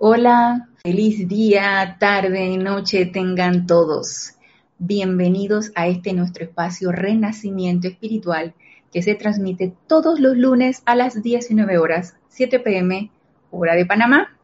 Hola, 0.00 0.68
feliz 0.84 1.26
día, 1.26 1.96
tarde, 1.98 2.56
noche 2.56 3.04
tengan 3.06 3.66
todos. 3.66 4.34
Bienvenidos 4.78 5.72
a 5.74 5.88
este 5.88 6.12
nuestro 6.12 6.44
espacio 6.44 6.92
Renacimiento 6.92 7.88
Espiritual 7.88 8.54
que 8.92 9.02
se 9.02 9.16
transmite 9.16 9.74
todos 9.88 10.20
los 10.20 10.36
lunes 10.36 10.82
a 10.86 10.94
las 10.94 11.20
19 11.20 11.78
horas, 11.78 12.14
7 12.28 12.60
pm, 12.60 13.10
hora 13.50 13.74
de 13.74 13.86
Panamá. 13.86 14.38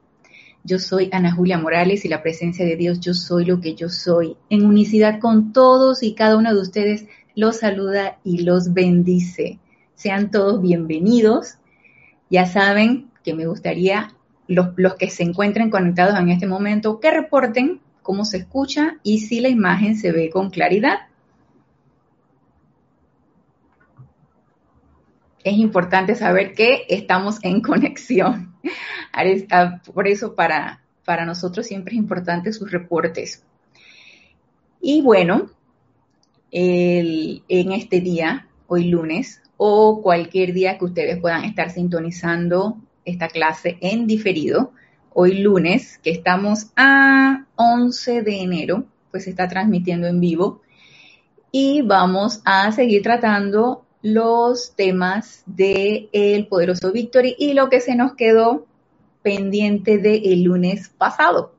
Yo 0.64 0.80
soy 0.80 1.08
Ana 1.12 1.30
Julia 1.30 1.56
Morales 1.56 2.04
y 2.04 2.08
la 2.08 2.20
presencia 2.20 2.66
de 2.66 2.74
Dios, 2.74 2.98
yo 2.98 3.14
soy 3.14 3.44
lo 3.44 3.60
que 3.60 3.76
yo 3.76 3.88
soy. 3.88 4.36
En 4.50 4.66
unicidad 4.66 5.20
con 5.20 5.52
todos 5.52 6.02
y 6.02 6.16
cada 6.16 6.36
uno 6.36 6.52
de 6.52 6.60
ustedes 6.60 7.06
los 7.36 7.58
saluda 7.58 8.18
y 8.24 8.42
los 8.42 8.74
bendice. 8.74 9.60
Sean 9.94 10.32
todos 10.32 10.60
bienvenidos. 10.60 11.58
Ya 12.28 12.44
saben 12.44 13.12
que 13.22 13.34
me 13.34 13.46
gustaría 13.46 14.16
los, 14.46 14.94
que 14.98 15.10
se 15.10 15.22
encuentren 15.22 15.70
conectados 15.70 16.18
en 16.18 16.30
este 16.30 16.46
momento, 16.46 17.00
que 17.00 17.10
reporten 17.10 17.80
cómo 18.02 18.24
se 18.24 18.38
escucha 18.38 18.98
y 19.02 19.20
si 19.20 19.40
la 19.40 19.48
imagen 19.48 19.96
se 19.96 20.12
ve 20.12 20.30
con 20.30 20.50
claridad. 20.50 21.08
Es 25.42 25.54
importante 25.54 26.14
saber 26.14 26.54
que 26.54 26.86
estamos 26.88 27.38
en 27.42 27.60
conexión. 27.60 28.54
Por 29.94 30.08
eso 30.08 30.34
para, 30.34 30.82
para 31.04 31.26
nosotros 31.26 31.66
siempre 31.66 31.94
es 31.94 31.98
importante 31.98 32.52
sus 32.52 32.70
reportes. 32.70 33.44
Y 34.80 35.00
bueno, 35.02 35.50
en 36.50 37.72
este 37.72 38.00
día, 38.00 38.48
hoy 38.66 38.84
lunes, 38.84 39.42
o 39.56 40.02
cualquier 40.02 40.52
día 40.52 40.78
que 40.78 40.84
ustedes 40.84 41.20
puedan 41.20 41.44
estar 41.44 41.70
sintonizando 41.70 42.78
esta 43.04 43.28
clase 43.28 43.78
en 43.80 44.06
diferido. 44.06 44.72
Hoy 45.12 45.38
lunes, 45.38 45.98
que 46.02 46.10
estamos 46.10 46.72
a 46.76 47.46
11 47.56 48.22
de 48.22 48.40
enero, 48.40 48.84
pues 49.10 49.24
se 49.24 49.30
está 49.30 49.48
transmitiendo 49.48 50.06
en 50.06 50.20
vivo. 50.20 50.62
Y 51.52 51.82
vamos 51.82 52.42
a 52.44 52.72
seguir 52.72 53.02
tratando 53.02 53.84
los 54.02 54.74
temas 54.76 55.44
el 55.56 56.46
poderoso 56.48 56.92
Victory 56.92 57.36
y 57.38 57.54
lo 57.54 57.70
que 57.70 57.80
se 57.80 57.94
nos 57.94 58.14
quedó 58.14 58.66
pendiente 59.22 59.98
del 59.98 60.42
lunes 60.42 60.90
pasado. 60.90 61.54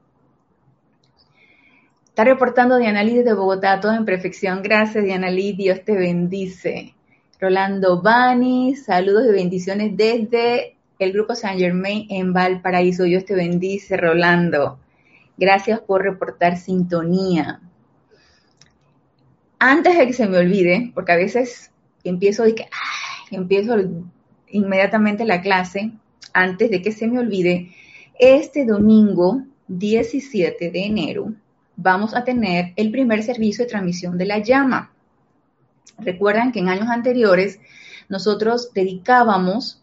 Está 2.06 2.24
reportando 2.24 2.78
Diana 2.78 3.04
Liz 3.04 3.26
de 3.26 3.34
Bogotá, 3.34 3.80
todo 3.80 3.94
en 3.94 4.06
perfección. 4.06 4.62
Gracias, 4.62 5.04
Diana 5.04 5.30
Liz, 5.32 5.58
Dios 5.58 5.82
te 5.84 5.98
bendice. 5.98 6.94
Rolando 7.40 8.02
Bani, 8.02 8.76
saludos 8.76 9.26
y 9.28 9.34
bendiciones 9.34 9.98
desde 9.98 10.75
el 11.00 11.14
Grupo 11.14 11.36
Saint 11.36 11.60
Germain 11.60 12.08
en 12.10 12.34
Valparaíso. 12.34 13.04
Dios 13.04 13.26
te 13.26 13.36
bendice, 13.36 13.98
Rolando. 13.98 14.80
Gracias 15.38 15.80
por 15.82 16.04
reportar 16.04 16.58
sintonía. 16.58 17.62
Antes 19.60 19.98
de 19.98 20.08
que 20.08 20.14
se 20.14 20.28
me 20.28 20.38
olvide, 20.38 20.92
porque 20.94 21.12
a 21.12 21.18
veces 21.18 21.72
empiezo, 22.04 22.44
que, 22.56 22.68
empiezo 23.32 23.76
inmediatamente 24.48 25.26
la 25.26 25.42
clase, 25.42 25.92
antes 26.34 26.70
de 26.70 26.82
que 26.82 26.92
se 26.92 27.08
me 27.08 27.20
olvide, 27.20 27.72
este 28.20 28.66
domingo 28.66 29.44
17 29.68 30.72
de 30.72 30.86
enero 30.86 31.34
vamos 31.76 32.14
a 32.14 32.24
tener 32.24 32.74
el 32.76 32.92
primer 32.92 33.24
servicio 33.24 33.66
de 33.66 33.70
transmisión 33.70 34.18
de 34.18 34.26
la 34.26 34.40
llama. 34.40 34.92
Recuerdan 35.98 36.52
que 36.52 36.60
en 36.60 36.70
años 36.70 36.90
anteriores 36.90 37.60
nosotros 38.10 38.72
dedicábamos 38.74 39.82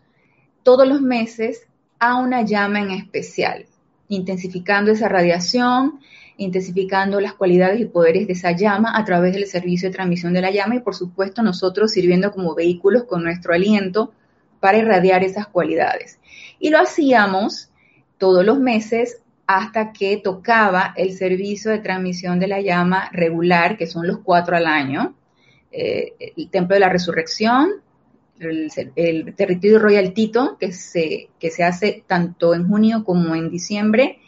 todos 0.63 0.87
los 0.87 1.01
meses 1.01 1.67
a 1.99 2.17
una 2.17 2.43
llama 2.43 2.81
en 2.81 2.91
especial, 2.91 3.67
intensificando 4.09 4.91
esa 4.91 5.09
radiación, 5.09 6.01
intensificando 6.37 7.21
las 7.21 7.35
cualidades 7.35 7.81
y 7.81 7.85
poderes 7.85 8.27
de 8.27 8.33
esa 8.33 8.53
llama 8.53 8.97
a 8.97 9.05
través 9.05 9.35
del 9.35 9.47
servicio 9.47 9.89
de 9.89 9.95
transmisión 9.95 10.33
de 10.33 10.41
la 10.41 10.51
llama 10.51 10.77
y 10.77 10.81
por 10.81 10.95
supuesto 10.95 11.43
nosotros 11.43 11.93
sirviendo 11.93 12.33
como 12.33 12.55
vehículos 12.55 13.05
con 13.05 13.23
nuestro 13.23 13.55
aliento 13.55 14.13
para 14.61 14.79
irradiar 14.79 15.25
esas 15.25 15.47
cualidades. 15.47 16.19
Y 16.59 16.71
lo 16.71 16.79
hacíamos 16.79 17.71
todos 18.19 18.45
los 18.45 18.59
meses 18.59 19.19
hasta 19.47 19.93
que 19.93 20.17
tocaba 20.17 20.95
el 20.97 21.13
servicio 21.13 21.71
de 21.71 21.81
transmisión 21.81 22.39
de 22.39 22.49
la 22.49 22.61
llama 22.61 23.11
regular, 23.13 23.77
que 23.77 23.87
son 23.87 24.07
los 24.07 24.19
cuatro 24.19 24.57
al 24.57 24.67
año, 24.67 25.15
eh, 25.73 26.15
el 26.37 26.49
Templo 26.49 26.75
de 26.75 26.81
la 26.81 26.89
Resurrección, 26.89 27.83
el, 28.39 29.35
territorio 29.35 29.79
Royal 29.79 30.13
Tito, 30.13 30.57
que 30.59 30.73
se, 30.73 31.29
que 31.39 31.51
se 31.51 31.65
hace 31.65 32.05
tanto 32.07 32.55
en 32.55 32.69
junio 32.69 33.05
como 33.05 33.35
en 33.35 33.51
diciembre, 33.51 34.19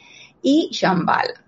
y 0.42 0.69
Shambhala. 0.72 1.42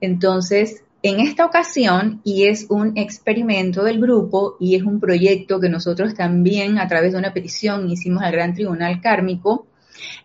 Entonces, 0.00 0.84
en 1.02 1.20
esta 1.20 1.44
ocasión, 1.44 2.20
y 2.24 2.44
es 2.44 2.66
un 2.70 2.96
experimento 2.96 3.84
del 3.84 4.00
grupo 4.00 4.56
y 4.58 4.74
es 4.74 4.82
un 4.82 5.00
proyecto 5.00 5.60
que 5.60 5.68
nosotros 5.68 6.14
también 6.14 6.78
a 6.78 6.88
través 6.88 7.12
de 7.12 7.18
una 7.18 7.34
petición 7.34 7.90
hicimos 7.90 8.22
al 8.22 8.32
Gran 8.32 8.54
Tribunal 8.54 9.00
Kármico, 9.00 9.66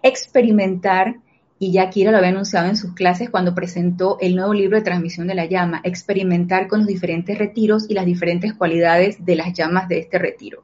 experimentar, 0.03 1.17
y 1.59 1.73
ya 1.73 1.89
Kira 1.89 2.11
lo 2.11 2.17
había 2.17 2.29
anunciado 2.29 2.69
en 2.69 2.77
sus 2.77 2.93
clases 2.93 3.29
cuando 3.29 3.53
presentó 3.53 4.17
el 4.21 4.37
nuevo 4.37 4.53
libro 4.53 4.77
de 4.77 4.83
transmisión 4.83 5.27
de 5.27 5.35
la 5.35 5.45
llama, 5.45 5.81
experimentar 5.83 6.69
con 6.69 6.79
los 6.79 6.87
diferentes 6.87 7.37
retiros 7.37 7.89
y 7.89 7.93
las 7.93 8.05
diferentes 8.05 8.53
cualidades 8.53 9.25
de 9.25 9.35
las 9.35 9.51
llamas 9.51 9.89
de 9.89 9.99
este 9.99 10.17
retiro. 10.17 10.63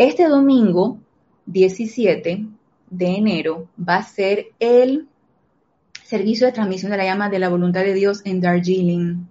Este 0.00 0.28
domingo 0.28 0.98
17 1.44 2.46
de 2.88 3.06
enero 3.06 3.68
va 3.78 3.96
a 3.96 4.02
ser 4.02 4.46
el 4.58 5.08
servicio 6.02 6.46
de 6.46 6.54
transmisión 6.54 6.90
de 6.90 6.96
la 6.96 7.04
llama 7.04 7.28
de 7.28 7.38
la 7.38 7.50
voluntad 7.50 7.82
de 7.82 7.92
Dios 7.92 8.22
en 8.24 8.40
Darjeeling, 8.40 9.26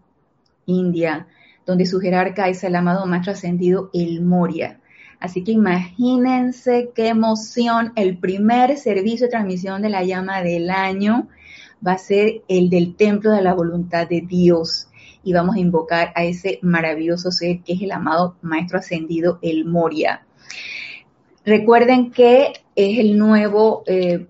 India, 0.68 1.26
donde 1.66 1.88
su 1.88 2.00
jerarca 2.00 2.50
es 2.50 2.64
el 2.64 2.76
amado 2.76 3.08
maestro 3.08 3.34
ascendido 3.34 3.90
El 3.94 4.22
Moria. 4.22 4.80
Así 5.20 5.44
que 5.44 5.54
imagínense 5.54 6.92
qué 6.94 7.08
emoción. 7.08 7.92
El 7.96 8.20
primer 8.20 8.78
servicio 8.78 9.26
de 9.26 9.32
transmisión 9.32 9.82
de 9.82 9.90
la 9.90 10.04
llama 10.04 10.44
del 10.44 10.70
año 10.70 11.30
va 11.84 11.94
a 11.94 11.98
ser 11.98 12.44
el 12.48 12.70
del 12.70 12.96
templo 12.96 13.32
de 13.32 13.42
la 13.42 13.56
voluntad 13.56 14.08
de 14.08 14.22
Dios. 14.22 14.88
Y 15.24 15.34
vamos 15.34 15.56
a 15.56 15.60
invocar 15.60 16.14
a 16.14 16.26
ese 16.26 16.60
maravilloso 16.62 17.32
ser 17.32 17.62
que 17.62 17.74
es 17.74 17.82
el 17.82 17.92
amado 17.92 18.36
maestro 18.44 18.78
ascendido 18.78 19.40
El 19.42 19.66
Moria. 19.66 20.28
Recuerden 21.46 22.12
que 22.12 22.54
es 22.76 23.00
el 23.00 23.18
nuevo 23.18 23.84
eh, 23.88 24.28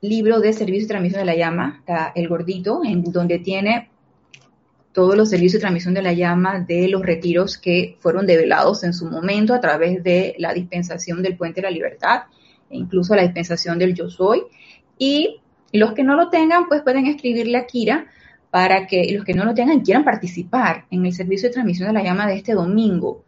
libro 0.00 0.40
de 0.40 0.52
servicio 0.52 0.84
de 0.84 0.88
transmisión 0.88 1.20
de 1.20 1.26
la 1.26 1.36
llama, 1.36 1.82
el 2.14 2.28
gordito, 2.28 2.82
en 2.84 3.02
donde 3.04 3.38
tiene 3.38 3.90
todos 4.92 5.16
los 5.16 5.30
servicios 5.30 5.54
de 5.54 5.60
transmisión 5.60 5.94
de 5.94 6.02
la 6.02 6.12
llama 6.12 6.60
de 6.60 6.88
los 6.88 7.02
retiros 7.02 7.56
que 7.56 7.96
fueron 8.00 8.26
develados 8.26 8.82
en 8.84 8.92
su 8.92 9.06
momento 9.06 9.54
a 9.54 9.60
través 9.60 10.02
de 10.02 10.34
la 10.38 10.52
dispensación 10.52 11.22
del 11.22 11.36
Puente 11.36 11.60
de 11.60 11.68
la 11.68 11.70
Libertad 11.70 12.22
e 12.70 12.76
incluso 12.76 13.14
la 13.14 13.22
dispensación 13.22 13.78
del 13.78 13.94
Yo 13.94 14.10
Soy. 14.10 14.42
Y 14.98 15.40
los 15.72 15.92
que 15.92 16.02
no 16.02 16.16
lo 16.16 16.30
tengan, 16.30 16.66
pues 16.68 16.82
pueden 16.82 17.06
escribirle 17.06 17.58
a 17.58 17.66
Kira 17.66 18.06
para 18.50 18.86
que 18.86 19.12
los 19.12 19.24
que 19.24 19.34
no 19.34 19.44
lo 19.44 19.54
tengan 19.54 19.80
quieran 19.80 20.04
participar 20.04 20.86
en 20.90 21.06
el 21.06 21.12
servicio 21.12 21.48
de 21.48 21.52
transmisión 21.52 21.88
de 21.88 21.94
la 21.94 22.02
llama 22.02 22.26
de 22.26 22.34
este 22.34 22.54
domingo 22.54 23.24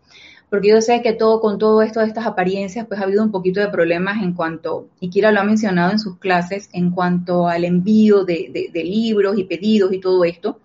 porque 0.50 0.69
yo 0.69 0.81
sé 0.81 1.00
que 1.00 1.12
todo 1.12 1.41
con 1.41 1.59
todo 1.59 1.81
esto 1.81 2.00
de 2.00 2.06
estas 2.06 2.27
apariencias, 2.27 2.84
pues 2.87 3.00
ha 3.00 3.05
habido 3.05 3.22
un 3.22 3.31
poquito 3.31 3.61
de 3.61 3.69
problemas 3.69 4.21
en 4.21 4.34
cuanto, 4.34 4.88
y 4.99 5.09
Kira 5.09 5.31
lo 5.31 5.41
ha 5.41 5.44
mencionado 5.44 5.93
en 5.93 6.00
sus 6.00 6.19
clases, 6.19 6.69
en 6.72 6.91
cuanto 6.91 7.47
al 7.47 7.65
envío 7.65 8.25
de, 8.25 8.71
libros 8.75 9.39
y 9.39 9.44
pedidos 9.44 9.93
y 9.93 10.00
todo 10.00 10.25
esto. 10.25 10.59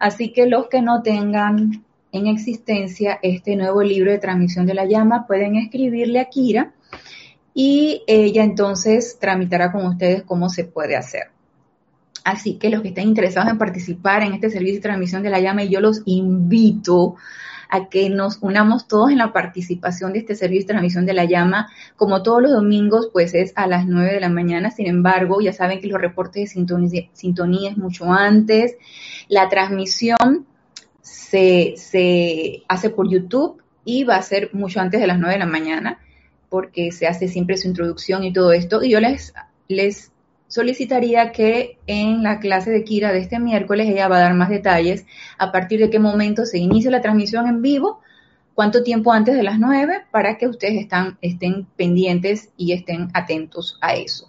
Así 0.00 0.32
que 0.32 0.46
los 0.46 0.66
que 0.66 0.82
no 0.82 1.02
tengan 1.02 1.84
en 2.10 2.26
existencia 2.26 3.20
este 3.22 3.54
nuevo 3.54 3.82
libro 3.84 4.10
de 4.10 4.18
transmisión 4.18 4.66
de 4.66 4.74
la 4.74 4.84
llama, 4.84 5.28
pueden 5.28 5.54
escribirle 5.54 6.18
a 6.18 6.24
Kira 6.24 6.72
y 7.54 8.02
ella 8.08 8.42
entonces 8.42 9.18
tramitará 9.20 9.70
con 9.70 9.86
ustedes 9.86 10.24
cómo 10.24 10.48
se 10.48 10.64
puede 10.64 10.96
hacer. 10.96 11.28
Así 12.24 12.54
que 12.54 12.68
los 12.68 12.82
que 12.82 12.88
estén 12.88 13.08
interesados 13.08 13.50
en 13.50 13.58
participar 13.58 14.22
en 14.22 14.34
este 14.34 14.50
servicio 14.50 14.76
de 14.76 14.82
transmisión 14.82 15.22
de 15.22 15.30
la 15.30 15.40
llama, 15.40 15.62
yo 15.64 15.80
los 15.80 16.02
invito 16.04 17.14
a 17.70 17.88
que 17.88 18.10
nos 18.10 18.38
unamos 18.40 18.88
todos 18.88 19.10
en 19.10 19.18
la 19.18 19.32
participación 19.32 20.12
de 20.12 20.20
este 20.20 20.34
servicio 20.34 20.62
de 20.62 20.72
transmisión 20.72 21.06
de 21.06 21.14
la 21.14 21.24
llama. 21.24 21.68
Como 21.96 22.22
todos 22.22 22.42
los 22.42 22.52
domingos, 22.52 23.10
pues 23.12 23.34
es 23.34 23.52
a 23.56 23.66
las 23.66 23.86
9 23.86 24.14
de 24.14 24.20
la 24.20 24.28
mañana. 24.28 24.70
Sin 24.70 24.86
embargo, 24.86 25.40
ya 25.40 25.52
saben 25.52 25.80
que 25.80 25.86
los 25.86 26.00
reportes 26.00 26.54
de 26.54 27.08
sintonía, 27.12 27.70
es 27.70 27.76
mucho 27.76 28.12
antes. 28.12 28.76
La 29.28 29.48
transmisión 29.48 30.46
se, 31.00 31.74
se 31.76 32.62
hace 32.68 32.90
por 32.90 33.08
YouTube 33.08 33.62
y 33.84 34.04
va 34.04 34.16
a 34.16 34.22
ser 34.22 34.50
mucho 34.52 34.80
antes 34.80 35.00
de 35.00 35.06
las 35.06 35.18
9 35.18 35.34
de 35.34 35.38
la 35.38 35.46
mañana 35.46 35.98
porque 36.50 36.90
se 36.92 37.06
hace 37.06 37.28
siempre 37.28 37.56
su 37.56 37.68
introducción 37.68 38.24
y 38.24 38.32
todo 38.32 38.52
esto. 38.52 38.82
Y 38.82 38.90
yo 38.90 39.00
les, 39.00 39.32
les 39.68 40.09
solicitaría 40.50 41.30
que 41.30 41.78
en 41.86 42.24
la 42.24 42.40
clase 42.40 42.70
de 42.72 42.82
Kira 42.82 43.12
de 43.12 43.20
este 43.20 43.38
miércoles 43.38 43.88
ella 43.88 44.08
va 44.08 44.16
a 44.16 44.20
dar 44.20 44.34
más 44.34 44.48
detalles 44.48 45.06
a 45.38 45.52
partir 45.52 45.78
de 45.78 45.90
qué 45.90 46.00
momento 46.00 46.44
se 46.44 46.58
inicia 46.58 46.90
la 46.90 47.00
transmisión 47.00 47.46
en 47.46 47.62
vivo, 47.62 48.00
cuánto 48.54 48.82
tiempo 48.82 49.12
antes 49.12 49.36
de 49.36 49.44
las 49.44 49.60
9 49.60 50.06
para 50.10 50.38
que 50.38 50.48
ustedes 50.48 50.80
están, 50.80 51.18
estén 51.22 51.66
pendientes 51.76 52.50
y 52.56 52.72
estén 52.72 53.10
atentos 53.14 53.78
a 53.80 53.94
eso. 53.94 54.28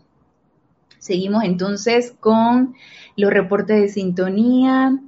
Seguimos 1.00 1.44
entonces 1.44 2.14
con 2.20 2.76
los 3.18 3.32
reportes 3.32 3.82
de 3.82 3.90
sintonía. 3.90 5.00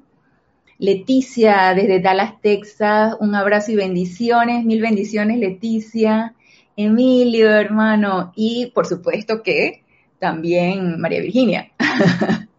Leticia 0.79 1.75
desde 1.75 2.01
Dallas, 2.01 2.41
Texas, 2.41 3.15
un 3.19 3.35
abrazo 3.35 3.71
y 3.71 3.75
bendiciones, 3.75 4.65
mil 4.65 4.81
bendiciones 4.81 5.37
Leticia. 5.37 6.33
Emilio, 6.75 7.51
hermano, 7.51 8.33
y 8.35 8.71
por 8.73 8.87
supuesto 8.87 9.43
que 9.43 9.82
también 10.23 11.01
María 11.01 11.19
Virginia. 11.19 11.69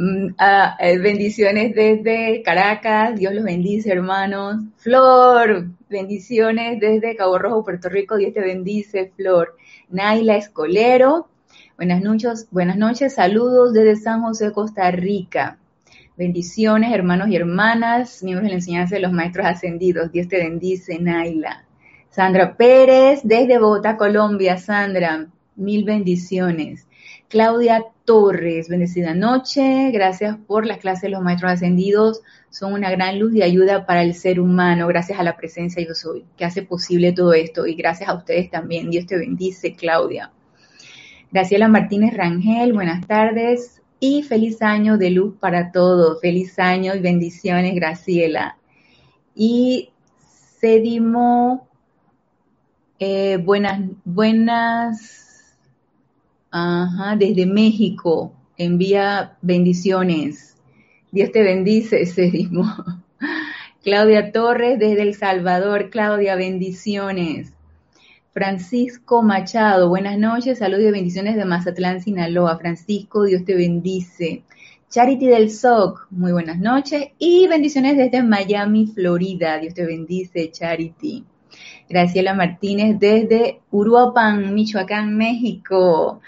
Mm, 0.00 0.36
ah, 0.38 0.76
eh, 0.78 0.96
bendiciones 0.96 1.74
desde 1.74 2.40
Caracas, 2.44 3.18
Dios 3.18 3.34
los 3.34 3.42
bendice, 3.42 3.90
hermanos. 3.90 4.62
Flor, 4.76 5.66
bendiciones 5.88 6.78
desde 6.78 7.16
Cabo 7.16 7.36
Rojo, 7.36 7.64
Puerto 7.64 7.88
Rico, 7.88 8.16
Dios 8.16 8.32
te 8.32 8.40
bendice, 8.40 9.10
Flor. 9.16 9.56
Naila 9.88 10.36
Escolero, 10.36 11.26
buenas 11.76 12.00
noches, 12.00 12.46
buenas 12.52 12.76
noches, 12.76 13.16
saludos 13.16 13.72
desde 13.72 13.96
San 13.96 14.22
José, 14.22 14.52
Costa 14.52 14.88
Rica. 14.92 15.58
Bendiciones, 16.16 16.94
hermanos 16.94 17.26
y 17.26 17.34
hermanas, 17.34 18.22
miembros 18.22 18.44
de 18.44 18.50
la 18.50 18.58
enseñanza 18.58 18.94
de 18.94 19.02
los 19.02 19.10
maestros 19.10 19.46
ascendidos. 19.46 20.12
Dios 20.12 20.28
te 20.28 20.36
bendice, 20.36 21.00
Naila. 21.00 21.64
Sandra 22.08 22.56
Pérez, 22.56 23.22
desde 23.24 23.58
Bogotá, 23.58 23.96
Colombia. 23.96 24.58
Sandra, 24.58 25.26
mil 25.58 25.84
bendiciones. 25.84 26.86
Claudia 27.28 27.84
Torres, 28.04 28.68
bendecida 28.68 29.14
noche. 29.14 29.90
Gracias 29.90 30.36
por 30.46 30.64
las 30.64 30.78
clases 30.78 31.02
de 31.02 31.08
los 31.10 31.22
maestros 31.22 31.52
ascendidos. 31.52 32.22
Son 32.48 32.72
una 32.72 32.90
gran 32.90 33.18
luz 33.18 33.34
y 33.34 33.42
ayuda 33.42 33.84
para 33.84 34.02
el 34.02 34.14
ser 34.14 34.40
humano. 34.40 34.86
Gracias 34.86 35.18
a 35.18 35.22
la 35.22 35.36
presencia 35.36 35.84
yo 35.86 35.94
soy, 35.94 36.24
que 36.36 36.46
hace 36.46 36.62
posible 36.62 37.12
todo 37.12 37.34
esto. 37.34 37.66
Y 37.66 37.74
gracias 37.74 38.08
a 38.08 38.14
ustedes 38.14 38.50
también. 38.50 38.90
Dios 38.90 39.06
te 39.06 39.18
bendice, 39.18 39.74
Claudia. 39.74 40.32
Graciela 41.30 41.68
Martínez 41.68 42.16
Rangel, 42.16 42.72
buenas 42.72 43.06
tardes 43.06 43.82
y 44.00 44.22
feliz 44.22 44.62
año 44.62 44.96
de 44.96 45.10
luz 45.10 45.34
para 45.38 45.72
todos. 45.72 46.22
Feliz 46.22 46.58
año 46.58 46.94
y 46.94 47.00
bendiciones, 47.00 47.74
Graciela. 47.74 48.56
Y 49.34 49.90
Sedimo, 50.60 51.68
eh, 52.98 53.36
buenas, 53.36 53.80
buenas 54.04 55.27
Ajá, 56.50 57.16
desde 57.16 57.46
México. 57.46 58.32
Envía 58.56 59.36
bendiciones. 59.42 60.56
Dios 61.12 61.32
te 61.32 61.42
bendice, 61.42 62.04
Sedimo. 62.06 62.64
Claudia 63.82 64.32
Torres 64.32 64.78
desde 64.78 65.02
El 65.02 65.14
Salvador. 65.14 65.90
Claudia, 65.90 66.36
bendiciones. 66.36 67.52
Francisco 68.32 69.22
Machado, 69.22 69.88
buenas 69.88 70.16
noches, 70.16 70.58
saludos 70.58 70.84
y 70.84 70.90
bendiciones 70.92 71.34
de 71.34 71.44
Mazatlán, 71.44 72.00
Sinaloa. 72.00 72.58
Francisco, 72.58 73.24
Dios 73.24 73.44
te 73.44 73.56
bendice. 73.56 74.44
Charity 74.90 75.26
del 75.26 75.50
SOC, 75.50 76.06
muy 76.10 76.32
buenas 76.32 76.58
noches 76.58 77.08
y 77.18 77.48
bendiciones 77.48 77.96
desde 77.96 78.22
Miami, 78.22 78.86
Florida. 78.86 79.58
Dios 79.58 79.74
te 79.74 79.84
bendice, 79.84 80.50
Charity. 80.52 81.24
Graciela 81.88 82.34
Martínez 82.34 82.98
desde 82.98 83.60
Uruapan, 83.70 84.54
Michoacán, 84.54 85.16
México. 85.16 86.20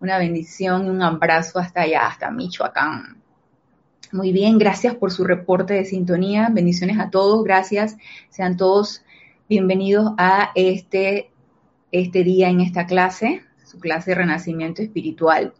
Una 0.00 0.18
bendición 0.18 0.86
y 0.86 0.90
un 0.90 1.02
abrazo 1.02 1.58
hasta 1.58 1.82
allá, 1.82 2.06
hasta 2.06 2.30
Michoacán. 2.30 3.20
Muy 4.12 4.32
bien, 4.32 4.58
gracias 4.58 4.94
por 4.94 5.10
su 5.10 5.24
reporte 5.24 5.74
de 5.74 5.84
sintonía. 5.84 6.48
Bendiciones 6.50 6.98
a 6.98 7.10
todos, 7.10 7.44
gracias. 7.44 7.96
Sean 8.30 8.56
todos 8.56 9.02
bienvenidos 9.48 10.12
a 10.18 10.50
este, 10.54 11.30
este 11.90 12.22
día 12.22 12.48
en 12.48 12.60
esta 12.60 12.86
clase, 12.86 13.42
su 13.64 13.80
clase 13.80 14.12
de 14.12 14.16
renacimiento 14.16 14.82
espiritual. 14.82 15.52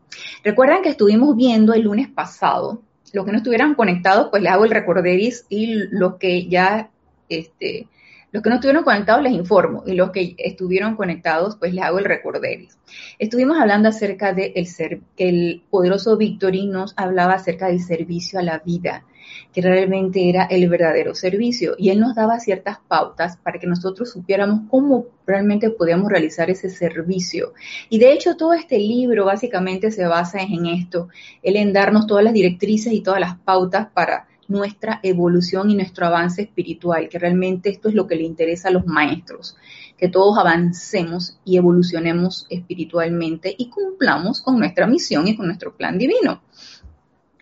Recuerdan 0.45 0.83
que 0.83 0.91
estuvimos 0.91 1.37
viendo 1.37 1.75
el 1.75 1.83
lunes 1.83 2.09
pasado. 2.09 2.83
Los 3.13 3.25
que 3.25 3.33
no 3.33 3.39
estuvieran 3.39 3.75
conectados, 3.75 4.29
pues 4.31 4.43
les 4.43 4.53
hago 4.53 4.65
el 4.65 4.71
recorderis 4.71 5.47
y 5.49 5.75
los 5.91 6.17
que 6.17 6.47
ya 6.49 6.91
este, 7.29 7.89
los 8.31 8.43
que 8.43 8.51
no 8.51 8.57
estuvieron 8.57 8.85
conectados 8.85 9.23
les 9.23 9.33
informo 9.33 9.83
y 9.87 9.95
los 9.95 10.11
que 10.11 10.35
estuvieron 10.39 10.97
conectados 10.97 11.57
pues 11.57 11.73
les 11.73 11.85
hago 11.85 11.99
el 11.99 12.05
recorderis. 12.05 12.79
Estuvimos 13.19 13.59
hablando 13.59 13.89
acerca 13.89 14.33
de 14.33 14.53
el 14.55 14.67
ser, 14.67 15.01
el 15.17 15.63
poderoso 15.71 16.17
Victory 16.17 16.67
nos 16.67 16.95
hablaba 16.97 17.35
acerca 17.35 17.69
del 17.69 17.81
servicio 17.81 18.39
a 18.39 18.43
la 18.43 18.59
vida, 18.59 19.05
que 19.53 19.63
realmente 19.63 20.29
era 20.29 20.45
el 20.45 20.69
verdadero 20.69 21.15
servicio 21.15 21.75
y 21.79 21.91
él 21.91 22.01
nos 22.01 22.15
daba 22.15 22.39
ciertas 22.41 22.79
pautas 22.87 23.37
para 23.39 23.59
que 23.59 23.67
nosotros 23.67 24.11
supiéramos 24.11 24.61
cómo 24.71 25.07
realmente 25.27 25.71
podíamos 25.71 26.11
realizar 26.11 26.51
ese 26.51 26.69
servicio. 26.71 27.55
Y 27.89 27.99
de 27.99 28.13
hecho 28.13 28.37
todo 28.37 28.53
este 28.53 28.79
libro 28.79 29.25
básicamente 29.25 29.91
se 29.91 30.07
basa 30.07 30.41
en 30.41 30.67
esto, 30.67 31.09
él 31.43 31.57
en 31.57 31.73
darnos 31.73 32.07
todas 32.07 32.25
las 32.25 32.33
directrices 32.33 32.93
y 32.93 33.01
todas 33.01 33.21
las 33.21 33.37
pautas 33.39 33.89
para 33.93 34.28
nuestra 34.49 34.99
evolución 35.03 35.71
y 35.71 35.75
nuestro 35.77 36.07
avance 36.07 36.43
espiritual, 36.43 37.09
que 37.09 37.19
realmente 37.19 37.69
esto 37.69 37.89
es 37.89 37.95
lo 37.95 38.07
que 38.07 38.17
le 38.17 38.25
interesa 38.25 38.69
a 38.69 38.73
los 38.73 38.87
maestros, 38.87 39.57
que 39.97 40.09
todos 40.09 40.39
avancemos 40.39 41.39
y 41.45 41.59
evolucionemos 41.59 42.47
espiritualmente 42.49 43.55
y 43.57 43.69
cumplamos 43.69 44.41
con 44.41 44.59
nuestra 44.59 44.87
misión 44.87 45.29
y 45.29 45.37
con 45.37 45.47
nuestro 45.47 45.77
plan 45.77 45.99
divino. 45.99 46.43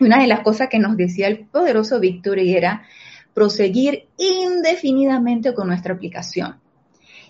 Una 0.01 0.21
de 0.21 0.27
las 0.27 0.41
cosas 0.41 0.69
que 0.69 0.79
nos 0.79 0.97
decía 0.97 1.29
el 1.29 1.47
poderoso 1.47 2.01
Víctor 2.01 2.39
era 2.39 2.83
proseguir 3.33 4.09
indefinidamente 4.19 5.55
con 5.55 5.69
nuestra 5.69 5.95
aplicación. 5.95 6.57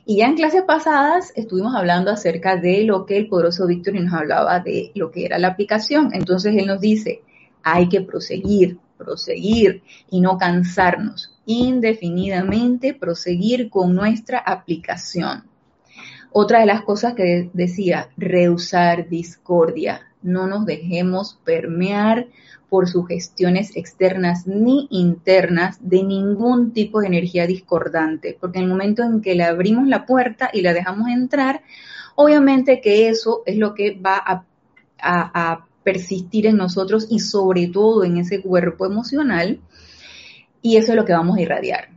Y 0.08 0.18
ya 0.18 0.26
en 0.26 0.36
clases 0.36 0.62
pasadas 0.62 1.32
estuvimos 1.34 1.74
hablando 1.74 2.12
acerca 2.12 2.56
de 2.56 2.84
lo 2.84 3.06
que 3.06 3.16
el 3.16 3.28
poderoso 3.28 3.66
Víctor 3.66 3.94
nos 3.94 4.14
hablaba 4.14 4.60
de 4.60 4.92
lo 4.94 5.10
que 5.10 5.24
era 5.24 5.38
la 5.38 5.48
aplicación. 5.48 6.10
Entonces 6.12 6.54
él 6.56 6.66
nos 6.66 6.80
dice, 6.80 7.22
hay 7.64 7.88
que 7.88 8.00
proseguir, 8.00 8.78
proseguir 8.96 9.82
y 10.10 10.20
no 10.20 10.38
cansarnos, 10.38 11.34
indefinidamente 11.46 12.94
proseguir 12.94 13.70
con 13.70 13.94
nuestra 13.94 14.38
aplicación. 14.38 15.44
Otra 16.32 16.60
de 16.60 16.66
las 16.66 16.82
cosas 16.82 17.14
que 17.14 17.50
decía, 17.52 18.10
rehusar 18.16 19.08
discordia, 19.08 20.02
no 20.22 20.46
nos 20.46 20.66
dejemos 20.66 21.38
permear 21.44 22.26
por 22.68 22.88
sugestiones 22.88 23.76
externas 23.76 24.46
ni 24.46 24.88
internas 24.90 25.78
de 25.80 26.02
ningún 26.02 26.72
tipo 26.72 27.00
de 27.00 27.06
energía 27.06 27.46
discordante, 27.46 28.36
porque 28.40 28.58
en 28.58 28.64
el 28.64 28.70
momento 28.70 29.02
en 29.02 29.22
que 29.22 29.34
le 29.34 29.44
abrimos 29.44 29.86
la 29.86 30.04
puerta 30.04 30.50
y 30.52 30.62
la 30.62 30.72
dejamos 30.72 31.08
entrar, 31.08 31.62
obviamente 32.16 32.80
que 32.80 33.08
eso 33.08 33.42
es 33.46 33.56
lo 33.56 33.74
que 33.74 33.98
va 33.98 34.22
a, 34.98 35.66
persistir 35.86 36.46
en 36.46 36.56
nosotros 36.56 37.06
y 37.08 37.20
sobre 37.20 37.68
todo 37.68 38.02
en 38.02 38.16
ese 38.16 38.42
cuerpo 38.42 38.86
emocional. 38.86 39.60
Y 40.60 40.78
eso 40.78 40.90
es 40.90 40.96
lo 40.96 41.04
que 41.04 41.12
vamos 41.12 41.38
a 41.38 41.40
irradiar. 41.40 41.90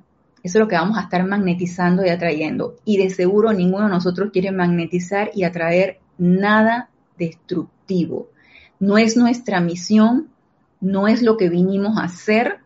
Eso 0.44 0.60
es 0.60 0.62
lo 0.62 0.68
que 0.68 0.76
vamos 0.76 0.96
a 1.00 1.02
estar 1.02 1.26
magnetizando 1.26 2.06
y 2.06 2.10
atrayendo. 2.10 2.76
Y 2.86 2.98
de 2.98 3.10
seguro 3.10 3.52
ninguno 3.52 3.86
de 3.86 3.90
nosotros 3.90 4.30
quiere 4.32 4.52
magnetizar 4.52 5.32
y 5.34 5.44
atraer 5.44 5.98
nada 6.20 6.92
destructivo. 7.18 8.30
No 8.80 9.00
es 9.00 9.18
nuestra 9.18 9.60
misión, 9.60 10.30
no 10.80 11.08
es 11.08 11.24
lo 11.24 11.36
que 11.36 11.50
vinimos 11.50 11.98
a 11.98 12.04
hacer, 12.04 12.60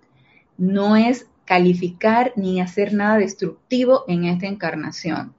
no 0.57 0.97
es 0.97 1.27
calificar 1.45 2.33
ni 2.35 2.59
hacer 2.59 2.93
nada 2.93 3.17
destructivo 3.17 4.03
en 4.09 4.25
esta 4.25 4.47
encarnación. 4.47 5.33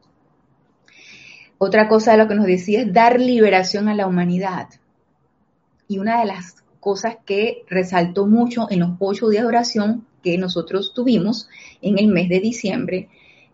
Otra 1.59 1.89
cosa 1.89 2.13
de 2.13 2.19
lo 2.19 2.27
que 2.27 2.37
nos 2.37 2.47
decía 2.47 2.81
es 2.81 2.93
dar 2.93 3.21
liberación 3.21 3.89
a 3.89 3.95
la 3.95 4.07
humanidad. 4.07 4.69
Y 5.89 5.99
una 5.99 6.21
de 6.21 6.27
las 6.27 6.65
cosas 6.81 7.17
que 7.25 7.63
resaltó 7.69 8.27
mucho 8.27 8.71
en 8.71 8.81
los 8.81 8.91
ocho 8.99 9.29
días 9.29 9.43
de 9.43 9.49
oración 9.49 10.07
que 10.23 10.39
nosotros 10.39 10.93
tuvimos 10.95 11.49
en 11.81 11.99
el 11.99 12.09
mes 12.09 12.29
de 12.29 12.41
diciembre 12.41 13.09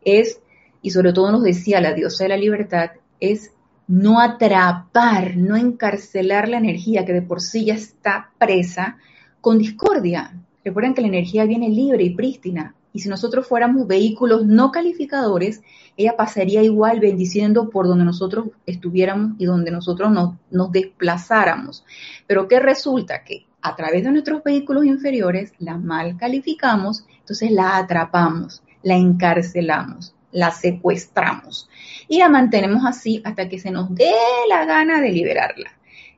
es, 0.04 0.40
y 0.82 0.90
sobre 0.90 1.12
todo 1.12 1.30
nos 1.32 1.42
decía 1.42 1.80
la 1.80 1.92
diosa 1.92 2.25
de 2.25 2.30
la 2.30 2.37
libertad, 2.37 2.90
es 3.18 3.52
no 3.87 4.20
atrapar, 4.20 5.37
no 5.37 5.56
encarcelar 5.56 6.49
la 6.49 6.58
energía 6.58 7.04
que 7.04 7.12
de 7.12 7.22
por 7.22 7.40
sí 7.40 7.64
ya 7.66 7.75
está 7.75 8.30
presa 8.38 8.99
con 9.40 9.58
discordia. 9.58 10.32
Recuerden 10.64 10.94
que 10.94 11.02
la 11.02 11.08
energía 11.08 11.44
viene 11.44 11.68
libre 11.68 12.04
y 12.04 12.14
prístina. 12.14 12.75
Y 12.92 13.00
si 13.00 13.09
nosotros 13.09 13.47
fuéramos 13.47 13.87
vehículos 13.87 14.47
no 14.47 14.73
calificadores, 14.73 15.62
ella 15.97 16.16
pasaría 16.16 16.62
igual 16.62 17.00
bendiciendo 17.00 17.70
por 17.70 17.87
donde 17.87 18.04
nosotros 18.04 18.49
estuviéramos 18.66 19.32
y 19.38 19.44
donde 19.44 19.70
nosotros 19.70 20.11
nos, 20.11 20.73
desplazáramos. 20.73 21.85
Pero 22.26 22.49
¿qué 22.49 22.59
resulta? 22.59 23.23
Que 23.23 23.47
a 23.62 23.76
través 23.76 24.04
de 24.04 24.11
nuestros 24.11 24.42
vehículos 24.42 24.85
inferiores 24.85 25.52
la 25.59 25.76
mal 25.76 26.16
calificamos, 26.16 27.04
entonces 27.18 27.50
la 27.50 27.76
atrapamos, 27.76 28.62
la 28.82 28.97
encarcelamos, 28.97 30.14
la 30.32 30.50
secuestramos 30.50 31.68
y 32.09 32.18
la 32.18 32.28
mantenemos 32.28 32.85
así 32.87 33.20
hasta 33.25 33.49
que 33.49 33.59
se 33.59 33.70
nos 33.70 33.94
dé 33.94 34.12
la 34.49 34.64
gana 34.64 35.00
de 35.00 35.12
liberarla. 35.12 35.70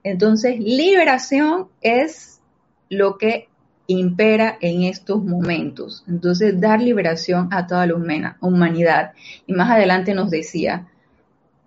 Entonces, 0.05 0.59
liberación 0.59 1.69
es 1.81 2.41
lo 2.88 3.19
que 3.19 3.49
impera 3.93 4.59
en 4.61 4.83
estos 4.83 5.23
momentos. 5.23 6.05
Entonces, 6.09 6.61
dar 6.61 6.81
liberación 6.81 7.49
a 7.53 7.67
toda 7.67 7.87
la 7.87 8.37
humanidad. 8.41 9.13
Y 9.47 9.53
más 9.53 9.71
adelante 9.71 10.15
nos 10.15 10.31
decía 10.31 10.89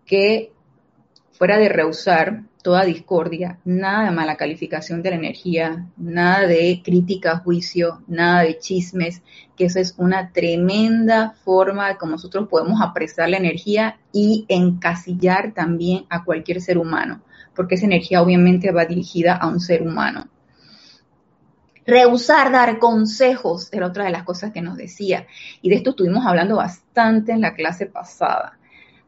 que 0.06 0.52
fuera 1.32 1.58
de 1.58 1.70
rehusar, 1.70 2.44
toda 2.66 2.84
discordia, 2.84 3.60
nada 3.64 4.06
de 4.06 4.12
mala 4.12 4.38
calificación 4.38 5.04
de 5.04 5.12
la 5.12 5.18
energía, 5.18 5.86
nada 5.98 6.48
de 6.48 6.82
crítica, 6.84 7.38
juicio, 7.38 8.02
nada 8.08 8.42
de 8.42 8.58
chismes, 8.58 9.22
que 9.56 9.66
eso 9.66 9.80
es 9.80 9.94
una 10.00 10.32
tremenda 10.32 11.36
forma 11.44 11.90
de 11.90 11.98
cómo 11.98 12.14
nosotros 12.14 12.48
podemos 12.50 12.82
apresar 12.82 13.30
la 13.30 13.38
energía 13.38 14.00
y 14.12 14.46
encasillar 14.48 15.54
también 15.54 16.06
a 16.10 16.24
cualquier 16.24 16.60
ser 16.60 16.80
humano, 16.80 17.22
porque 17.56 17.76
esa 17.76 17.86
energía 17.86 18.24
obviamente 18.24 18.72
va 18.72 18.86
dirigida 18.86 19.36
a 19.36 19.46
un 19.46 19.60
ser 19.60 19.84
humano. 19.84 20.28
Rehusar 21.86 22.52
dar 22.52 22.80
consejos 22.80 23.70
era 23.72 23.88
otra 23.88 24.06
de 24.06 24.12
las 24.12 24.24
cosas 24.24 24.52
que 24.52 24.62
nos 24.62 24.78
decía, 24.78 25.28
y 25.62 25.70
de 25.70 25.76
esto 25.76 25.92
estuvimos 25.92 26.26
hablando 26.26 26.56
bastante 26.56 27.32
en 27.32 27.42
la 27.42 27.54
clase 27.54 27.86
pasada. 27.86 28.58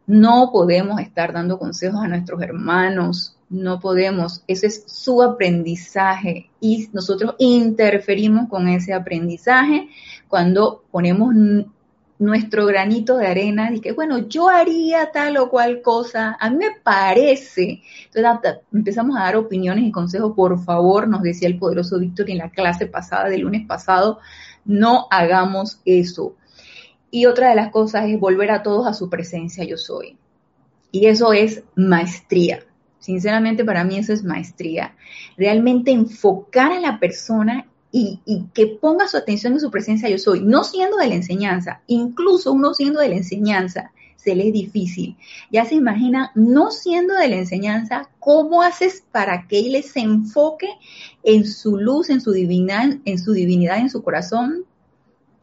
No 0.06 0.52
podemos 0.52 1.02
estar 1.02 1.34
dando 1.34 1.58
consejos 1.58 2.02
a 2.04 2.08
nuestros 2.08 2.42
hermanos, 2.42 3.38
no 3.50 3.80
podemos, 3.80 4.44
ese 4.48 4.68
es 4.68 4.84
su 4.88 5.22
aprendizaje. 5.24 6.50
Y 6.60 6.90
nosotros 6.94 7.36
interferimos 7.40 8.50
con 8.50 8.68
ese 8.68 8.94
aprendizaje 8.94 9.90
cuando 10.28 10.84
ponemos 10.92 11.34
nuestro 12.20 12.66
granito 12.66 13.18
de 13.18 13.28
arena 13.28 13.72
y 13.74 13.80
que, 13.80 13.92
bueno, 13.92 14.28
yo 14.28 14.50
haría 14.50 15.12
tal 15.12 15.38
o 15.38 15.50
cual 15.50 15.82
cosa, 15.82 16.36
a 16.40 16.50
mí 16.50 16.58
me 16.58 16.72
parece. 16.84 17.84
Entonces 18.14 18.62
empezamos 18.74 19.16
a 19.18 19.24
dar 19.24 19.36
opiniones 19.36 19.86
y 19.86 19.92
consejos, 19.92 20.34
por 20.36 20.60
favor, 20.64 21.08
nos 21.08 21.22
decía 21.22 21.48
el 21.48 21.60
poderoso 21.60 22.00
Víctor 22.00 22.30
en 22.30 22.40
la 22.40 22.50
clase 22.50 22.88
pasada, 22.88 23.30
del 23.30 23.42
lunes 23.42 23.68
pasado, 23.68 24.20
no 24.66 25.08
hagamos 25.12 25.80
eso. 25.86 26.36
Y 27.12 27.26
otra 27.26 27.50
de 27.50 27.56
las 27.56 27.72
cosas 27.72 28.10
es 28.10 28.20
volver 28.20 28.52
a 28.52 28.64
todos 28.64 28.88
a 28.88 28.94
su 28.94 29.10
presencia, 29.10 29.64
yo 29.64 29.78
soy. 29.78 30.18
Y 30.92 31.08
eso 31.08 31.34
es 31.34 31.64
maestría. 31.76 32.64
Sinceramente 33.00 33.64
para 33.64 33.84
mí 33.84 33.98
eso 33.98 34.12
es 34.12 34.24
maestría. 34.24 34.96
Realmente 35.38 35.92
enfocar 35.92 36.72
a 36.72 36.80
la 36.80 37.00
persona 37.00 37.68
y, 37.92 38.20
que 38.54 38.68
ponga 38.68 39.08
su 39.08 39.18
atención 39.18 39.54
en 39.54 39.60
su 39.60 39.72
presencia 39.72 40.10
yo 40.10 40.18
soy, 40.18 40.42
no 40.42 40.64
siendo 40.64 40.98
de 40.98 41.08
la 41.08 41.16
enseñanza, 41.16 41.82
incluso 41.88 42.52
uno 42.52 42.74
siendo 42.74 43.00
de 43.00 43.10
la 43.10 43.16
enseñanza, 43.16 43.92
se 44.16 44.36
le 44.36 44.48
es 44.48 44.54
difícil. 44.54 45.16
Ya 45.52 45.64
se 45.66 45.76
imagina, 45.76 46.32
no 46.36 46.72
siendo 46.72 47.14
de 47.14 47.30
la 47.30 47.38
enseñanza, 47.38 48.10
¿cómo 48.20 48.62
haces 48.62 49.04
para 49.12 49.48
que 49.48 49.60
él 49.60 49.82
se 49.84 50.02
enfoque 50.02 50.68
en 51.24 51.46
su 51.46 51.78
luz, 51.78 52.10
en 52.10 52.20
su 52.20 52.32
divinidad, 52.32 52.98
en 53.06 53.20
su 53.20 53.32
divinidad, 53.32 53.78
en 53.78 53.90
su 53.90 54.04
corazón? 54.04 54.66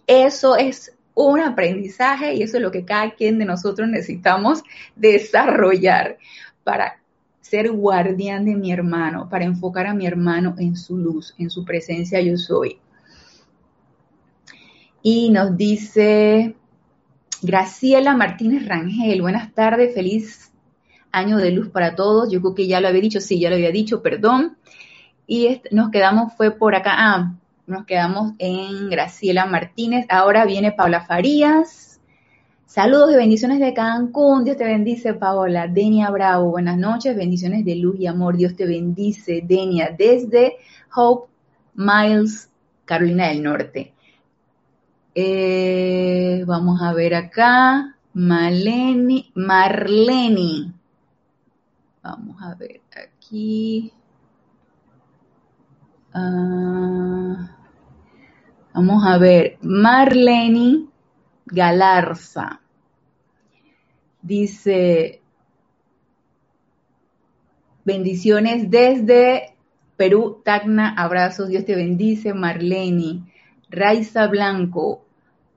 Eso 0.06 0.56
es 0.56 0.92
un 1.14 1.40
aprendizaje 1.40 2.34
y 2.34 2.42
eso 2.42 2.58
es 2.58 2.62
lo 2.62 2.70
que 2.70 2.84
cada 2.84 3.14
quien 3.14 3.38
de 3.38 3.44
nosotros 3.44 3.88
necesitamos 3.88 4.62
desarrollar 4.96 6.18
para 6.64 6.98
ser 7.44 7.70
guardián 7.70 8.46
de 8.46 8.56
mi 8.56 8.72
hermano, 8.72 9.28
para 9.28 9.44
enfocar 9.44 9.86
a 9.86 9.92
mi 9.92 10.06
hermano 10.06 10.54
en 10.58 10.76
su 10.76 10.96
luz, 10.96 11.34
en 11.36 11.50
su 11.50 11.62
presencia 11.62 12.18
yo 12.22 12.38
soy. 12.38 12.78
Y 15.02 15.28
nos 15.28 15.54
dice 15.54 16.56
Graciela 17.42 18.16
Martínez 18.16 18.66
Rangel, 18.66 19.20
buenas 19.20 19.52
tardes, 19.52 19.94
feliz 19.94 20.52
año 21.12 21.36
de 21.36 21.50
luz 21.50 21.68
para 21.68 21.94
todos. 21.94 22.32
Yo 22.32 22.40
creo 22.40 22.54
que 22.54 22.66
ya 22.66 22.80
lo 22.80 22.88
había 22.88 23.02
dicho, 23.02 23.20
sí, 23.20 23.38
ya 23.38 23.50
lo 23.50 23.56
había 23.56 23.70
dicho, 23.70 24.00
perdón. 24.00 24.56
Y 25.26 25.60
nos 25.70 25.90
quedamos, 25.90 26.32
fue 26.38 26.50
por 26.50 26.74
acá, 26.74 26.94
ah, 26.96 27.34
nos 27.66 27.84
quedamos 27.84 28.32
en 28.38 28.88
Graciela 28.88 29.44
Martínez. 29.44 30.06
Ahora 30.08 30.46
viene 30.46 30.72
Paula 30.72 31.04
Farías. 31.04 31.83
Saludos 32.74 33.12
y 33.12 33.16
bendiciones 33.16 33.60
de 33.60 33.72
Cancún. 33.72 34.42
Dios 34.42 34.56
te 34.56 34.64
bendice, 34.64 35.14
Paola. 35.14 35.68
Denia 35.68 36.10
Bravo, 36.10 36.50
buenas 36.50 36.76
noches. 36.76 37.14
Bendiciones 37.14 37.64
de 37.64 37.76
luz 37.76 37.94
y 38.00 38.08
amor. 38.08 38.36
Dios 38.36 38.56
te 38.56 38.66
bendice, 38.66 39.44
Denia, 39.46 39.94
desde 39.96 40.56
Hope 40.92 41.30
Miles, 41.76 42.50
Carolina 42.84 43.28
del 43.28 43.44
Norte. 43.44 43.94
Eh, 45.14 46.42
vamos 46.48 46.82
a 46.82 46.92
ver 46.92 47.14
acá. 47.14 47.94
Maleni, 48.12 49.30
Marleni. 49.36 50.72
Vamos 52.02 52.42
a 52.42 52.56
ver 52.56 52.80
aquí. 52.90 53.92
Ah, 56.12 57.56
vamos 58.74 59.06
a 59.06 59.18
ver. 59.18 59.58
Marleni 59.62 60.88
Galarza. 61.46 62.62
Dice, 64.24 65.20
bendiciones 67.84 68.70
desde 68.70 69.54
Perú, 69.98 70.40
Tacna, 70.42 70.94
abrazos, 70.96 71.50
Dios 71.50 71.66
te 71.66 71.76
bendice, 71.76 72.32
Marleni, 72.32 73.22
Raiza 73.68 74.26
Blanco, 74.28 75.04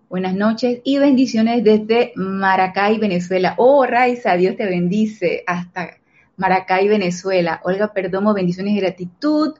buenas 0.10 0.36
noches 0.36 0.82
y 0.84 0.98
bendiciones 0.98 1.64
desde 1.64 2.12
Maracay, 2.18 2.98
Venezuela. 3.00 3.56
Oh, 3.58 3.86
Raiza, 3.86 4.36
Dios 4.36 4.58
te 4.58 4.66
bendice, 4.66 5.46
hasta 5.48 5.92
Maracay, 6.36 6.90
Venezuela. 6.90 7.62
Olga 7.64 7.94
Perdomo, 7.94 8.34
bendiciones 8.34 8.74
y 8.74 8.82
gratitud 8.82 9.54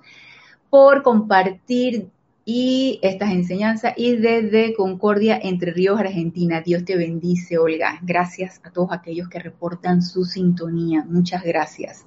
por 0.70 1.02
compartir 1.02 2.10
y 2.50 3.02
estas 3.02 3.32
enseñanzas 3.32 3.94
y 3.98 4.16
desde 4.16 4.74
Concordia, 4.74 5.38
Entre 5.44 5.74
Ríos, 5.74 6.00
Argentina. 6.00 6.62
Dios 6.62 6.86
te 6.86 6.96
bendice, 6.96 7.58
Olga. 7.58 8.00
Gracias 8.04 8.62
a 8.64 8.72
todos 8.72 8.94
aquellos 8.94 9.28
que 9.28 9.40
reportan 9.40 10.02
su 10.02 10.24
sintonía. 10.24 11.04
Muchas 11.10 11.44
gracias. 11.44 12.06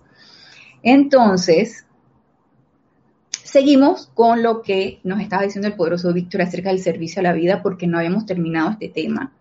Entonces, 0.83 1.85
seguimos 3.29 4.07
con 4.15 4.43
lo 4.43 4.63
que 4.63 5.01
nos 5.05 5.21
estaba 5.21 5.43
diciendo 5.43 5.69
el 5.69 5.75
poderoso 5.75 6.11
Víctor 6.15 6.41
acerca 6.41 6.71
del 6.71 6.81
servicio 6.81 7.21
a 7.21 7.25
la 7.25 7.35
vida 7.35 7.63
porque 7.63 7.87
no 7.87 7.99
habíamos 7.99 8.25
terminado 8.25 8.71
este 8.71 8.89
tema. 8.89 9.35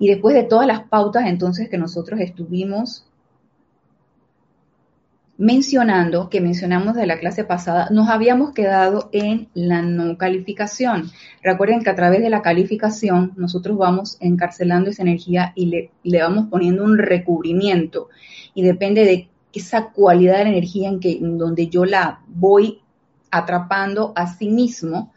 Y 0.00 0.08
después 0.08 0.34
de 0.34 0.42
todas 0.42 0.66
las 0.66 0.88
pautas 0.88 1.26
entonces 1.26 1.68
que 1.68 1.78
nosotros 1.78 2.18
estuvimos 2.18 3.06
mencionando, 5.38 6.28
que 6.28 6.40
mencionamos 6.40 6.94
de 6.94 7.06
la 7.06 7.18
clase 7.18 7.44
pasada, 7.44 7.88
nos 7.90 8.08
habíamos 8.08 8.52
quedado 8.52 9.08
en 9.12 9.48
la 9.54 9.82
no 9.82 10.16
calificación. 10.18 11.10
Recuerden 11.42 11.82
que 11.82 11.90
a 11.90 11.96
través 11.96 12.22
de 12.22 12.30
la 12.30 12.42
calificación 12.42 13.32
nosotros 13.36 13.78
vamos 13.78 14.18
encarcelando 14.20 14.90
esa 14.90 15.02
energía 15.02 15.52
y 15.54 15.66
le, 16.02 16.20
vamos 16.20 16.46
poniendo 16.50 16.84
un 16.84 16.98
recubrimiento. 16.98 18.08
Y 18.54 18.62
depende 18.62 19.04
de 19.04 19.28
esa 19.52 19.90
cualidad 19.90 20.38
de 20.38 20.44
la 20.44 20.50
energía 20.50 20.88
en, 20.88 21.00
que, 21.00 21.12
en 21.12 21.38
donde 21.38 21.68
yo 21.68 21.84
la 21.84 22.20
voy 22.26 22.80
atrapando 23.30 24.12
a 24.14 24.26
sí 24.26 24.48
mismo, 24.48 25.12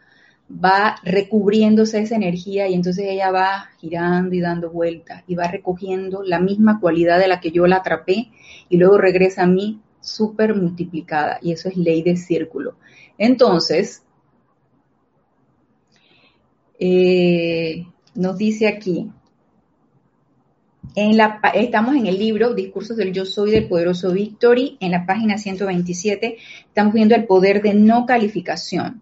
va 0.50 0.96
recubriéndose 1.04 2.00
esa 2.00 2.16
energía 2.16 2.68
y 2.68 2.76
entonces 2.76 3.06
ella 3.08 3.32
va 3.32 3.70
girando 3.80 4.36
y 4.36 4.42
dando 4.42 4.70
vueltas 4.70 5.24
y 5.28 5.36
va 5.36 5.48
recogiendo 5.48 6.22
la 6.24 6.40
misma 6.40 6.80
cualidad 6.80 7.20
de 7.20 7.28
la 7.28 7.40
que 7.40 7.52
yo 7.52 7.66
la 7.66 7.78
atrapé 7.78 8.30
y 8.70 8.78
luego 8.78 8.98
regresa 8.98 9.44
a 9.44 9.48
mí 9.48 9.82
súper 10.06 10.56
multiplicada 10.56 11.40
y 11.42 11.52
eso 11.52 11.68
es 11.68 11.76
ley 11.76 12.04
de 12.04 12.16
círculo. 12.16 12.76
Entonces, 13.18 14.04
eh, 16.80 17.86
nos 18.14 18.38
dice 18.38 18.68
aquí, 18.68 19.10
estamos 21.54 21.96
en 21.96 22.06
el 22.06 22.18
libro 22.18 22.54
Discursos 22.54 22.98
del 22.98 23.12
Yo 23.12 23.26
Soy 23.26 23.52
del 23.52 23.68
Poderoso 23.68 24.12
Victory, 24.12 24.78
en 24.80 24.92
la 24.92 25.06
página 25.06 25.38
127, 25.38 26.38
estamos 26.68 26.94
viendo 26.94 27.16
el 27.16 27.26
poder 27.26 27.62
de 27.62 27.74
no 27.74 28.06
calificación. 28.06 29.02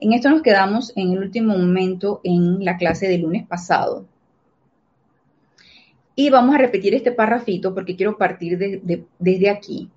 En 0.00 0.12
esto 0.12 0.30
nos 0.30 0.42
quedamos 0.42 0.92
en 0.96 1.12
el 1.12 1.18
último 1.18 1.56
momento 1.56 2.20
en 2.24 2.64
la 2.64 2.76
clase 2.76 3.08
del 3.08 3.22
lunes 3.22 3.46
pasado. 3.46 4.06
Y 6.14 6.28
vamos 6.30 6.54
a 6.54 6.58
repetir 6.58 6.94
este 6.94 7.10
párrafito 7.10 7.74
porque 7.74 7.96
quiero 7.96 8.18
partir 8.18 8.58
desde 9.18 9.50
aquí 9.50 9.90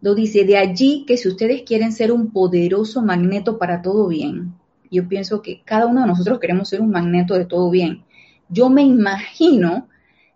dice, 0.00 0.44
de 0.44 0.56
allí 0.56 1.04
que 1.06 1.16
si 1.16 1.28
ustedes 1.28 1.62
quieren 1.62 1.92
ser 1.92 2.12
un 2.12 2.30
poderoso 2.30 3.02
magneto 3.02 3.58
para 3.58 3.82
todo 3.82 4.08
bien, 4.08 4.54
yo 4.90 5.08
pienso 5.08 5.42
que 5.42 5.62
cada 5.64 5.86
uno 5.86 6.02
de 6.02 6.06
nosotros 6.06 6.38
queremos 6.38 6.68
ser 6.68 6.80
un 6.80 6.90
magneto 6.90 7.34
de 7.34 7.44
todo 7.44 7.70
bien. 7.70 8.04
Yo 8.48 8.70
me 8.70 8.82
imagino 8.82 9.88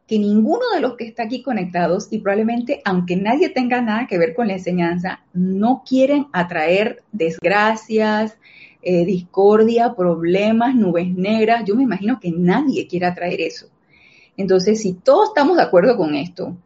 que 0.07 0.19
ninguno 0.19 0.62
de 0.75 0.81
los 0.81 0.97
que 0.97 1.07
está 1.07 1.23
aquí 1.23 1.40
conectados, 1.40 2.09
y 2.11 2.19
probablemente 2.19 2.83
aunque 2.85 3.14
nadie 3.14 3.49
tenga 3.49 3.81
nada 3.81 4.09
que 4.09 4.19
ver 4.19 4.35
con 4.35 4.49
la 4.49 4.55
enseñanza, 4.55 5.21
no 5.33 5.85
quieren 5.87 6.26
atraer 6.33 7.05
desgracias, 7.12 8.37
eh, 8.83 9.05
discordia, 9.05 9.95
problemas, 9.95 10.75
nubes 10.75 11.14
negras. 11.14 11.64
Yo 11.64 11.76
me 11.76 11.85
imagino 11.85 12.19
que 12.19 12.33
nadie 12.33 12.88
quiere 12.88 13.07
atraer 13.07 13.40
eso. 13.40 13.69
Entonces, 14.37 14.81
si 14.81 14.95
todos 14.95 15.29
estamos 15.29 15.57
de 15.59 15.62
acuerdo 15.62 15.97
con 15.97 16.14
esto, 16.14 16.57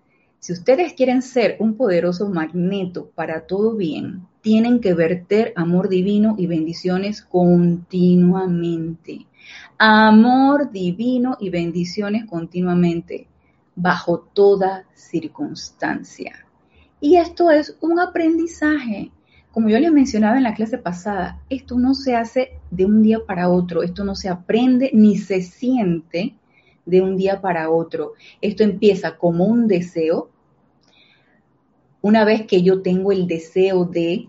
si 0.45 0.53
ustedes 0.53 0.93
quieren 0.93 1.23
ser 1.23 1.57
un 1.59 1.75
poderoso 1.75 2.29
magneto 2.29 3.11
para 3.15 3.47
todo 3.47 3.77
bien, 3.77 4.27
tienen 4.43 4.81
que 4.81 4.93
verter 4.93 5.55
amor 5.57 5.89
divino 5.89 6.35
y 6.37 6.47
bendiciones 6.47 7.23
continuamente. 7.23 9.27
Amor 9.79 10.71
divino 10.71 11.39
y 11.41 11.49
bendiciones 11.49 12.27
continuamente. 12.27 13.27
bajo 13.75 14.19
toda 14.35 14.85
circunstancia. 14.93 16.45
Y 17.01 17.17
esto 17.17 17.51
es 17.51 17.79
un 17.81 17.99
aprendizaje. 17.99 19.13
Como 19.51 19.71
yo 19.71 19.79
les 19.79 19.93
mencionaba 19.93 20.37
en 20.37 20.43
la 20.43 20.53
clase 20.53 20.77
pasada, 20.77 21.41
esto 21.49 21.79
no 21.79 21.95
se 21.95 22.17
hace 22.17 22.51
de 22.71 22.85
un 22.85 23.03
día 23.03 23.21
para 23.27 23.49
otro, 23.49 23.83
esto 23.83 24.05
no 24.05 24.15
se 24.15 24.29
aprende 24.29 24.91
ni 24.93 25.17
se 25.17 25.41
siente 25.41 26.35
de 26.87 27.01
un 27.01 27.17
día 27.17 27.41
para 27.41 27.71
otro. 27.71 28.13
Esto 28.41 28.63
empieza 28.63 29.17
como 29.17 29.47
un 29.47 29.67
deseo. 29.67 30.31
Una 32.05 32.27
vez 32.27 32.43
que 32.47 32.61
yo 32.61 32.83
tengo 32.83 33.13
el 33.13 33.27
deseo 33.27 33.87
de 33.87 34.29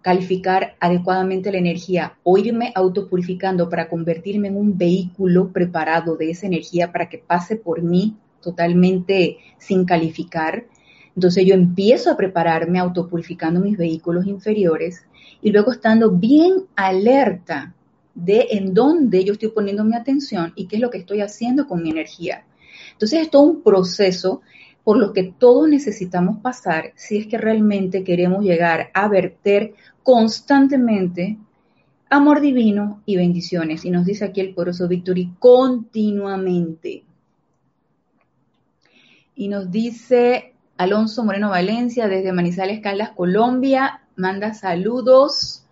calificar 0.00 0.74
adecuadamente 0.80 1.52
la 1.52 1.58
energía 1.58 2.14
o 2.22 2.38
irme 2.38 2.72
autopurificando 2.74 3.68
para 3.68 3.90
convertirme 3.90 4.48
en 4.48 4.56
un 4.56 4.78
vehículo 4.78 5.52
preparado 5.52 6.16
de 6.16 6.30
esa 6.30 6.46
energía 6.46 6.92
para 6.92 7.10
que 7.10 7.18
pase 7.18 7.56
por 7.56 7.82
mí 7.82 8.16
totalmente 8.40 9.36
sin 9.58 9.84
calificar. 9.84 10.64
Entonces 11.14 11.44
yo 11.44 11.52
empiezo 11.52 12.10
a 12.10 12.16
prepararme 12.16 12.78
autopurificando 12.78 13.60
mis 13.60 13.76
vehículos 13.76 14.26
inferiores 14.26 15.04
y 15.42 15.50
luego 15.50 15.72
estando 15.72 16.10
bien 16.10 16.64
alerta 16.74 17.74
de 18.14 18.46
en 18.52 18.72
dónde 18.72 19.24
yo 19.24 19.34
estoy 19.34 19.50
poniendo 19.50 19.84
mi 19.84 19.94
atención 19.94 20.54
y 20.56 20.68
qué 20.68 20.76
es 20.76 20.80
lo 20.80 20.88
que 20.88 20.96
estoy 20.96 21.20
haciendo 21.20 21.68
con 21.68 21.82
mi 21.82 21.90
energía. 21.90 22.46
Entonces 22.92 23.20
es 23.20 23.30
todo 23.30 23.42
un 23.42 23.62
proceso 23.62 24.40
por 24.84 24.98
lo 24.98 25.12
que 25.12 25.34
todos 25.38 25.68
necesitamos 25.68 26.38
pasar 26.38 26.92
si 26.96 27.18
es 27.18 27.26
que 27.26 27.38
realmente 27.38 28.04
queremos 28.04 28.44
llegar 28.44 28.90
a 28.94 29.08
verter 29.08 29.74
constantemente 30.02 31.38
amor 32.10 32.40
divino 32.40 33.02
y 33.06 33.16
bendiciones. 33.16 33.84
Y 33.84 33.90
nos 33.90 34.04
dice 34.04 34.24
aquí 34.24 34.40
el 34.40 34.54
poroso 34.54 34.88
Victory 34.88 35.32
continuamente. 35.38 37.04
Y 39.36 39.48
nos 39.48 39.70
dice 39.70 40.54
Alonso 40.76 41.24
Moreno 41.24 41.50
Valencia 41.50 42.08
desde 42.08 42.32
Manizales 42.32 42.80
Caldas, 42.80 43.10
Colombia. 43.10 44.02
Manda 44.16 44.52
saludos. 44.54 45.64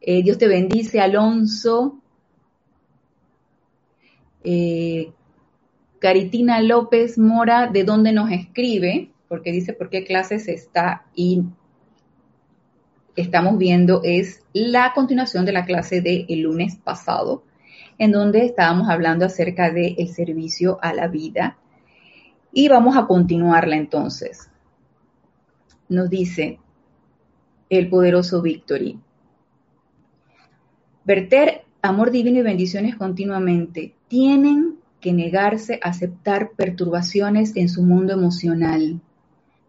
Eh, 0.00 0.22
Dios 0.22 0.38
te 0.38 0.48
bendice, 0.48 1.00
Alonso. 1.00 1.98
Eh, 4.42 5.12
Caritina 6.00 6.62
López 6.62 7.18
Mora, 7.18 7.66
¿de 7.66 7.84
dónde 7.84 8.12
nos 8.12 8.32
escribe? 8.32 9.10
Porque 9.28 9.52
dice 9.52 9.74
por 9.74 9.90
qué 9.90 10.02
clases 10.02 10.48
está 10.48 11.04
y 11.14 11.42
estamos 13.16 13.58
viendo 13.58 14.00
es 14.02 14.42
la 14.54 14.92
continuación 14.94 15.44
de 15.44 15.52
la 15.52 15.66
clase 15.66 16.00
del 16.00 16.40
lunes 16.40 16.76
pasado, 16.76 17.44
en 17.98 18.12
donde 18.12 18.46
estábamos 18.46 18.88
hablando 18.88 19.26
acerca 19.26 19.70
del 19.70 19.94
el 19.98 20.08
servicio 20.08 20.78
a 20.80 20.94
la 20.94 21.06
vida. 21.06 21.58
Y 22.50 22.68
vamos 22.68 22.96
a 22.96 23.06
continuarla 23.06 23.76
entonces. 23.76 24.48
Nos 25.90 26.08
dice 26.08 26.58
el 27.68 27.90
poderoso 27.90 28.40
Victory. 28.40 28.98
Verter 31.04 31.64
amor 31.82 32.10
divino 32.10 32.38
y 32.38 32.42
bendiciones 32.42 32.96
continuamente 32.96 33.94
tienen 34.08 34.79
que 35.00 35.12
negarse 35.12 35.80
a 35.82 35.88
aceptar 35.90 36.50
perturbaciones 36.56 37.56
en 37.56 37.68
su 37.68 37.82
mundo 37.82 38.12
emocional. 38.12 39.00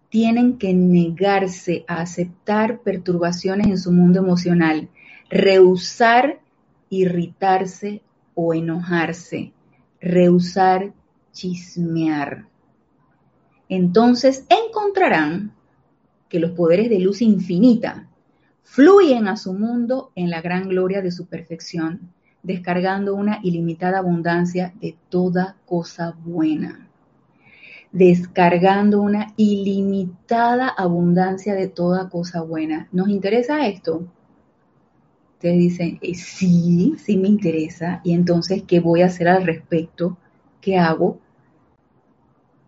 Tienen 0.09 0.57
que 0.57 0.73
negarse 0.73 1.85
a 1.87 2.01
aceptar 2.01 2.79
perturbaciones 2.79 3.67
en 3.67 3.77
su 3.77 3.91
mundo 3.91 4.19
emocional, 4.19 4.89
rehusar 5.29 6.41
irritarse 6.91 8.03
o 8.35 8.53
enojarse, 8.53 9.53
rehusar 9.99 10.93
chismear. 11.31 12.45
Entonces 13.69 14.45
encontrarán 14.49 15.53
que 16.29 16.39
los 16.39 16.51
poderes 16.51 16.89
de 16.89 16.99
luz 16.99 17.21
infinita 17.21 18.09
fluyen 18.63 19.27
a 19.27 19.37
su 19.37 19.53
mundo 19.53 20.11
en 20.15 20.29
la 20.29 20.41
gran 20.41 20.67
gloria 20.67 21.01
de 21.01 21.11
su 21.11 21.25
perfección 21.25 22.13
descargando 22.43 23.15
una 23.15 23.39
ilimitada 23.43 23.99
abundancia 23.99 24.73
de 24.81 24.95
toda 25.09 25.57
cosa 25.65 26.15
buena. 26.23 26.87
Descargando 27.91 29.01
una 29.01 29.33
ilimitada 29.35 30.69
abundancia 30.69 31.53
de 31.55 31.67
toda 31.67 32.09
cosa 32.09 32.41
buena. 32.41 32.87
¿Nos 32.91 33.09
interesa 33.09 33.67
esto? 33.67 34.07
Ustedes 35.33 35.57
dicen, 35.57 35.99
eh, 36.01 36.15
sí, 36.15 36.95
sí 36.97 37.17
me 37.17 37.27
interesa. 37.27 38.01
Y 38.03 38.13
entonces, 38.13 38.63
¿qué 38.65 38.79
voy 38.79 39.01
a 39.01 39.07
hacer 39.07 39.27
al 39.27 39.45
respecto? 39.45 40.17
¿Qué 40.61 40.77
hago? 40.77 41.19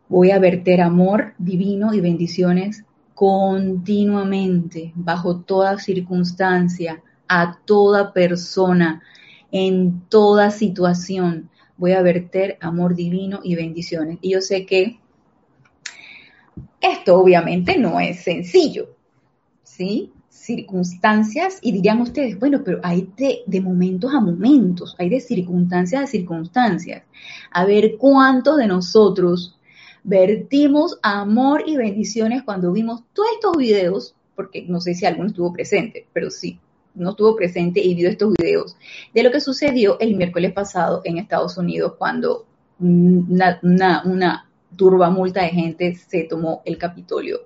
Voy 0.10 0.32
a 0.32 0.40
verter 0.40 0.82
amor 0.82 1.34
divino 1.38 1.94
y 1.94 2.02
bendiciones 2.02 2.84
continuamente, 3.14 4.92
bajo 4.96 5.38
toda 5.42 5.80
circunstancia, 5.80 7.02
a 7.28 7.60
toda 7.66 8.12
persona, 8.12 9.02
en 9.54 10.02
toda 10.10 10.50
situación. 10.50 11.50
Voy 11.78 11.94
a 11.94 12.02
verter 12.02 12.58
amor 12.60 12.96
divino 12.96 13.40
y 13.44 13.56
bendiciones. 13.56 14.18
Y 14.22 14.32
yo 14.32 14.42
sé 14.42 14.66
que 14.66 15.00
esto 16.82 17.18
obviamente 17.18 17.78
no 17.78 18.00
es 18.00 18.24
sencillo, 18.24 18.90
¿sí? 19.64 20.12
Circunstancias, 20.28 21.60
y 21.62 21.72
dirían 21.72 22.02
ustedes, 22.02 22.38
bueno, 22.38 22.64
pero 22.66 22.80
hay 22.84 23.08
de, 23.16 23.44
de 23.46 23.62
momentos 23.62 24.14
a 24.14 24.20
momentos, 24.20 24.96
hay 24.98 25.08
de 25.08 25.22
circunstancias 25.22 26.04
a 26.04 26.08
circunstancias. 26.08 27.04
A 27.52 27.64
ver 27.64 27.96
cuántos 27.98 28.58
de 28.58 28.68
nosotros 28.68 29.58
vertimos 30.04 31.00
amor 31.04 31.64
y 31.66 31.78
bendiciones 31.78 32.42
cuando 32.42 32.72
vimos 32.74 33.04
todos 33.14 33.30
estos 33.36 33.56
videos, 33.56 34.16
porque 34.36 34.66
no 34.68 34.82
sé 34.82 34.96
si 34.96 35.06
alguno 35.06 35.28
estuvo 35.28 35.54
presente, 35.54 36.08
pero 36.12 36.32
sí, 36.32 36.60
no 36.96 37.12
estuvo 37.12 37.36
presente 37.36 37.82
y 37.82 37.96
vio 37.96 38.10
estos 38.10 38.34
videos 38.34 38.78
de 39.14 39.24
lo 39.24 39.32
que 39.32 39.40
sucedió 39.40 40.00
el 40.00 40.16
miércoles 40.16 40.54
pasado 40.54 41.02
en 41.04 41.18
Estados 41.18 41.58
Unidos 41.58 41.96
cuando 41.98 42.46
una, 42.80 43.60
una, 44.04 44.50
turba 44.76 45.12
multa 45.12 45.44
de 45.44 45.50
gente 45.50 45.96
se 45.96 46.24
tomó 46.24 46.64
el 46.66 46.80
Capitolio. 46.80 47.42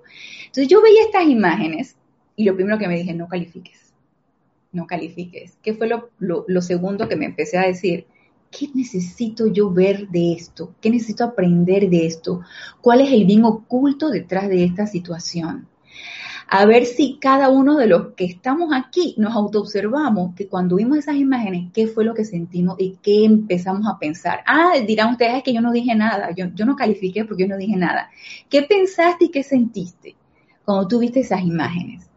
Entonces 0.46 0.66
yo 0.66 0.80
veía 0.80 1.02
estas 1.02 1.26
imágenes 1.26 1.96
y 2.36 2.44
lo 2.44 2.54
primero 2.54 2.78
que 2.78 2.88
me 2.88 2.96
dije, 2.96 3.12
no 3.12 3.28
califiques, 3.28 3.92
no 4.72 4.86
califiques. 4.86 5.58
¿Qué 5.62 5.74
fue 5.74 5.88
lo, 5.88 6.10
lo 6.18 6.62
segundo 6.62 7.06
que 7.06 7.16
me 7.16 7.26
empecé 7.26 7.58
a 7.58 7.66
decir? 7.66 8.06
¿Qué 8.50 8.68
necesito 8.74 9.46
yo 9.46 9.70
ver 9.70 10.08
de 10.08 10.32
esto? 10.32 10.74
¿Qué 10.80 10.88
necesito 10.88 11.24
aprender 11.24 11.90
de 11.90 12.06
esto? 12.06 12.40
¿Cuál 12.80 13.02
es 13.02 13.12
el 13.12 13.26
bien 13.26 13.44
oculto 13.44 14.08
detrás 14.08 14.48
de 14.48 14.64
esta 14.64 14.86
situación? 14.86 15.68
A 16.50 16.64
ver 16.64 16.86
si 16.86 17.18
cada 17.20 17.50
uno 17.50 17.76
de 17.76 17.86
los 17.86 18.14
que 18.14 18.24
estamos 18.24 18.70
aquí 18.74 19.14
nos 19.18 19.34
autoobservamos 19.34 20.34
que 20.34 20.48
cuando 20.48 20.76
vimos 20.76 20.96
esas 20.96 21.16
imágenes, 21.16 21.70
qué 21.74 21.86
fue 21.86 22.06
lo 22.06 22.14
que 22.14 22.24
sentimos 22.24 22.76
y 22.78 22.96
qué 23.02 23.26
empezamos 23.26 23.86
a 23.86 23.98
pensar. 23.98 24.40
Ah, 24.46 24.72
dirán 24.86 25.12
ustedes 25.12 25.42
que 25.42 25.52
yo 25.52 25.60
no 25.60 25.72
dije 25.72 25.94
nada, 25.94 26.30
yo, 26.34 26.46
yo 26.54 26.64
no 26.64 26.74
califiqué 26.74 27.26
porque 27.26 27.42
yo 27.42 27.50
no 27.50 27.58
dije 27.58 27.76
nada. 27.76 28.08
¿Qué 28.48 28.62
pensaste 28.62 29.26
y 29.26 29.28
qué 29.30 29.42
sentiste 29.42 30.16
cuando 30.64 30.88
tú 30.88 30.98
viste 31.00 31.20
esas 31.20 31.42
imágenes? 31.42 32.08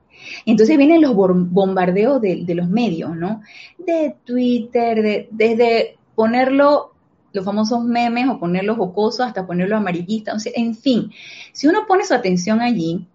Entonces 0.45 0.77
vienen 0.77 1.01
los 1.01 1.13
bombardeos 1.13 2.21
de, 2.21 2.45
los 2.55 2.69
medios, 2.69 3.17
¿no? 3.17 3.41
De 3.77 4.15
Twitter, 4.23 5.01
de, 5.01 5.27
desde 5.31 5.97
ponerlo 6.15 6.93
los 7.33 7.43
famosos 7.43 7.83
memes 7.83 8.29
o 8.29 8.39
ponerlos 8.39 8.77
jocosos 8.77 9.25
hasta 9.25 9.45
ponerlo 9.45 9.75
amarillista, 9.75 10.33
en 10.53 10.75
fin, 10.75 11.11
si 11.53 11.67
uno 11.67 11.85
pone 11.87 12.05
su 12.05 12.13
atención 12.13 12.59
allí, 12.59 13.07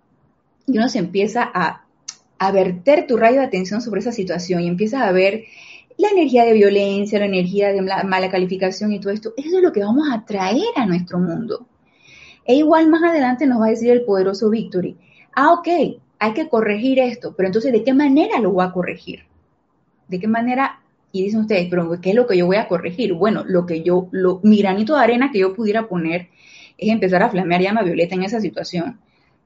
y 0.67 0.79
uno 0.79 0.89
se 0.89 0.99
empieza 0.99 1.51
a, 1.53 1.83
verter 2.53 3.07
tu 3.07 3.17
rayo 3.17 3.41
de 3.41 3.47
atención 3.47 3.81
sobre 3.81 4.01
esa 4.01 4.13
situación 4.13 4.61
y 4.61 4.69
empiezas 4.69 5.03
a 5.03 5.13
ver 5.13 5.45
la 5.97 6.11
energía 6.11 6.45
de 6.45 6.53
violencia, 6.53 7.19
la 7.19 7.25
energía 7.25 7.73
de 7.73 7.81
mala 7.81 8.31
calificación 8.31 8.93
y 8.93 9.01
todo 9.01 9.13
esto, 9.13 9.33
eso 9.37 9.57
es 9.57 9.63
lo 9.63 9.73
que 9.73 9.81
vamos 9.81 10.09
a 10.13 10.25
traer 10.27 10.67
a 10.77 10.85
nuestro 10.85 11.19
mundo. 11.19 11.67
E 12.45 12.55
igual 12.57 12.89
más 12.89 13.03
adelante 13.03 13.47
nos 13.47 13.61
va 13.61 13.67
a 13.67 13.71
decir 13.71 13.91
el 13.91 14.05
poderoso 14.05 14.51
Victory, 14.51 14.97
ah, 15.35 15.53
ok, 15.55 15.69
hay 16.19 16.33
que 16.35 16.49
corregir 16.49 16.99
esto, 16.99 17.35
pero 17.35 17.49
entonces, 17.49 17.73
¿de 17.73 17.83
qué 17.83 17.95
manera 17.95 18.39
lo 18.39 18.53
voy 18.53 18.67
a 18.67 18.73
corregir? 18.73 19.25
¿De 20.09 20.21
qué 20.21 20.29
manera? 20.29 20.81
Y 21.13 21.23
dicen 21.23 21.41
ustedes, 21.41 21.69
pero 21.71 21.99
¿qué 22.01 22.11
es 22.11 22.17
lo 22.17 22.27
que 22.27 22.37
yo 22.37 22.47
voy 22.47 22.57
a 22.57 22.69
corregir? 22.69 23.15
Bueno, 23.15 23.43
lo 23.47 23.65
que 23.65 23.83
yo, 23.83 24.09
lo, 24.11 24.41
mi 24.43 24.59
granito 24.59 24.95
de 24.95 25.03
arena 25.03 25.31
que 25.33 25.39
yo 25.39 25.55
pudiera 25.55 25.89
poner 25.89 26.29
es 26.77 26.91
empezar 26.91 27.23
a 27.23 27.31
flamear 27.31 27.63
llama 27.63 27.83
violeta 27.83 28.15
en 28.15 28.25
esa 28.25 28.41
situación 28.41 28.99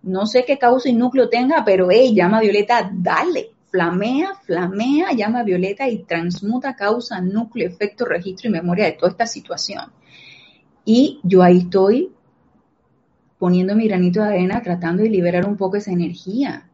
no 0.02 0.26
sé 0.26 0.44
qué 0.46 0.58
causa 0.58 0.88
y 0.88 0.92
núcleo 0.92 1.28
tenga, 1.28 1.64
pero 1.64 1.88
hey, 1.90 2.14
llama 2.14 2.40
violeta, 2.40 2.90
dale, 2.92 3.50
flamea, 3.70 4.34
flamea, 4.34 5.12
llama 5.12 5.42
violeta 5.42 5.88
y 5.88 6.04
transmuta 6.04 6.74
causa, 6.74 7.20
núcleo, 7.20 7.68
efecto, 7.68 8.04
registro 8.04 8.48
y 8.48 8.52
memoria 8.52 8.86
de 8.86 8.92
toda 8.92 9.10
esta 9.10 9.26
situación. 9.26 9.92
Y 10.84 11.20
yo 11.22 11.42
ahí 11.42 11.58
estoy 11.58 12.12
poniendo 13.38 13.74
mi 13.74 13.88
granito 13.88 14.22
de 14.22 14.28
arena, 14.28 14.62
tratando 14.62 15.02
de 15.02 15.10
liberar 15.10 15.46
un 15.46 15.56
poco 15.56 15.76
esa 15.76 15.92
energía. 15.92 16.66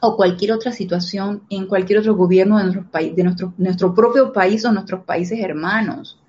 O 0.00 0.16
cualquier 0.16 0.52
otra 0.52 0.72
situación 0.72 1.42
en 1.48 1.66
cualquier 1.66 2.00
otro 2.00 2.14
gobierno 2.14 2.58
de 2.58 2.64
nuestro 2.64 2.90
país, 2.90 3.16
de 3.16 3.24
nuestro, 3.24 3.54
nuestro 3.56 3.94
propio 3.94 4.32
país 4.32 4.64
o 4.64 4.72
nuestros 4.72 5.04
países 5.04 5.38
hermanos. 5.40 6.20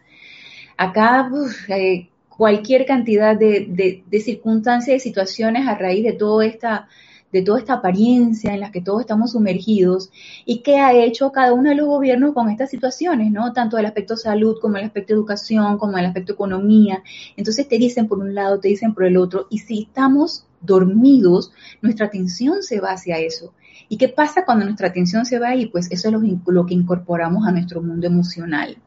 Acá, 0.77 1.29
eh, 1.69 2.09
cualquier 2.37 2.85
cantidad 2.85 3.35
de, 3.37 4.03
de, 4.05 4.19
circunstancias, 4.19 4.95
de 4.95 4.99
situaciones 4.99 5.67
a 5.67 5.75
raíz 5.75 6.03
de 6.03 6.13
toda 6.13 6.45
esta 6.45 6.87
de 7.31 7.41
toda 7.41 7.59
esta 7.59 7.73
apariencia 7.73 8.53
en 8.53 8.61
la 8.61 8.71
que 8.71 8.81
todos 8.81 9.01
estamos 9.01 9.33
sumergidos 9.33 10.11
y 10.45 10.59
qué 10.59 10.77
ha 10.77 10.93
hecho 10.93 11.33
cada 11.33 11.51
uno 11.51 11.69
de 11.69 11.75
los 11.75 11.85
gobiernos 11.85 12.33
con 12.33 12.49
estas 12.49 12.69
situaciones, 12.69 13.33
¿no? 13.33 13.51
Tanto 13.51 13.77
el 13.77 13.85
aspecto 13.85 14.15
salud 14.15 14.57
como 14.61 14.77
el 14.77 14.85
aspecto 14.85 15.13
educación, 15.13 15.77
como 15.77 15.97
el 15.97 16.05
aspecto 16.05 16.31
economía. 16.33 17.03
Entonces 17.35 17.67
te 17.67 17.77
dicen 17.77 18.07
por 18.07 18.19
un 18.19 18.33
lado, 18.33 18.61
te 18.61 18.69
dicen 18.69 18.93
por 18.93 19.03
el 19.03 19.17
otro, 19.17 19.47
y 19.49 19.59
si 19.59 19.83
estamos 19.83 20.45
dormidos, 20.61 21.51
nuestra 21.81 22.05
atención 22.05 22.63
se 22.63 22.79
va 22.79 22.91
hacia 22.91 23.19
eso. 23.19 23.53
¿Y 23.89 23.97
qué 23.97 24.07
pasa 24.07 24.45
cuando 24.45 24.65
nuestra 24.65 24.87
atención 24.87 25.25
se 25.25 25.37
va 25.37 25.49
ahí? 25.49 25.67
Pues 25.67 25.91
eso 25.91 26.07
es 26.07 26.13
lo, 26.13 26.21
lo 26.47 26.65
que 26.65 26.73
incorporamos 26.73 27.45
a 27.45 27.51
nuestro 27.51 27.81
mundo 27.81 28.07
emocional. 28.07 28.77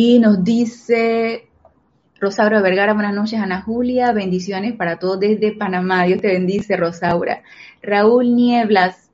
Y 0.00 0.20
nos 0.20 0.44
dice 0.44 1.48
Rosaura 2.20 2.62
Vergara, 2.62 2.94
buenas 2.94 3.16
noches, 3.16 3.40
Ana 3.40 3.62
Julia, 3.62 4.12
bendiciones 4.12 4.74
para 4.74 5.00
todos 5.00 5.18
desde 5.18 5.50
Panamá. 5.50 6.04
Dios 6.04 6.20
te 6.20 6.28
bendice, 6.28 6.76
Rosaura. 6.76 7.42
Raúl 7.82 8.36
Nieblas, 8.36 9.10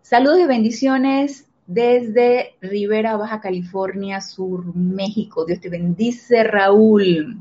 saludos 0.00 0.38
y 0.38 0.46
bendiciones 0.46 1.48
desde 1.66 2.54
Rivera, 2.60 3.16
Baja 3.16 3.40
California 3.40 4.20
Sur, 4.20 4.76
México. 4.76 5.44
Dios 5.44 5.58
te 5.58 5.70
bendice, 5.70 6.44
Raúl. 6.44 7.38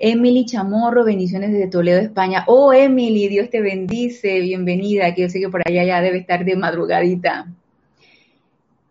Emily 0.00 0.44
Chamorro, 0.44 1.04
bendiciones 1.04 1.52
desde 1.52 1.68
Toledo, 1.68 2.00
España. 2.00 2.42
Oh, 2.48 2.72
Emily, 2.72 3.28
Dios 3.28 3.48
te 3.48 3.60
bendice, 3.60 4.40
bienvenida, 4.40 5.14
que 5.14 5.22
yo 5.22 5.28
sé 5.28 5.38
que 5.38 5.48
por 5.48 5.62
allá 5.64 5.84
ya 5.84 6.00
debe 6.00 6.18
estar 6.18 6.44
de 6.44 6.56
madrugadita. 6.56 7.46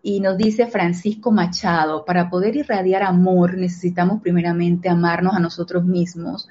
Y 0.08 0.20
nos 0.20 0.38
dice 0.38 0.68
Francisco 0.68 1.32
Machado, 1.32 2.04
para 2.04 2.30
poder 2.30 2.54
irradiar 2.54 3.02
amor 3.02 3.58
necesitamos 3.58 4.22
primeramente 4.22 4.88
amarnos 4.88 5.34
a 5.34 5.40
nosotros 5.40 5.84
mismos, 5.84 6.48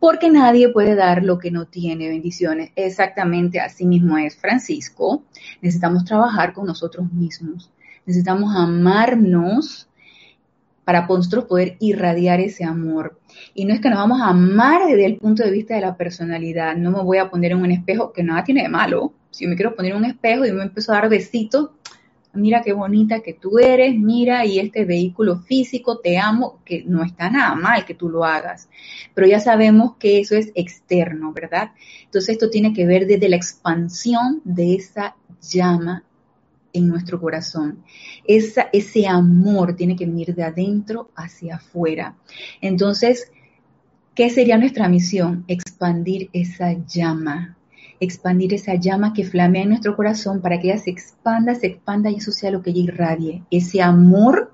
porque 0.00 0.30
nadie 0.30 0.70
puede 0.70 0.94
dar 0.94 1.22
lo 1.22 1.38
que 1.38 1.50
no 1.50 1.66
tiene. 1.66 2.08
Bendiciones. 2.08 2.70
Exactamente 2.76 3.60
así 3.60 3.84
mismo 3.84 4.16
es 4.16 4.36
Francisco. 4.36 5.22
Necesitamos 5.60 6.06
trabajar 6.06 6.54
con 6.54 6.64
nosotros 6.64 7.12
mismos. 7.12 7.70
Necesitamos 8.06 8.56
amarnos 8.56 9.86
para 10.86 11.06
nosotros 11.06 11.44
poder 11.44 11.76
irradiar 11.80 12.40
ese 12.40 12.64
amor. 12.64 13.20
Y 13.52 13.66
no 13.66 13.74
es 13.74 13.80
que 13.80 13.90
nos 13.90 13.98
vamos 13.98 14.22
a 14.22 14.28
amar 14.28 14.86
desde 14.86 15.04
el 15.04 15.18
punto 15.18 15.42
de 15.42 15.50
vista 15.50 15.74
de 15.74 15.82
la 15.82 15.98
personalidad. 15.98 16.74
No 16.74 16.90
me 16.90 17.02
voy 17.02 17.18
a 17.18 17.28
poner 17.28 17.52
en 17.52 17.60
un 17.60 17.70
espejo, 17.70 18.14
que 18.14 18.22
nada 18.22 18.44
tiene 18.44 18.62
de 18.62 18.70
malo. 18.70 19.12
Si 19.30 19.46
me 19.46 19.56
quiero 19.56 19.76
poner 19.76 19.92
en 19.92 19.98
un 19.98 20.04
espejo 20.06 20.46
y 20.46 20.52
me 20.52 20.62
empiezo 20.62 20.92
a 20.92 20.96
dar 20.96 21.10
besitos, 21.10 21.68
mira 22.34 22.62
qué 22.62 22.72
bonita 22.72 23.20
que 23.20 23.34
tú 23.34 23.58
eres, 23.58 23.94
mira, 23.94 24.44
y 24.44 24.58
este 24.58 24.84
vehículo 24.84 25.38
físico, 25.38 25.98
te 25.98 26.18
amo, 26.18 26.60
que 26.64 26.84
no 26.84 27.02
está 27.02 27.30
nada 27.30 27.54
mal 27.54 27.84
que 27.84 27.94
tú 27.94 28.08
lo 28.08 28.24
hagas, 28.24 28.68
pero 29.14 29.26
ya 29.26 29.40
sabemos 29.40 29.96
que 29.96 30.20
eso 30.20 30.36
es 30.36 30.52
externo, 30.54 31.32
¿verdad? 31.32 31.72
Entonces 32.04 32.30
esto 32.30 32.50
tiene 32.50 32.72
que 32.72 32.86
ver 32.86 33.06
desde 33.06 33.28
la 33.28 33.36
expansión 33.36 34.40
de 34.44 34.74
esa 34.74 35.16
llama 35.40 36.04
en 36.74 36.88
nuestro 36.88 37.20
corazón. 37.20 37.82
Esa, 38.24 38.68
ese 38.72 39.06
amor 39.06 39.76
tiene 39.76 39.96
que 39.96 40.06
venir 40.06 40.34
de 40.34 40.42
adentro 40.42 41.10
hacia 41.14 41.56
afuera. 41.56 42.16
Entonces, 42.60 43.30
¿qué 44.14 44.28
sería 44.28 44.58
nuestra 44.58 44.88
misión? 44.88 45.44
Expandir 45.48 46.28
esa 46.32 46.72
llama, 46.86 47.53
expandir 48.00 48.54
esa 48.54 48.74
llama 48.74 49.12
que 49.12 49.24
flamea 49.24 49.62
en 49.62 49.70
nuestro 49.70 49.96
corazón 49.96 50.40
para 50.40 50.60
que 50.60 50.68
ella 50.68 50.78
se 50.78 50.90
expanda, 50.90 51.54
se 51.54 51.68
expanda 51.68 52.10
y 52.10 52.16
eso 52.16 52.32
sea 52.32 52.50
lo 52.50 52.62
que 52.62 52.70
ella 52.70 52.82
irradie. 52.82 53.42
Ese 53.50 53.82
amor 53.82 54.52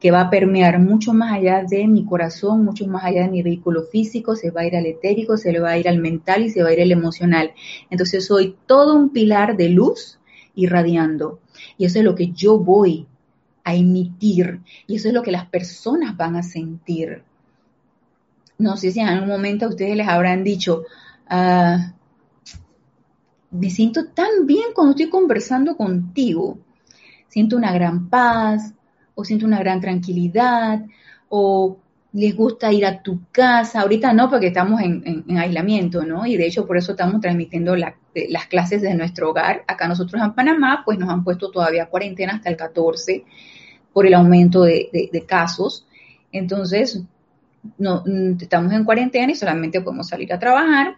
que 0.00 0.10
va 0.10 0.22
a 0.22 0.30
permear 0.30 0.78
mucho 0.78 1.12
más 1.12 1.32
allá 1.32 1.64
de 1.64 1.86
mi 1.86 2.04
corazón, 2.04 2.64
mucho 2.64 2.86
más 2.86 3.04
allá 3.04 3.22
de 3.22 3.30
mi 3.30 3.42
vehículo 3.42 3.84
físico, 3.84 4.36
se 4.36 4.50
va 4.50 4.62
a 4.62 4.66
ir 4.66 4.76
al 4.76 4.86
etérico, 4.86 5.36
se 5.36 5.52
le 5.52 5.60
va 5.60 5.70
a 5.70 5.78
ir 5.78 5.88
al 5.88 5.98
mental 5.98 6.44
y 6.44 6.50
se 6.50 6.62
va 6.62 6.68
a 6.68 6.72
ir 6.72 6.82
al 6.82 6.92
emocional. 6.92 7.52
Entonces 7.90 8.26
soy 8.26 8.56
todo 8.66 8.94
un 8.94 9.10
pilar 9.10 9.56
de 9.56 9.70
luz 9.70 10.18
irradiando. 10.54 11.40
Y 11.78 11.86
eso 11.86 11.98
es 11.98 12.04
lo 12.04 12.14
que 12.14 12.28
yo 12.32 12.58
voy 12.58 13.06
a 13.64 13.74
emitir. 13.74 14.60
Y 14.86 14.96
eso 14.96 15.08
es 15.08 15.14
lo 15.14 15.22
que 15.22 15.32
las 15.32 15.46
personas 15.46 16.16
van 16.16 16.36
a 16.36 16.42
sentir. 16.42 17.22
No 18.58 18.76
sé 18.76 18.90
si 18.90 19.00
en 19.00 19.08
algún 19.08 19.28
momento 19.28 19.66
a 19.66 19.68
ustedes 19.68 19.96
les 19.96 20.08
habrán 20.08 20.44
dicho, 20.44 20.84
ah, 21.28 21.92
me 23.50 23.70
siento 23.70 24.06
tan 24.08 24.46
bien 24.46 24.72
cuando 24.74 24.92
estoy 24.92 25.08
conversando 25.08 25.76
contigo. 25.76 26.58
Siento 27.28 27.56
una 27.56 27.72
gran 27.72 28.08
paz, 28.08 28.72
o 29.14 29.24
siento 29.24 29.46
una 29.46 29.58
gran 29.58 29.80
tranquilidad, 29.80 30.84
o 31.28 31.78
les 32.12 32.34
gusta 32.34 32.72
ir 32.72 32.86
a 32.86 33.02
tu 33.02 33.20
casa. 33.30 33.80
Ahorita 33.80 34.12
no, 34.12 34.30
porque 34.30 34.48
estamos 34.48 34.80
en, 34.80 35.24
aislamiento, 35.36 36.04
¿no? 36.04 36.26
Y 36.26 36.36
de 36.36 36.46
hecho 36.46 36.66
por 36.66 36.76
eso 36.76 36.92
estamos 36.92 37.20
transmitiendo 37.20 37.76
las 37.76 38.46
clases 38.48 38.82
de 38.82 38.94
nuestro 38.94 39.30
hogar. 39.30 39.64
Acá 39.66 39.86
nosotros 39.88 40.22
en 40.22 40.32
Panamá, 40.32 40.82
pues 40.84 40.98
nos 40.98 41.10
han 41.10 41.24
puesto 41.24 41.50
todavía 41.50 41.86
cuarentena 41.86 42.34
hasta 42.34 42.48
el 42.48 42.56
14 42.56 43.24
por 43.92 44.06
el 44.06 44.14
aumento 44.14 44.62
de, 44.62 45.10
de 45.12 45.26
casos. 45.26 45.86
Entonces, 46.32 47.02
no, 47.78 48.02
mm, 48.06 48.36
estamos 48.40 48.72
en 48.72 48.84
cuarentena 48.84 49.32
y 49.32 49.34
solamente 49.34 49.80
podemos 49.80 50.08
salir 50.08 50.32
a 50.32 50.38
trabajar 50.38 50.96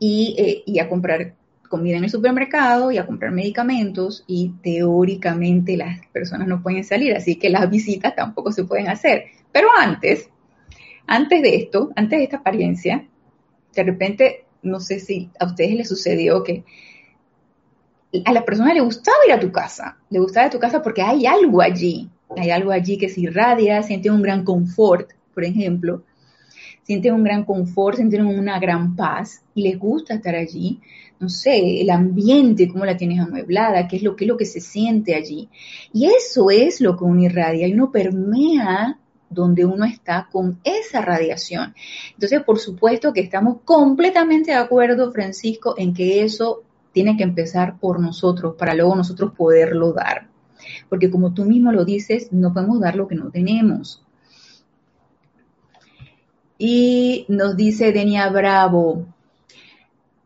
eh, 0.00 0.62
y, 0.66 0.78
a 0.78 0.88
comprar 0.88 1.34
comida 1.68 1.96
en 1.96 2.04
el 2.04 2.10
supermercado 2.10 2.92
y 2.92 2.98
a 2.98 3.06
comprar 3.06 3.32
medicamentos 3.32 4.24
y 4.26 4.52
teóricamente 4.62 5.76
las 5.76 6.06
personas 6.08 6.46
no 6.46 6.62
pueden 6.62 6.84
salir, 6.84 7.14
así 7.14 7.36
que 7.36 7.50
las 7.50 7.68
visitas 7.70 8.14
tampoco 8.14 8.52
se 8.52 8.64
pueden 8.64 8.88
hacer. 8.88 9.24
Pero 9.52 9.68
antes, 9.76 10.28
antes 11.06 11.42
de 11.42 11.56
esto, 11.56 11.90
antes 11.96 12.18
de 12.18 12.24
esta 12.24 12.36
apariencia, 12.38 13.06
de 13.74 13.82
repente, 13.82 14.44
no 14.62 14.80
sé 14.80 15.00
si 15.00 15.30
a 15.38 15.46
ustedes 15.46 15.74
les 15.74 15.88
sucedió 15.88 16.42
que 16.42 16.64
a 18.24 18.32
la 18.32 18.44
persona 18.44 18.72
le 18.72 18.80
gustaba 18.80 19.16
ir 19.26 19.32
a 19.32 19.40
tu 19.40 19.50
casa, 19.50 19.98
le 20.10 20.18
gustaba 20.18 20.46
ir 20.46 20.48
a 20.48 20.52
tu 20.52 20.58
casa 20.58 20.82
porque 20.82 21.02
hay 21.02 21.26
algo 21.26 21.60
allí, 21.60 22.08
hay 22.36 22.50
algo 22.50 22.70
allí 22.70 22.98
que 22.98 23.08
se 23.08 23.22
irradia, 23.22 23.82
siente 23.82 24.10
un 24.10 24.22
gran 24.22 24.44
confort, 24.44 25.10
por 25.34 25.44
ejemplo, 25.44 26.02
sienten 26.86 27.14
un 27.14 27.24
gran 27.24 27.44
confort, 27.44 27.96
sienten 27.96 28.24
una 28.26 28.60
gran 28.60 28.94
paz 28.94 29.42
y 29.54 29.62
les 29.62 29.78
gusta 29.78 30.14
estar 30.14 30.36
allí. 30.36 30.80
No 31.18 31.28
sé, 31.28 31.80
el 31.80 31.90
ambiente, 31.90 32.68
cómo 32.68 32.84
la 32.84 32.96
tienes 32.96 33.18
amueblada, 33.18 33.88
qué 33.88 33.96
es 33.96 34.02
lo, 34.02 34.14
qué 34.14 34.24
es 34.24 34.28
lo 34.28 34.36
que 34.36 34.44
se 34.44 34.60
siente 34.60 35.16
allí. 35.16 35.48
Y 35.92 36.06
eso 36.06 36.50
es 36.50 36.80
lo 36.80 36.96
que 36.96 37.04
uno 37.04 37.22
irradia 37.22 37.66
y 37.66 37.72
uno 37.72 37.90
permea 37.90 38.98
donde 39.28 39.64
uno 39.64 39.84
está 39.84 40.28
con 40.30 40.60
esa 40.62 41.00
radiación. 41.00 41.74
Entonces, 42.12 42.42
por 42.44 42.60
supuesto 42.60 43.12
que 43.12 43.20
estamos 43.20 43.58
completamente 43.64 44.52
de 44.52 44.58
acuerdo, 44.58 45.10
Francisco, 45.10 45.74
en 45.76 45.92
que 45.92 46.22
eso 46.22 46.62
tiene 46.92 47.16
que 47.16 47.24
empezar 47.24 47.80
por 47.80 47.98
nosotros 47.98 48.54
para 48.56 48.74
luego 48.74 48.94
nosotros 48.94 49.32
poderlo 49.36 49.92
dar. 49.92 50.28
Porque 50.88 51.10
como 51.10 51.34
tú 51.34 51.44
mismo 51.44 51.72
lo 51.72 51.84
dices, 51.84 52.32
no 52.32 52.52
podemos 52.52 52.78
dar 52.78 52.94
lo 52.94 53.08
que 53.08 53.16
no 53.16 53.30
tenemos. 53.30 54.05
Y 56.58 57.26
nos 57.28 57.56
dice 57.56 57.92
Denia 57.92 58.28
Bravo, 58.30 59.06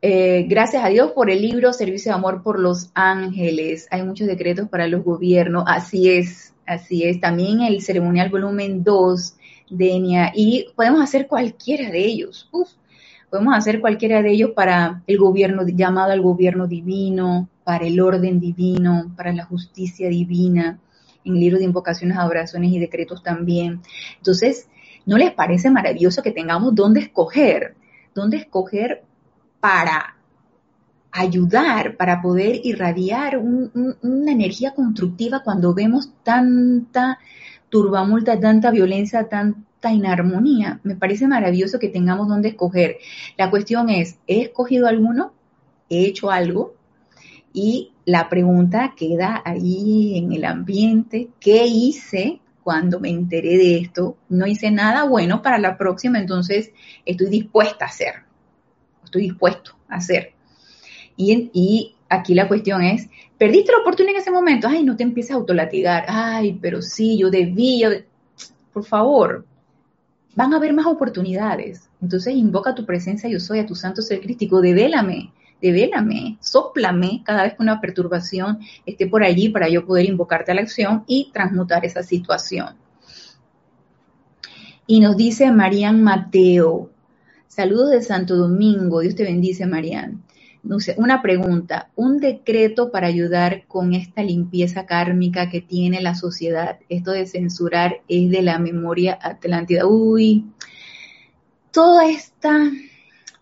eh, 0.02 0.46
gracias 0.48 0.82
a 0.82 0.88
Dios 0.88 1.12
por 1.12 1.28
el 1.28 1.42
libro 1.42 1.74
Servicio 1.74 2.10
de 2.10 2.16
Amor 2.16 2.42
por 2.42 2.58
los 2.58 2.90
Ángeles. 2.94 3.86
Hay 3.90 4.02
muchos 4.02 4.26
decretos 4.26 4.66
para 4.68 4.86
los 4.86 5.04
gobiernos. 5.04 5.64
Así 5.66 6.08
es, 6.08 6.54
así 6.66 7.04
es. 7.04 7.20
También 7.20 7.60
el 7.60 7.82
ceremonial 7.82 8.30
volumen 8.30 8.82
2, 8.82 9.34
Denia. 9.68 10.32
Y 10.34 10.68
podemos 10.74 11.02
hacer 11.02 11.26
cualquiera 11.26 11.90
de 11.90 12.02
ellos. 12.04 12.48
podemos 13.28 13.54
hacer 13.54 13.80
cualquiera 13.80 14.22
de 14.22 14.30
ellos 14.30 14.52
para 14.56 15.02
el 15.06 15.18
gobierno, 15.18 15.66
llamado 15.66 16.12
al 16.12 16.22
gobierno 16.22 16.66
divino, 16.66 17.48
para 17.62 17.86
el 17.86 18.00
orden 18.00 18.40
divino, 18.40 19.12
para 19.16 19.34
la 19.34 19.44
justicia 19.44 20.08
divina. 20.08 20.78
En 21.24 21.34
el 21.34 21.40
libro 21.40 21.58
de 21.58 21.64
invocaciones, 21.64 22.16
adoraciones 22.16 22.72
y 22.72 22.78
decretos 22.78 23.22
también. 23.22 23.82
Entonces, 24.16 24.69
¿No 25.06 25.18
les 25.18 25.32
parece 25.32 25.70
maravilloso 25.70 26.22
que 26.22 26.30
tengamos 26.30 26.74
dónde 26.74 27.00
escoger? 27.00 27.74
¿Dónde 28.14 28.38
escoger 28.38 29.02
para 29.60 30.16
ayudar, 31.12 31.96
para 31.96 32.22
poder 32.22 32.60
irradiar 32.64 33.38
una 33.38 34.32
energía 34.32 34.72
constructiva 34.74 35.42
cuando 35.42 35.74
vemos 35.74 36.12
tanta 36.22 37.18
turbamulta, 37.68 38.38
tanta 38.38 38.70
violencia, 38.70 39.28
tanta 39.28 39.92
inarmonía? 39.92 40.80
Me 40.82 40.96
parece 40.96 41.26
maravilloso 41.26 41.78
que 41.78 41.88
tengamos 41.88 42.28
dónde 42.28 42.50
escoger. 42.50 42.98
La 43.36 43.50
cuestión 43.50 43.90
es, 43.90 44.18
¿he 44.26 44.42
escogido 44.42 44.86
alguno? 44.86 45.32
¿He 45.88 46.06
hecho 46.06 46.30
algo? 46.30 46.74
Y 47.52 47.92
la 48.04 48.28
pregunta 48.28 48.94
queda 48.96 49.42
ahí 49.44 50.18
en 50.18 50.32
el 50.32 50.44
ambiente, 50.44 51.30
¿qué 51.40 51.66
hice 51.66 52.40
cuando 52.70 53.00
me 53.00 53.08
enteré 53.08 53.58
de 53.58 53.78
esto, 53.78 54.16
no 54.28 54.46
hice 54.46 54.70
nada 54.70 55.02
bueno 55.02 55.42
para 55.42 55.58
la 55.58 55.76
próxima, 55.76 56.20
entonces 56.20 56.70
estoy 57.04 57.28
dispuesta 57.28 57.84
a 57.84 57.88
hacer, 57.88 58.14
estoy 59.02 59.22
dispuesto 59.22 59.72
a 59.88 59.96
hacer. 59.96 60.34
Y, 61.16 61.96
aquí 62.08 62.32
la 62.32 62.46
cuestión 62.46 62.80
es, 62.84 63.08
perdiste 63.36 63.72
la 63.72 63.78
oportunidad 63.78 64.14
en 64.14 64.22
ese 64.22 64.30
momento, 64.30 64.68
ay, 64.68 64.84
no 64.84 64.94
te 64.94 65.02
empieces 65.02 65.32
a 65.32 65.34
autolatigar, 65.34 66.04
ay, 66.06 66.60
pero 66.62 66.80
sí, 66.80 67.18
yo 67.18 67.28
debía, 67.28 68.04
por 68.72 68.84
favor, 68.84 69.44
van 70.36 70.54
a 70.54 70.58
haber 70.58 70.72
más 70.72 70.86
oportunidades. 70.86 71.90
Entonces 72.00 72.36
invoca 72.36 72.76
tu 72.76 72.86
presencia, 72.86 73.28
yo 73.28 73.40
soy, 73.40 73.58
a 73.58 73.66
tu 73.66 73.74
santo 73.74 74.00
ser 74.00 74.20
crístico, 74.20 74.60
devélame, 74.60 75.32
devélame, 75.60 76.38
soplame 76.40 77.22
cada 77.24 77.44
vez 77.44 77.54
que 77.54 77.62
una 77.62 77.80
perturbación 77.80 78.60
esté 78.86 79.06
por 79.06 79.22
allí 79.22 79.48
para 79.48 79.68
yo 79.68 79.86
poder 79.86 80.06
invocarte 80.06 80.52
a 80.52 80.54
la 80.54 80.62
acción 80.62 81.04
y 81.06 81.30
transmutar 81.32 81.84
esa 81.84 82.02
situación. 82.02 82.76
Y 84.86 85.00
nos 85.00 85.16
dice 85.16 85.50
Marian 85.52 86.02
Mateo, 86.02 86.90
saludos 87.46 87.90
de 87.90 88.02
Santo 88.02 88.36
Domingo, 88.36 89.00
Dios 89.00 89.14
te 89.14 89.22
bendice 89.22 89.66
Marian. 89.66 90.22
Una 90.96 91.22
pregunta, 91.22 91.90
un 91.96 92.18
decreto 92.18 92.90
para 92.90 93.06
ayudar 93.06 93.64
con 93.66 93.94
esta 93.94 94.22
limpieza 94.22 94.84
kármica 94.84 95.48
que 95.48 95.62
tiene 95.62 96.02
la 96.02 96.14
sociedad, 96.14 96.78
esto 96.90 97.12
de 97.12 97.26
censurar 97.26 98.02
es 98.08 98.30
de 98.30 98.42
la 98.42 98.58
memoria 98.58 99.18
atlántida. 99.22 99.86
Uy, 99.86 100.44
toda 101.70 102.10
esta 102.10 102.70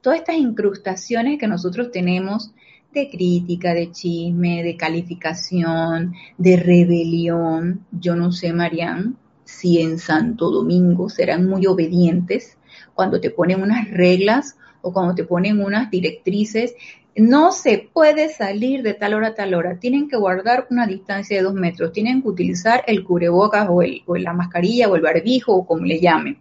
todas 0.00 0.20
estas 0.20 0.36
incrustaciones 0.36 1.38
que 1.38 1.48
nosotros 1.48 1.90
tenemos 1.90 2.52
de 2.92 3.10
crítica, 3.10 3.74
de 3.74 3.90
chisme, 3.90 4.62
de 4.62 4.76
calificación, 4.76 6.14
de 6.36 6.56
rebelión. 6.56 7.84
Yo 7.92 8.16
no 8.16 8.32
sé, 8.32 8.52
Marian, 8.52 9.16
si 9.44 9.80
en 9.80 9.98
Santo 9.98 10.50
Domingo 10.50 11.08
serán 11.08 11.46
muy 11.46 11.66
obedientes 11.66 12.56
cuando 12.94 13.20
te 13.20 13.30
ponen 13.30 13.62
unas 13.62 13.90
reglas 13.90 14.56
o 14.80 14.92
cuando 14.92 15.14
te 15.14 15.24
ponen 15.24 15.60
unas 15.60 15.90
directrices. 15.90 16.74
No 17.16 17.50
se 17.50 17.90
puede 17.92 18.28
salir 18.28 18.82
de 18.82 18.94
tal 18.94 19.14
hora 19.14 19.28
a 19.28 19.34
tal 19.34 19.54
hora. 19.54 19.80
Tienen 19.80 20.08
que 20.08 20.16
guardar 20.16 20.68
una 20.70 20.86
distancia 20.86 21.36
de 21.36 21.42
dos 21.42 21.54
metros. 21.54 21.92
Tienen 21.92 22.22
que 22.22 22.28
utilizar 22.28 22.84
el 22.86 23.02
cubrebocas 23.02 23.66
o, 23.68 23.82
el, 23.82 24.02
o 24.06 24.16
la 24.16 24.32
mascarilla 24.32 24.88
o 24.88 24.94
el 24.94 25.02
barbijo 25.02 25.52
o 25.52 25.66
como 25.66 25.84
le 25.84 26.00
llamen. 26.00 26.38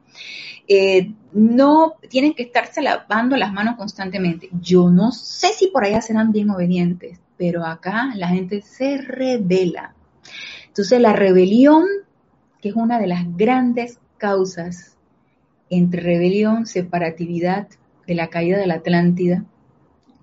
Eh, 0.67 1.13
no 1.32 1.93
tienen 2.10 2.34
que 2.34 2.43
estarse 2.43 2.82
lavando 2.82 3.38
las 3.38 3.53
manos 3.53 3.75
constantemente. 3.77 4.49
Yo 4.60 4.89
no 4.89 5.12
sé 5.12 5.47
si 5.49 5.67
por 5.67 5.86
allá 5.86 6.01
serán 6.01 6.32
bien 6.32 6.49
obedientes, 6.49 7.19
pero 7.38 7.65
acá 7.65 8.12
la 8.15 8.30
gente 8.30 8.62
se 8.62 8.97
revela. 8.97 9.93
Entonces 10.67 10.99
la 10.99 11.13
rebelión, 11.13 11.86
que 12.62 12.69
es 12.69 12.75
una 12.75 12.99
de 12.99 13.08
las 13.08 13.23
grandes 13.38 13.99
causas 14.17 14.97
entre 15.69 16.01
rebelión, 16.01 16.65
separatividad 16.65 17.67
de 18.06 18.15
la 18.15 18.27
caída 18.30 18.58
de 18.58 18.67
la 18.67 18.75
Atlántida, 18.75 19.45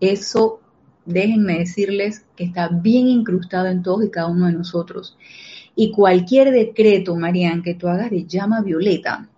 eso 0.01 0.61
déjenme 1.07 1.59
decirles 1.59 2.25
que 2.37 2.45
está 2.45 2.69
bien 2.69 3.07
incrustado 3.09 3.67
en 3.67 3.83
todos 3.83 4.05
y 4.05 4.11
cada 4.11 4.29
uno 4.29 4.47
de 4.47 4.53
nosotros. 4.53 5.17
Y 5.77 5.91
cualquier 5.91 6.51
decreto, 6.51 7.17
Marian, 7.17 7.63
que 7.63 7.75
tú 7.75 7.89
hagas 7.89 8.11
de 8.11 8.25
llama 8.25 8.63
violeta, 8.63 9.29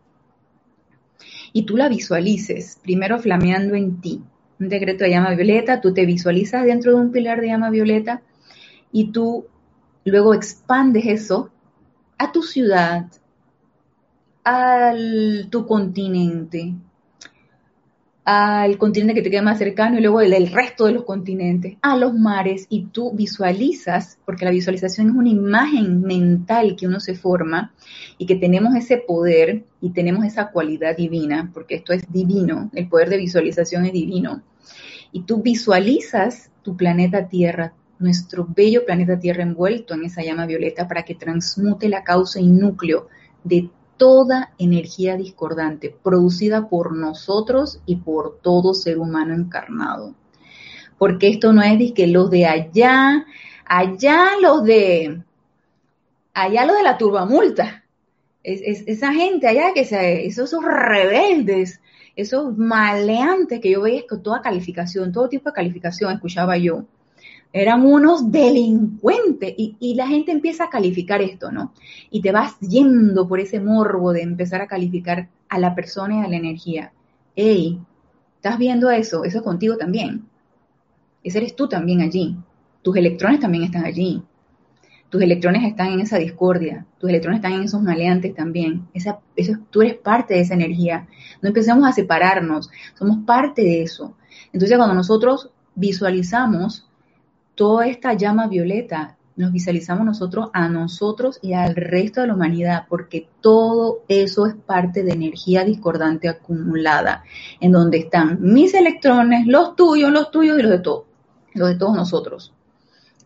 y 1.57 1.63
tú 1.63 1.79
la 1.79 1.89
visualices, 1.89 2.79
primero 2.83 3.19
flameando 3.19 3.77
en 3.77 3.99
ti. 4.03 4.21
Un 4.61 4.69
decreto 4.69 5.05
de 5.05 5.11
llama 5.11 5.35
violeta, 5.35 5.81
tú 5.81 5.95
te 5.95 6.05
visualizas 6.05 6.67
dentro 6.67 6.93
de 6.93 7.01
un 7.01 7.11
pilar 7.11 7.41
de 7.41 7.47
llama 7.47 7.71
violeta 7.71 8.21
y 8.93 9.11
tú 9.11 9.47
luego 10.05 10.35
expandes 10.35 11.07
eso 11.07 11.51
a 12.19 12.31
tu 12.31 12.43
ciudad, 12.43 13.07
a 14.45 14.93
tu 15.49 15.67
continente, 15.67 16.75
al 18.27 18.77
continente 18.77 19.15
que 19.15 19.23
te 19.23 19.31
queda 19.31 19.41
más 19.41 19.57
cercano 19.57 19.97
y 19.97 20.03
luego 20.03 20.21
el, 20.21 20.53
resto 20.53 20.85
de 20.85 20.93
los 20.93 21.05
continentes, 21.05 21.79
a 21.81 21.97
los 21.97 22.13
mares 22.13 22.67
y 22.69 22.87
tú 22.89 23.13
visualizas, 23.13 24.19
porque 24.27 24.45
la 24.45 24.51
visualización 24.51 25.09
es 25.09 25.15
una 25.15 25.31
imagen 25.31 26.03
mental 26.03 26.77
que 26.77 26.87
uno 26.87 27.01
se 27.01 27.15
forma 27.15 27.73
y 28.19 28.27
que 28.27 28.35
tenemos 28.35 28.75
ese 28.75 28.99
poder 28.99 29.65
y 29.87 29.91
tenemos 29.91 30.25
esa 30.25 30.51
cualidad 30.51 30.97
divina, 30.97 31.49
porque 31.55 31.77
esto 31.77 31.93
es 31.93 32.11
divino, 32.11 32.71
el 32.75 32.89
poder 32.89 33.09
de 33.09 33.19
visualización 33.19 33.87
es 33.87 33.93
divino. 33.93 34.43
Y 35.13 35.23
tú 35.23 35.43
visualizas 35.43 36.51
tu 36.63 36.77
planeta 36.77 37.29
Tierra, 37.29 37.73
nuestro 38.01 38.49
bello 38.49 38.85
planeta 38.85 39.21
Tierra 39.21 39.45
envuelto 39.45 39.95
en 39.95 40.05
esa 40.05 40.25
llama 40.25 40.45
violeta 40.45 40.89
para 40.89 41.05
que 41.05 41.15
transmute 41.15 41.89
la 41.89 42.03
causa 42.03 42.41
y 42.41 42.49
núcleo 42.49 43.07
de 43.45 43.71
toda 43.97 44.53
energía 44.59 45.17
discordante 45.17 45.95
producida 46.03 46.69
por 46.69 46.97
nosotros 46.97 47.81
y 47.87 47.95
por 47.95 48.41
todo 48.43 48.75
ser 48.75 48.99
humano 48.99 49.35
encarnado. 49.35 50.17
Porque 50.99 51.29
esto 51.29 51.53
no 51.53 51.63
es 51.63 51.79
de 51.79 51.95
que 51.95 52.09
los 52.09 52.29
de 52.29 52.47
allá, 52.47 53.25
allá 53.65 54.31
los 54.43 54.65
de, 54.65 55.23
allá 56.35 56.67
los 56.67 56.77
de 56.77 56.83
la 56.83 56.99
turbamulta, 56.99 57.85
es, 58.47 58.85
esa 58.87 59.13
gente 59.13 59.49
allá 59.49 59.73
que 59.75 59.85
se, 59.85 60.27
esos, 60.27 60.51
esos 60.51 60.65
rebeldes, 60.65 61.81
esos 62.15 62.57
maleantes 62.57 63.61
que 63.61 63.71
yo 63.71 63.83
veía 63.83 64.05
con 64.09 64.23
toda 64.23 64.41
calificación, 64.41 65.13
todo 65.13 65.29
tipo 65.29 65.51
de 65.51 65.55
calificación 65.55 66.13
escuchaba 66.13 66.57
yo 66.57 66.85
eran 67.53 67.87
unos 67.87 68.31
delincuentes 68.31 69.55
y, 69.57 69.95
la 69.95 70.07
gente 70.07 70.31
empieza 70.31 70.65
a 70.65 70.71
calificar 70.71 71.23
esto, 71.23 71.51
¿no? 71.51 71.73
Y 72.11 72.21
te 72.21 72.31
vas 72.31 72.59
yendo 72.61 73.27
por 73.27 73.41
ese 73.41 73.61
morbo 73.61 74.13
de 74.13 74.21
empezar 74.23 74.61
a 74.61 74.67
calificar 74.67 75.29
a 75.49 75.59
la 75.59 75.75
persona 75.75 76.17
y 76.17 76.21
a 76.21 76.29
la 76.29 76.37
energía. 76.37 76.93
¡Ey! 77.35 77.81
¿Estás 78.37 78.59
viendo 78.59 78.91
eso? 78.91 79.25
Eso 79.25 79.39
es 79.39 79.43
contigo 79.43 79.79
también. 79.79 80.27
Ese 81.25 81.39
eres 81.39 81.57
tú 81.57 81.67
también 81.67 82.03
allí. 82.03 82.37
Tus 82.83 82.95
electrones 82.97 83.41
también 83.41 83.65
están 83.65 83.87
allí. 83.87 84.23
Tus 85.17 85.23
electrones 85.23 85.65
están 85.65 85.93
en 85.93 86.01
esa 86.01 86.19
discordia. 86.19 86.85
Tus 86.99 87.09
electrones 87.09 87.39
están 87.39 87.55
en 87.55 87.63
esos 87.63 87.81
maleantes 87.81 88.35
también. 88.35 88.87
Esa, 88.93 89.19
eso, 89.35 89.55
tú 89.71 89.81
eres 89.81 89.95
parte 89.95 90.35
de 90.35 90.41
esa 90.41 90.53
energía. 90.53 91.07
No 91.41 91.49
empecemos 91.49 91.89
a 91.89 91.93
separarnos. 91.93 92.69
Somos 92.99 93.25
parte 93.25 93.63
de 93.63 93.83
eso. 93.83 94.15
Entonces, 94.53 94.77
cuando 94.77 94.95
nosotros 94.95 95.49
visualizamos 95.75 96.87
toda 97.55 97.87
esta 97.87 98.13
llama 98.13 98.47
violeta 98.47 99.17
nos 99.37 99.53
visualizamos 99.53 100.05
nosotros 100.05 100.51
a 100.53 100.69
nosotros 100.69 101.39
y 101.41 101.55
al 101.55 101.75
resto 101.77 102.21
de 102.21 102.27
la 102.27 102.35
humanidad, 102.35 102.85
porque 102.87 103.27
todo 103.41 104.03
eso 104.09 104.47
es 104.47 104.55
parte 104.55 105.03
de 105.03 105.13
energía 105.13 105.65
discordante 105.65 106.29
acumulada, 106.29 107.25
en 107.61 107.73
donde 107.73 107.99
están 107.99 108.39
mis 108.43 108.75
electrones, 108.75 109.47
los 109.47 109.77
tuyos, 109.77 110.11
los 110.11 110.31
tuyos 110.31 110.59
y 110.59 110.63
los 110.63 110.71
de 110.71 110.79
todos, 110.81 111.05
los 111.55 111.69
de 111.69 111.77
todos 111.77 111.97
nosotros. 111.97 112.56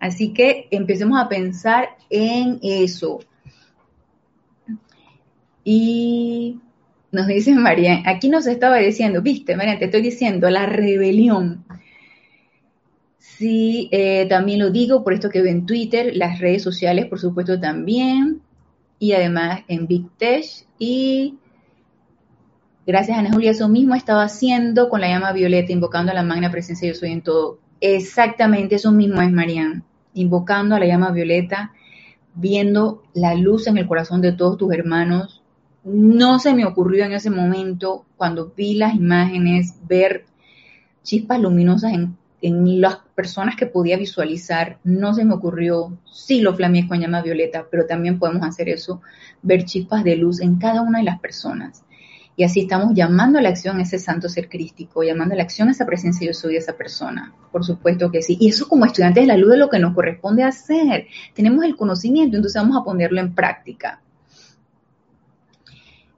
Así 0.00 0.32
que 0.32 0.66
empecemos 0.70 1.20
a 1.20 1.28
pensar 1.28 1.90
en 2.08 2.58
eso. 2.62 3.20
Y 5.62 6.58
nos 7.12 7.26
dice 7.28 7.54
María, 7.54 8.02
aquí 8.06 8.28
nos 8.28 8.46
estaba 8.46 8.78
diciendo, 8.78 9.22
viste, 9.22 9.56
María, 9.56 9.78
te 9.78 9.84
estoy 9.84 10.02
diciendo, 10.02 10.50
la 10.50 10.66
rebelión 10.66 11.64
Sí, 13.40 13.88
eh, 13.90 14.26
también 14.28 14.58
lo 14.58 14.68
digo 14.70 15.02
por 15.02 15.14
esto 15.14 15.30
que 15.30 15.40
veo 15.40 15.50
en 15.50 15.64
Twitter, 15.64 16.12
las 16.14 16.40
redes 16.40 16.62
sociales, 16.62 17.06
por 17.06 17.18
supuesto, 17.18 17.58
también, 17.58 18.42
y 18.98 19.12
además 19.12 19.62
en 19.66 19.86
Big 19.86 20.10
Tech. 20.18 20.44
Y 20.78 21.38
gracias 22.86 23.16
Ana 23.16 23.32
Julia, 23.32 23.52
eso 23.52 23.66
mismo 23.70 23.94
estaba 23.94 24.24
haciendo 24.24 24.90
con 24.90 25.00
la 25.00 25.08
llama 25.08 25.32
violeta, 25.32 25.72
invocando 25.72 26.12
a 26.12 26.14
la 26.14 26.22
magna 26.22 26.50
presencia 26.50 26.86
yo 26.86 26.94
soy 26.94 27.12
en 27.12 27.22
todo. 27.22 27.60
Exactamente, 27.80 28.74
eso 28.74 28.92
mismo 28.92 29.22
es 29.22 29.32
Marian, 29.32 29.84
invocando 30.14 30.74
a 30.74 30.80
la 30.80 30.86
llama 30.86 31.10
violeta, 31.10 31.72
viendo 32.34 33.02
la 33.14 33.34
luz 33.34 33.66
en 33.66 33.78
el 33.78 33.86
corazón 33.86 34.20
de 34.20 34.32
todos 34.32 34.56
tus 34.56 34.72
hermanos. 34.72 35.42
No 35.84 36.38
se 36.38 36.54
me 36.54 36.64
ocurrió 36.64 37.04
en 37.04 37.12
ese 37.12 37.30
momento, 37.30 38.04
cuando 38.16 38.52
vi 38.56 38.74
las 38.74 38.94
imágenes, 38.94 39.74
ver 39.86 40.26
chispas 41.02 41.40
luminosas 41.40 41.92
en 41.92 42.80
las 42.80 42.98
personas 43.14 43.56
que 43.56 43.66
podía 43.66 43.96
visualizar, 43.96 44.78
no 44.84 45.12
se 45.12 45.24
me 45.24 45.34
ocurrió, 45.34 45.98
sí 46.10 46.40
lo 46.40 46.54
flameé 46.54 46.88
con 46.88 47.00
llama 47.00 47.22
violeta, 47.22 47.66
pero 47.70 47.86
también 47.86 48.18
podemos 48.18 48.46
hacer 48.46 48.68
eso, 48.68 49.02
ver 49.42 49.64
chispas 49.64 50.04
de 50.04 50.16
luz 50.16 50.40
en 50.40 50.56
cada 50.56 50.82
una 50.82 50.98
de 51.00 51.04
las 51.04 51.20
personas. 51.20 51.84
Y 52.40 52.42
así 52.42 52.60
estamos 52.60 52.94
llamando 52.94 53.38
a 53.38 53.42
la 53.42 53.50
acción 53.50 53.76
a 53.76 53.82
ese 53.82 53.98
santo 53.98 54.26
ser 54.30 54.48
crístico, 54.48 55.02
llamando 55.02 55.34
a 55.34 55.36
la 55.36 55.42
acción 55.42 55.68
a 55.68 55.72
esa 55.72 55.84
presencia 55.84 56.26
yo 56.26 56.32
soy 56.32 56.54
de 56.54 56.60
esa 56.60 56.74
persona. 56.74 57.34
Por 57.52 57.66
supuesto 57.66 58.10
que 58.10 58.22
sí. 58.22 58.38
Y 58.40 58.48
eso 58.48 58.66
como 58.66 58.86
estudiantes 58.86 59.24
de 59.24 59.26
la 59.26 59.36
luz 59.36 59.52
es 59.52 59.58
lo 59.58 59.68
que 59.68 59.78
nos 59.78 59.94
corresponde 59.94 60.42
hacer. 60.42 61.06
Tenemos 61.34 61.66
el 61.66 61.76
conocimiento, 61.76 62.38
entonces 62.38 62.58
vamos 62.62 62.78
a 62.78 62.82
ponerlo 62.82 63.20
en 63.20 63.34
práctica. 63.34 64.00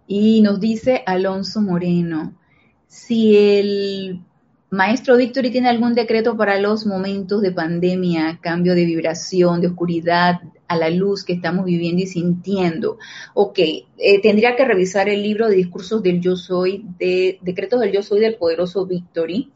Y 0.07 0.43
nos 0.43 0.61
dice 0.61 1.03
Alonso 1.07 1.61
Moreno, 1.61 2.35
si 2.87 3.37
el 3.37 4.21
Maestro 4.73 5.19
Victory 5.19 5.51
tiene 5.51 5.69
algún 5.69 5.93
decreto 5.93 6.35
para 6.35 6.59
los 6.59 6.87
momentos 6.87 7.43
de 7.43 7.53
pandemia, 7.53 8.39
cambio 8.41 8.75
de 8.75 8.87
vibración, 8.87 9.61
de 9.61 9.67
oscuridad 9.67 10.41
a 10.67 10.77
la 10.77 10.89
luz 10.89 11.25
que 11.25 11.35
estamos 11.35 11.67
viviendo 11.67 12.03
y 12.03 12.07
sintiendo. 12.07 12.97
Ok, 13.35 13.59
eh, 13.59 14.23
tendría 14.23 14.57
que 14.57 14.65
revisar 14.65 15.11
el 15.11 15.23
libro 15.23 15.47
de 15.47 15.57
discursos 15.57 16.03
del 16.03 16.23
yo 16.23 16.37
soy, 16.37 16.87
de 16.99 17.39
decretos 17.43 17.81
del 17.81 17.93
yo 17.93 18.03
soy 18.03 18.21
del 18.21 18.37
poderoso 18.37 18.87
Victory, 18.87 19.53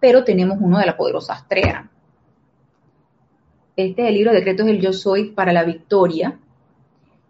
pero 0.00 0.24
tenemos 0.24 0.56
uno 0.58 0.78
de 0.78 0.86
la 0.86 0.96
poderosa 0.96 1.34
Astrea. 1.34 1.90
Este 3.76 4.02
es 4.02 4.08
el 4.08 4.14
libro 4.14 4.30
de 4.30 4.38
decretos 4.38 4.64
del 4.64 4.80
yo 4.80 4.94
soy 4.94 5.32
para 5.32 5.52
la 5.52 5.64
victoria. 5.64 6.38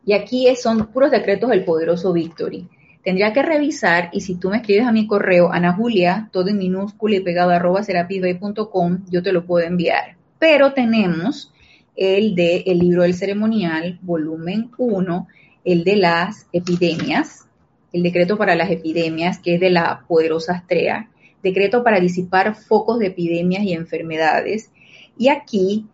Y 0.06 0.12
aquí 0.12 0.54
son 0.54 0.86
puros 0.86 1.10
decretos 1.10 1.50
del 1.50 1.64
poderoso 1.64 2.12
Victory. 2.12 2.68
Tendría 3.04 3.32
que 3.32 3.42
revisar 3.42 4.08
y 4.12 4.22
si 4.22 4.36
tú 4.36 4.48
me 4.50 4.56
escribes 4.56 4.86
a 4.86 4.92
mi 4.92 5.06
correo, 5.06 5.52
Ana 5.52 5.74
Julia, 5.74 6.30
todo 6.32 6.48
en 6.48 6.58
minúscula 6.58 7.16
y 7.16 7.20
pegado 7.20 7.50
arroba 7.50 7.82
serapisbay.com, 7.82 9.04
yo 9.10 9.22
te 9.22 9.32
lo 9.32 9.44
puedo 9.44 9.66
enviar. 9.66 10.16
Pero 10.38 10.72
tenemos 10.72 11.52
el 11.94 12.34
de 12.34 12.64
el 12.66 12.78
libro 12.78 13.02
del 13.02 13.14
ceremonial, 13.14 13.98
volumen 14.02 14.70
1, 14.78 15.28
el 15.64 15.84
de 15.84 15.96
las 15.96 16.46
epidemias, 16.52 17.46
el 17.92 18.02
decreto 18.02 18.36
para 18.36 18.56
las 18.56 18.70
epidemias, 18.70 19.38
que 19.38 19.54
es 19.54 19.60
de 19.60 19.70
la 19.70 20.04
poderosa 20.08 20.54
Astrea, 20.54 21.10
decreto 21.42 21.84
para 21.84 22.00
disipar 22.00 22.56
focos 22.56 22.98
de 22.98 23.08
epidemias 23.08 23.62
y 23.62 23.74
enfermedades. 23.74 24.70
Y 25.16 25.28
aquí 25.28 25.86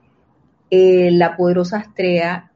eh, 0.71 1.11
la 1.11 1.37
poderosa 1.37 1.79
Astrea 1.79 2.50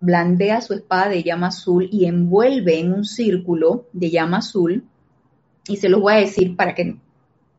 blandea 0.00 0.60
su 0.62 0.72
espada 0.74 1.08
de 1.08 1.22
llama 1.22 1.48
azul 1.48 1.88
y 1.92 2.06
envuelve 2.06 2.80
en 2.80 2.92
un 2.92 3.04
círculo 3.04 3.86
de 3.92 4.10
llama 4.10 4.38
azul. 4.38 4.84
Y 5.68 5.76
se 5.76 5.88
los 5.88 6.00
voy 6.00 6.14
a 6.14 6.16
decir 6.16 6.56
para 6.56 6.74
que, 6.74 6.96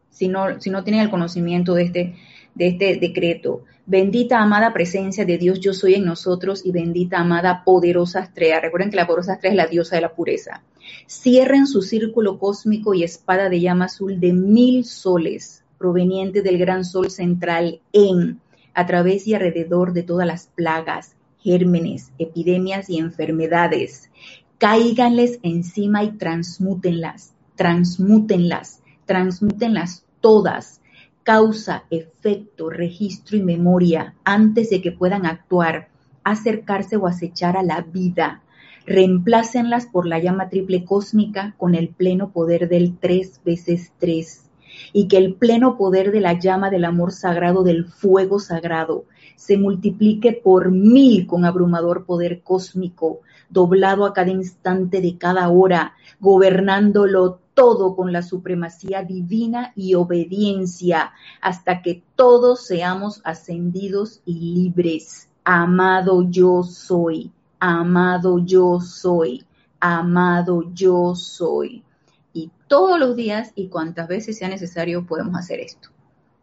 si 0.09 0.27
no, 0.27 0.59
si 0.59 0.69
no 0.69 0.83
tienen 0.83 1.01
el 1.01 1.09
conocimiento 1.09 1.73
de 1.75 1.83
este, 1.83 2.15
de 2.55 2.67
este 2.67 2.95
decreto, 2.97 3.63
bendita 3.85 4.39
amada 4.39 4.73
presencia 4.73 5.23
de 5.23 5.37
Dios, 5.37 5.59
yo 5.59 5.73
soy 5.73 5.95
en 5.95 6.05
nosotros 6.05 6.65
y 6.65 6.71
bendita 6.71 7.19
amada 7.19 7.63
poderosa 7.63 8.19
Astrea. 8.19 8.59
Recuerden 8.59 8.89
que 8.89 8.97
la 8.97 9.07
poderosa 9.07 9.33
Astrea 9.33 9.51
es 9.51 9.57
la 9.57 9.67
diosa 9.67 9.95
de 9.95 10.01
la 10.01 10.13
pureza. 10.13 10.63
Cierren 11.07 11.67
su 11.67 11.81
círculo 11.81 12.39
cósmico 12.39 12.93
y 12.93 13.03
espada 13.03 13.49
de 13.49 13.61
llama 13.61 13.85
azul 13.85 14.19
de 14.19 14.33
mil 14.33 14.83
soles 14.83 15.63
provenientes 15.77 16.43
del 16.43 16.57
gran 16.57 16.85
sol 16.85 17.09
central 17.09 17.81
en, 17.93 18.39
a 18.73 18.85
través 18.85 19.27
y 19.27 19.33
alrededor 19.33 19.93
de 19.93 20.03
todas 20.03 20.27
las 20.27 20.47
plagas, 20.47 21.15
gérmenes, 21.43 22.11
epidemias 22.17 22.89
y 22.89 22.97
enfermedades. 22.97 24.09
Cáiganles 24.57 25.39
encima 25.43 26.03
y 26.03 26.11
transmútenlas, 26.11 27.33
transmútenlas, 27.55 28.81
transmútenlas 29.05 30.05
todas. 30.19 30.81
Causa, 31.23 31.83
efecto, 31.91 32.69
registro 32.69 33.37
y 33.37 33.43
memoria 33.43 34.15
antes 34.23 34.71
de 34.71 34.81
que 34.81 34.91
puedan 34.91 35.25
actuar, 35.25 35.89
acercarse 36.23 36.97
o 36.97 37.07
acechar 37.07 37.57
a 37.57 37.63
la 37.63 37.81
vida. 37.81 38.41
Reemplácenlas 38.87 39.85
por 39.85 40.07
la 40.07 40.17
llama 40.17 40.49
triple 40.49 40.83
cósmica 40.83 41.53
con 41.57 41.75
el 41.75 41.89
pleno 41.89 42.31
poder 42.31 42.69
del 42.69 42.97
tres 42.97 43.39
veces 43.45 43.93
tres 43.99 44.49
y 44.93 45.07
que 45.07 45.17
el 45.17 45.35
pleno 45.35 45.77
poder 45.77 46.11
de 46.11 46.21
la 46.21 46.39
llama 46.39 46.69
del 46.69 46.85
amor 46.85 47.11
sagrado, 47.11 47.63
del 47.63 47.85
fuego 47.85 48.39
sagrado, 48.39 49.05
se 49.41 49.57
multiplique 49.57 50.33
por 50.33 50.69
mil 50.69 51.25
con 51.25 51.45
abrumador 51.45 52.05
poder 52.05 52.43
cósmico, 52.43 53.21
doblado 53.49 54.05
a 54.05 54.13
cada 54.13 54.29
instante 54.29 55.01
de 55.01 55.17
cada 55.17 55.49
hora, 55.49 55.95
gobernándolo 56.19 57.39
todo 57.55 57.95
con 57.95 58.13
la 58.13 58.21
supremacía 58.21 59.01
divina 59.01 59.73
y 59.75 59.95
obediencia, 59.95 61.13
hasta 61.41 61.81
que 61.81 62.03
todos 62.15 62.67
seamos 62.67 63.19
ascendidos 63.23 64.21
y 64.25 64.35
libres. 64.53 65.27
Amado 65.43 66.29
yo 66.29 66.61
soy, 66.61 67.31
amado 67.59 68.45
yo 68.45 68.79
soy, 68.79 69.43
amado 69.79 70.71
yo 70.71 71.15
soy 71.15 71.83
y 72.31 72.51
todos 72.67 72.99
los 72.99 73.15
días 73.15 73.53
y 73.55 73.69
cuantas 73.69 74.07
veces 74.07 74.37
sea 74.37 74.49
necesario 74.49 75.03
podemos 75.07 75.35
hacer 75.35 75.61
esto, 75.61 75.89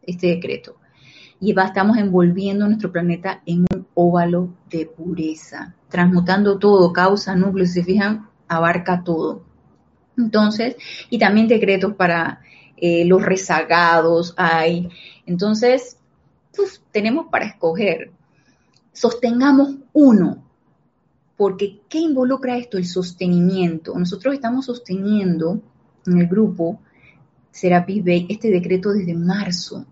este 0.03 0.27
decreto. 0.27 0.75
Y 1.41 1.59
estamos 1.59 1.97
envolviendo 1.99 2.67
nuestro 2.67 2.91
planeta 2.91 3.43
en 3.47 3.65
un 3.73 3.87
óvalo 3.95 4.55
de 4.71 4.87
pureza, 4.87 5.75
transmutando 5.89 6.59
todo, 6.59 6.93
causa, 6.93 7.37
núcleo, 7.37 7.65
si 7.67 7.75
se 7.75 7.85
fijan, 7.85 8.29
abarca 8.49 9.05
todo. 9.05 9.43
Entonces, 10.17 10.77
y 11.11 11.19
también 11.19 11.47
decretos 11.47 11.95
para 11.95 12.41
eh, 12.77 13.05
los 13.05 13.23
rezagados 13.23 14.35
hay. 14.37 14.89
Entonces, 15.27 15.99
tenemos 16.91 17.27
para 17.31 17.47
escoger. 17.47 18.11
Sostengamos 18.93 19.77
uno, 19.93 20.45
porque 21.37 21.81
¿qué 21.89 21.99
involucra 21.99 22.59
esto? 22.59 22.79
El 22.79 22.87
sostenimiento. 22.87 23.97
Nosotros 23.97 24.35
estamos 24.35 24.67
sosteniendo 24.67 25.63
en 26.07 26.19
el 26.19 26.27
grupo 26.27 26.81
Serapis 27.51 28.05
Bay 28.05 28.27
este 28.29 28.51
decreto 28.51 28.93
desde 28.93 29.15
marzo. 29.15 29.87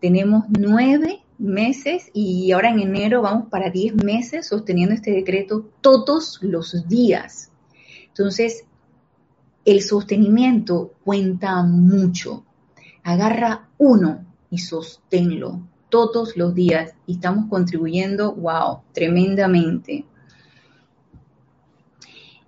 Tenemos 0.00 0.44
nueve 0.48 1.22
meses 1.38 2.10
y 2.12 2.52
ahora 2.52 2.70
en 2.70 2.80
enero 2.80 3.22
vamos 3.22 3.48
para 3.48 3.70
diez 3.70 3.94
meses 3.94 4.48
sosteniendo 4.48 4.94
este 4.94 5.10
decreto 5.12 5.68
todos 5.80 6.38
los 6.42 6.88
días. 6.88 7.50
Entonces, 8.08 8.64
el 9.64 9.82
sostenimiento 9.82 10.94
cuenta 11.04 11.62
mucho. 11.62 12.44
Agarra 13.02 13.68
uno 13.78 14.26
y 14.50 14.58
sosténlo 14.58 15.60
todos 15.88 16.36
los 16.36 16.54
días 16.54 16.94
y 17.06 17.14
estamos 17.14 17.48
contribuyendo, 17.48 18.34
wow, 18.34 18.80
tremendamente. 18.92 20.04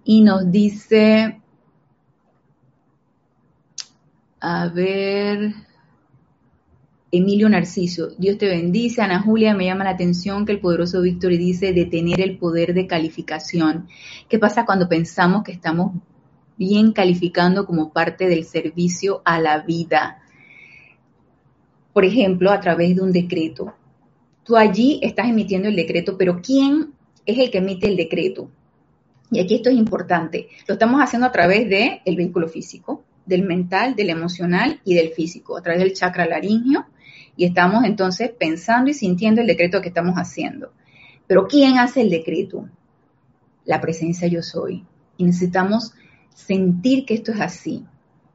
Y 0.04 0.22
nos 0.22 0.50
dice 0.50 1.42
A 4.44 4.66
ver. 4.66 5.54
Emilio 7.14 7.46
Narciso, 7.50 8.08
Dios 8.16 8.38
te 8.38 8.48
bendice. 8.48 9.02
Ana 9.02 9.20
Julia, 9.20 9.54
me 9.54 9.66
llama 9.66 9.84
la 9.84 9.90
atención 9.90 10.46
que 10.46 10.52
el 10.52 10.60
poderoso 10.60 11.02
Víctor 11.02 11.32
dice 11.32 11.74
de 11.74 11.84
tener 11.84 12.22
el 12.22 12.38
poder 12.38 12.72
de 12.72 12.86
calificación. 12.86 13.86
¿Qué 14.30 14.38
pasa 14.38 14.64
cuando 14.64 14.88
pensamos 14.88 15.42
que 15.42 15.52
estamos 15.52 15.92
bien 16.56 16.92
calificando 16.92 17.66
como 17.66 17.92
parte 17.92 18.28
del 18.28 18.46
servicio 18.46 19.20
a 19.26 19.38
la 19.38 19.58
vida? 19.58 20.22
Por 21.92 22.06
ejemplo, 22.06 22.50
a 22.50 22.60
través 22.60 22.96
de 22.96 23.02
un 23.02 23.12
decreto. 23.12 23.74
Tú 24.42 24.56
allí 24.56 24.98
estás 25.02 25.28
emitiendo 25.28 25.68
el 25.68 25.76
decreto, 25.76 26.16
pero 26.16 26.40
¿quién 26.40 26.94
es 27.26 27.38
el 27.38 27.50
que 27.50 27.58
emite 27.58 27.88
el 27.88 27.96
decreto? 27.98 28.48
Y 29.30 29.38
aquí 29.38 29.56
esto 29.56 29.68
es 29.68 29.76
importante. 29.76 30.48
Lo 30.66 30.72
estamos 30.76 30.98
haciendo 31.02 31.26
a 31.26 31.32
través 31.32 31.68
del 31.68 32.00
el 32.06 32.16
vehículo 32.16 32.48
físico, 32.48 33.04
del 33.26 33.42
mental, 33.42 33.96
del 33.96 34.08
emocional 34.08 34.80
y 34.82 34.94
del 34.94 35.10
físico, 35.10 35.58
a 35.58 35.62
través 35.62 35.82
del 35.82 35.92
chakra 35.92 36.24
laringio, 36.24 36.86
y 37.36 37.44
estamos 37.46 37.84
entonces 37.84 38.30
pensando 38.30 38.90
y 38.90 38.94
sintiendo 38.94 39.40
el 39.40 39.46
decreto 39.46 39.80
que 39.80 39.88
estamos 39.88 40.16
haciendo. 40.16 40.72
Pero 41.26 41.46
¿quién 41.46 41.78
hace 41.78 42.02
el 42.02 42.10
decreto? 42.10 42.68
La 43.64 43.80
presencia 43.80 44.28
yo 44.28 44.42
soy. 44.42 44.84
Y 45.16 45.24
necesitamos 45.24 45.94
sentir 46.34 47.06
que 47.06 47.14
esto 47.14 47.32
es 47.32 47.40
así. 47.40 47.84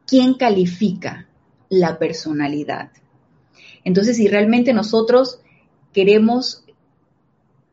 ¿Quién 0.05 0.35
califica? 0.35 1.27
La 1.69 1.99
personalidad. 1.99 2.91
Entonces, 3.83 4.17
si 4.17 4.27
realmente 4.27 4.73
nosotros 4.73 5.41
queremos 5.93 6.63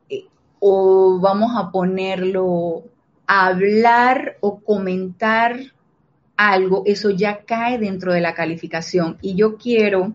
eh, 0.09 0.25
o 0.59 1.19
vamos 1.21 1.53
a 1.57 1.71
ponerlo, 1.71 2.85
a 3.27 3.47
hablar 3.47 4.37
o 4.41 4.61
comentar 4.61 5.59
algo, 6.37 6.83
eso 6.87 7.11
ya 7.11 7.45
cae 7.45 7.79
dentro 7.79 8.13
de 8.13 8.21
la 8.21 8.35
calificación. 8.35 9.19
Y 9.23 9.37
yo 9.37 9.57
quiero 9.57 10.15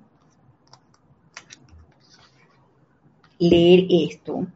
leer 3.40 3.88
esto, 3.90 4.48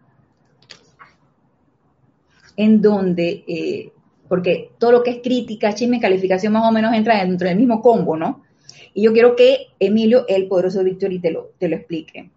en 2.56 2.82
donde, 2.82 3.43
eh, 3.48 3.91
porque 4.28 4.72
todo 4.78 4.91
lo 4.91 5.04
que 5.04 5.12
es 5.12 5.22
crítica, 5.24 5.74
chisme, 5.74 6.00
calificación 6.00 6.54
más 6.54 6.69
o 6.69 6.72
menos 6.72 6.93
entra 6.93 7.24
dentro 7.24 7.48
del 7.48 7.58
mismo 7.58 7.82
combo, 7.82 8.15
¿no? 8.15 8.43
Y 8.93 9.04
yo 9.04 9.13
quiero 9.13 9.36
que 9.36 9.67
Emilio, 9.80 10.26
el 10.28 10.48
poderoso 10.48 10.84
Víctor, 10.84 11.12
te 11.22 11.32
lo, 11.32 11.52
te 11.58 11.67
lo 11.67 11.76
explique. 11.76 12.30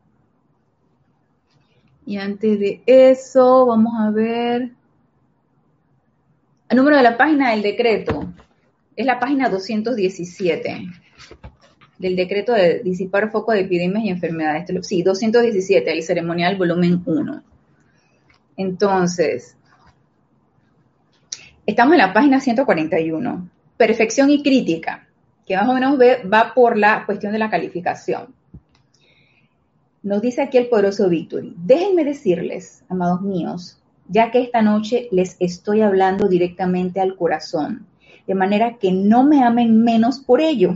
Y 2.07 2.17
antes 2.17 2.59
de 2.59 2.83
eso, 2.87 3.67
vamos 3.67 3.93
a 3.99 4.11
ver 4.11 4.71
el 6.69 6.77
número 6.77 6.97
de 6.97 7.03
la 7.05 7.17
página 7.17 7.53
del 7.53 7.63
decreto 7.63 8.33
es 8.97 9.07
la 9.07 9.21
página 9.21 9.49
217 9.49 10.87
del 11.99 12.17
decreto 12.17 12.53
de 12.53 12.81
disipar 12.81 13.31
foco 13.31 13.53
de 13.53 13.61
epidemias 13.61 14.05
y 14.05 14.09
enfermedades. 14.11 14.87
Sí, 14.87 15.03
217, 15.03 15.93
el 15.93 16.03
ceremonial 16.03 16.57
volumen 16.57 17.03
1. 17.05 17.43
Entonces, 18.57 19.57
estamos 21.67 21.93
en 21.93 21.99
la 21.99 22.13
página 22.13 22.41
141, 22.41 23.51
perfección 23.77 24.31
y 24.31 24.43
crítica, 24.43 25.07
que 25.47 25.57
más 25.57 25.69
o 25.69 25.75
menos 25.75 25.99
va 25.99 26.55
por 26.55 26.77
la 26.77 27.05
cuestión 27.07 27.33
de 27.33 27.39
la 27.39 27.51
calificación. 27.51 28.35
Nos 30.03 30.23
dice 30.23 30.43
aquí 30.43 30.59
el 30.59 30.69
poderoso 30.69 31.09
Victory, 31.09 31.55
déjenme 31.57 32.05
decirles, 32.05 32.85
amados 32.89 33.23
míos, 33.23 33.83
ya 34.09 34.31
que 34.31 34.41
esta 34.41 34.63
noche 34.63 35.09
les 35.11 35.37
estoy 35.41 35.81
hablando 35.81 36.29
directamente 36.29 37.01
al 37.01 37.17
corazón 37.17 37.87
de 38.27 38.35
manera 38.35 38.79
que 38.79 38.93
no 38.93 39.25
me 39.25 39.45
amen 39.45 39.83
menos 39.83 40.19
por 40.19 40.41
ello. 40.41 40.75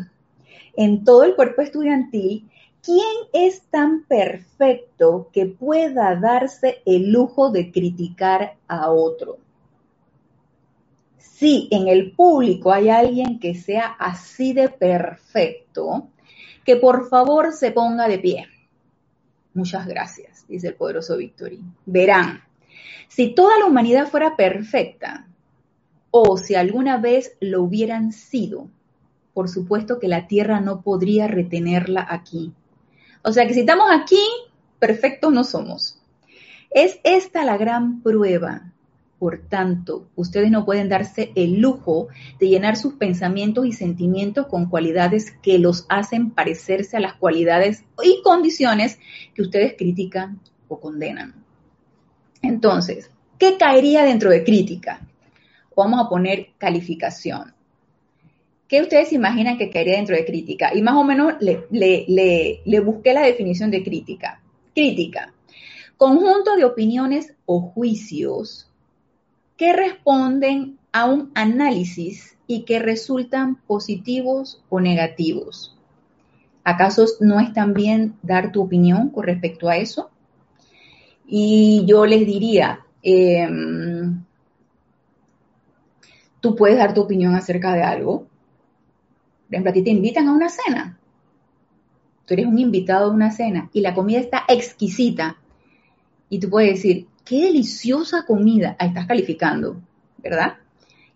En 0.81 1.05
todo 1.05 1.25
el 1.25 1.37
cuerpo 1.37 1.61
estudiantil, 1.61 2.49
¿quién 2.83 3.29
es 3.35 3.63
tan 3.71 4.05
perfecto 4.05 5.29
que 5.33 5.45
pueda 5.47 6.17
darse 6.17 6.83
el 6.87 7.13
lujo 7.13 7.51
de 7.51 7.71
criticar 7.71 8.57
a 8.67 8.91
otro? 8.91 9.39
si 11.41 11.69
en 11.71 11.89
el 11.89 12.13
público 12.13 12.71
hay 12.71 12.91
alguien 12.91 13.39
que 13.39 13.55
sea 13.55 13.97
así 13.99 14.53
de 14.53 14.69
perfecto, 14.69 16.11
que 16.67 16.77
por 16.77 17.09
favor 17.09 17.55
se 17.55 17.73
ponga 17.73 18.09
de 18.09 18.19
pie. 18.19 18.47
Muchas 19.55 19.87
gracias, 19.87 20.47
dice 20.47 20.69
el 20.69 20.75
poderoso 20.75 21.17
Victory. 21.17 21.59
Verán, 21.87 22.43
si 23.09 23.35
toda 23.35 23.59
la 23.59 23.65
humanidad 23.65 24.07
fuera 24.09 24.37
perfecta, 24.37 25.29
o 26.11 26.37
si 26.37 26.57
alguna 26.57 26.99
vez 26.99 27.35
lo 27.41 27.63
hubieran 27.63 28.13
sido, 28.13 28.69
por 29.35 29.49
supuesto 29.49 29.99
que 29.99 30.09
la 30.09 30.27
Tierra 30.27 30.61
no 30.61 30.83
podría 30.83 31.29
retenerla 31.29 32.07
aquí. 32.09 32.53
O 33.23 33.33
sea 33.33 33.47
que 33.47 33.55
si 33.55 33.61
estamos 33.61 33.89
aquí, 33.91 34.21
perfectos 34.79 35.33
no 35.33 35.45
somos. 35.45 36.01
Es 36.71 37.01
esta 37.05 37.45
la 37.45 37.57
gran 37.57 38.03
prueba. 38.03 38.73
Por 39.19 39.43
tanto, 39.49 40.09
ustedes 40.17 40.51
no 40.51 40.65
pueden 40.65 40.89
darse 40.89 41.31
el 41.35 41.61
lujo 41.61 42.09
de 42.39 42.49
llenar 42.49 42.77
sus 42.77 42.95
pensamientos 42.95 43.67
y 43.67 43.73
sentimientos 43.73 44.47
con 44.47 44.71
cualidades 44.71 45.33
que 45.43 45.59
los 45.59 45.85
hacen 45.91 46.31
parecerse 46.31 46.97
a 46.97 47.01
las 47.01 47.15
cualidades 47.15 47.85
y 48.03 48.23
condiciones 48.23 48.99
que 49.35 49.43
ustedes 49.43 49.75
critican 49.77 50.41
o 50.69 50.81
condenan. 50.81 51.35
Entonces, 52.41 53.11
¿qué 53.39 53.59
caería 53.59 54.05
dentro 54.05 54.31
de 54.31 54.43
crítica? 54.43 55.07
Vamos 55.77 56.07
a 56.07 56.09
poner 56.09 56.49
calificación. 56.57 57.53
¿Qué 58.71 58.81
ustedes 58.81 59.13
imaginan 59.13 59.59
que 59.59 59.69
caería 59.69 59.97
dentro 59.97 60.15
de 60.15 60.25
crítica? 60.25 60.71
Y 60.73 60.81
más 60.81 60.95
o 60.95 61.03
menos 61.03 61.35
le, 61.41 62.81
busqué 62.85 63.13
la 63.13 63.23
definición 63.23 63.69
de 63.73 63.83
crítica. 63.83 64.41
Crítica. 64.73 65.35
Conjunto 65.97 66.55
de 66.55 66.65
opiniones 66.65 67.35
o 67.47 67.61
juicios 67.63 68.71
que 69.57 69.73
responden 69.73 70.79
a 70.93 71.07
un 71.07 71.33
análisis 71.35 72.39
y 72.47 72.63
que 72.63 72.79
resultan 72.79 73.57
positivos 73.57 74.63
o 74.69 74.79
negativos. 74.79 75.77
¿Acaso 76.63 77.07
no 77.19 77.41
es 77.41 77.53
también 77.53 78.15
dar 78.23 78.53
tu 78.53 78.63
opinión 78.63 79.11
con 79.11 79.25
respecto 79.25 79.69
a 79.69 79.79
eso? 79.79 80.11
Y 81.27 81.85
yo 81.89 82.07
les 82.07 82.25
diría, 82.25 82.87
em, 83.03 84.23
tú 86.41 86.55
puedes 86.55 86.79
dar 86.79 86.95
tu 86.95 87.01
opinión 87.01 87.35
acerca 87.35 87.75
de 87.75 87.83
algo. 87.83 88.30
Por 89.51 89.57
ejemplo, 89.57 89.71
aquí 89.73 89.83
te 89.83 89.91
invitan 89.91 90.29
a 90.29 90.33
una 90.33 90.49
cena. 90.49 90.97
Tú 92.25 92.35
eres 92.35 92.47
un 92.47 92.57
invitado 92.57 93.11
a 93.11 93.13
una 93.13 93.33
cena 93.33 93.69
y 93.73 93.81
la 93.81 93.97
comida 93.97 94.21
está 94.21 94.45
exquisita. 94.47 95.39
Y 96.29 96.39
tú 96.39 96.49
puedes 96.49 96.75
decir, 96.75 97.09
qué 97.25 97.47
deliciosa 97.47 98.25
comida. 98.25 98.77
Ahí 98.79 98.91
estás 98.91 99.09
calificando, 99.09 99.81
¿verdad? 100.19 100.55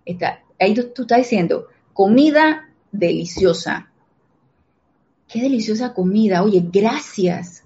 Está, 0.05 0.43
ahí 0.59 0.74
tú, 0.74 1.03
estás 1.03 1.18
diciendo, 1.18 1.68
comida 1.93 2.68
deliciosa. 2.91 3.89
Qué 5.28 5.41
deliciosa 5.41 5.95
comida. 5.95 6.43
Oye, 6.43 6.68
gracias. 6.72 7.62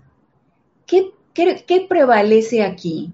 ¿Qué, 0.84 1.12
qué, 1.32 1.86
prevalece 1.88 2.62
aquí? 2.62 3.10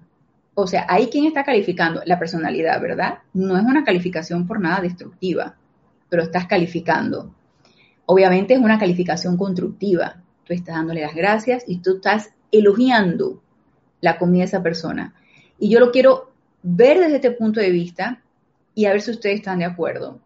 O 0.55 0.66
sea, 0.66 0.86
ahí 0.88 1.07
quién 1.07 1.26
está 1.26 1.44
calificando 1.44 2.02
la 2.05 2.18
personalidad, 2.18 2.82
¿verdad? 2.82 3.20
No 3.32 3.57
es 3.57 3.62
una 3.62 3.84
calificación 3.84 4.44
por 4.44 4.59
nada 4.59 4.80
destructiva, 4.80 5.55
pero 6.09 6.24
estás 6.24 6.48
calificando. 6.48 7.32
Obviamente 8.07 8.55
es 8.55 8.61
una 8.61 8.78
calificación 8.78 9.36
constructiva. 9.36 10.22
Tú 10.44 10.52
estás 10.52 10.76
dándole 10.76 11.00
las 11.02 11.14
gracias 11.14 11.64
y 11.66 11.78
tú 11.78 11.96
estás 11.96 12.30
elogiando 12.52 13.42
la 14.00 14.18
comida 14.18 14.40
de 14.40 14.46
esa 14.46 14.62
persona. 14.62 15.14
Y 15.59 15.70
yo 15.70 15.80
lo 15.80 15.90
quiero 15.90 16.32
ver 16.62 16.98
desde 16.98 17.16
este 17.16 17.30
punto 17.30 17.61
de 17.61 17.70
vista 17.70 18.22
y 18.74 18.84
a 18.86 18.92
ver 18.92 19.00
si 19.00 19.11
ustedes 19.11 19.36
están 19.36 19.61
de 19.61 19.64
acuerdo. 19.64 20.20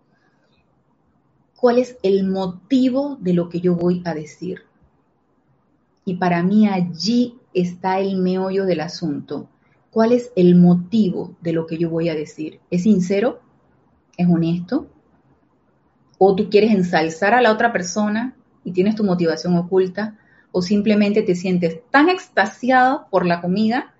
¿Cuál 1.56 1.78
es 1.78 1.96
el 2.02 2.26
motivo 2.26 3.16
de 3.20 3.34
lo 3.34 3.48
que 3.48 3.60
yo 3.60 3.74
voy 3.74 4.02
a 4.04 4.14
decir? 4.14 4.62
Y 6.04 6.14
para 6.14 6.42
mí 6.42 6.68
allí 6.68 7.38
está 7.52 8.00
el 8.00 8.16
meollo 8.16 8.64
del 8.64 8.80
asunto. 8.80 9.48
¿Cuál 9.90 10.12
es 10.12 10.32
el 10.36 10.54
motivo 10.54 11.36
de 11.40 11.52
lo 11.52 11.66
que 11.66 11.76
yo 11.78 11.90
voy 11.90 12.08
a 12.08 12.14
decir? 12.14 12.60
¿Es 12.70 12.84
sincero? 12.84 13.40
¿Es 14.16 14.28
honesto? 14.28 14.86
¿O 16.18 16.34
tú 16.34 16.50
quieres 16.50 16.72
ensalzar 16.72 17.34
a 17.34 17.40
la 17.40 17.52
otra 17.52 17.72
persona 17.72 18.34
y 18.64 18.72
tienes 18.72 18.96
tu 18.96 19.04
motivación 19.04 19.56
oculta? 19.56 20.18
¿O 20.52 20.62
simplemente 20.62 21.22
te 21.22 21.34
sientes 21.34 21.80
tan 21.90 22.08
extasiado 22.08 23.06
por 23.10 23.24
la 23.24 23.40
comida 23.40 23.94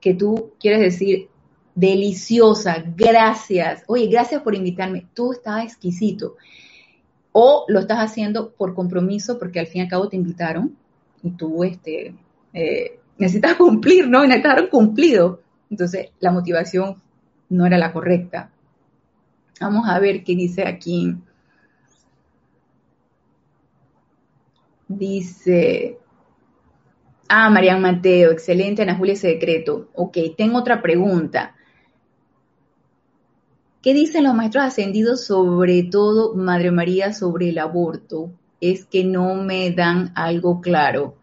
que 0.00 0.14
tú 0.14 0.52
quieres 0.60 0.80
decir, 0.80 1.28
deliciosa, 1.74 2.84
gracias, 2.96 3.84
oye, 3.86 4.08
gracias 4.08 4.42
por 4.42 4.56
invitarme, 4.56 5.06
tú 5.14 5.32
estás 5.32 5.64
exquisito. 5.64 6.36
O 7.32 7.64
lo 7.68 7.80
estás 7.80 7.98
haciendo 7.98 8.50
por 8.50 8.74
compromiso 8.74 9.38
porque 9.38 9.60
al 9.60 9.68
fin 9.68 9.82
y 9.82 9.84
al 9.84 9.90
cabo 9.90 10.08
te 10.08 10.16
invitaron 10.16 10.76
y 11.22 11.30
tú 11.30 11.62
este, 11.62 12.14
eh, 12.52 12.98
necesitas 13.16 13.54
cumplir, 13.58 14.08
¿no? 14.08 14.22
necesitas 14.22 14.56
dar 14.56 14.68
cumplido. 14.70 15.40
Entonces, 15.70 16.08
la 16.18 16.32
motivación 16.32 16.96
no 17.48 17.64
era 17.64 17.78
la 17.78 17.92
correcta. 17.92 18.50
Vamos 19.60 19.88
a 19.88 19.98
ver 20.00 20.24
qué 20.24 20.34
dice 20.34 20.66
aquí. 20.66 21.14
Dice, 24.88 25.98
Ah, 27.30 27.50
Marian 27.50 27.82
Mateo, 27.82 28.30
excelente, 28.30 28.80
Ana 28.80 28.94
Julia 28.94 29.14
Secreto. 29.14 29.90
Ok, 29.94 30.16
tengo 30.34 30.58
otra 30.58 30.80
pregunta. 30.80 31.54
¿Qué 33.82 33.92
dicen 33.92 34.24
los 34.24 34.34
maestros 34.34 34.64
ascendidos 34.64 35.26
sobre 35.26 35.82
todo, 35.82 36.34
Madre 36.34 36.70
María, 36.70 37.12
sobre 37.12 37.50
el 37.50 37.58
aborto? 37.58 38.30
Es 38.62 38.86
que 38.86 39.04
no 39.04 39.34
me 39.34 39.70
dan 39.72 40.10
algo 40.14 40.62
claro. 40.62 41.16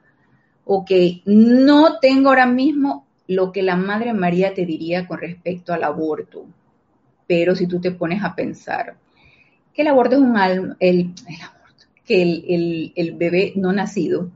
Ok, 0.63 0.91
no 1.25 1.97
tengo 1.99 2.29
ahora 2.29 2.45
mismo 2.45 3.07
lo 3.27 3.51
que 3.51 3.63
la 3.63 3.75
Madre 3.75 4.13
María 4.13 4.53
te 4.53 4.63
diría 4.65 5.07
con 5.07 5.19
respecto 5.19 5.73
al 5.73 5.83
aborto, 5.83 6.45
pero 7.27 7.55
si 7.55 7.65
tú 7.65 7.81
te 7.81 7.91
pones 7.91 8.23
a 8.23 8.35
pensar 8.35 8.95
que 9.73 9.81
el 9.81 9.87
aborto 9.87 10.15
es 10.15 10.21
un 10.21 10.37
alma, 10.37 10.77
que 12.05 12.21
el, 12.21 12.93
el 12.95 13.13
bebé 13.13 13.53
no 13.55 13.73
nacido 13.73 14.31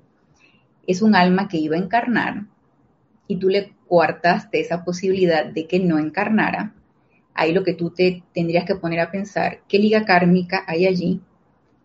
es 0.88 1.02
un 1.02 1.16
alma 1.16 1.48
que 1.48 1.58
iba 1.58 1.76
a 1.76 1.80
encarnar 1.80 2.46
y 3.28 3.38
tú 3.38 3.48
le 3.48 3.74
coartaste 3.88 4.60
esa 4.60 4.84
posibilidad 4.84 5.46
de 5.46 5.68
que 5.68 5.80
no 5.80 6.00
encarnara, 6.00 6.74
ahí 7.34 7.54
lo 7.54 7.64
que 7.64 7.74
tú 7.74 7.92
te 7.92 8.24
tendrías 8.34 8.66
que 8.66 8.76
poner 8.76 9.00
a 9.00 9.12
pensar, 9.12 9.62
qué 9.68 9.80
liga 9.80 10.04
kármica 10.04 10.64
hay 10.68 10.88
allí 10.88 11.22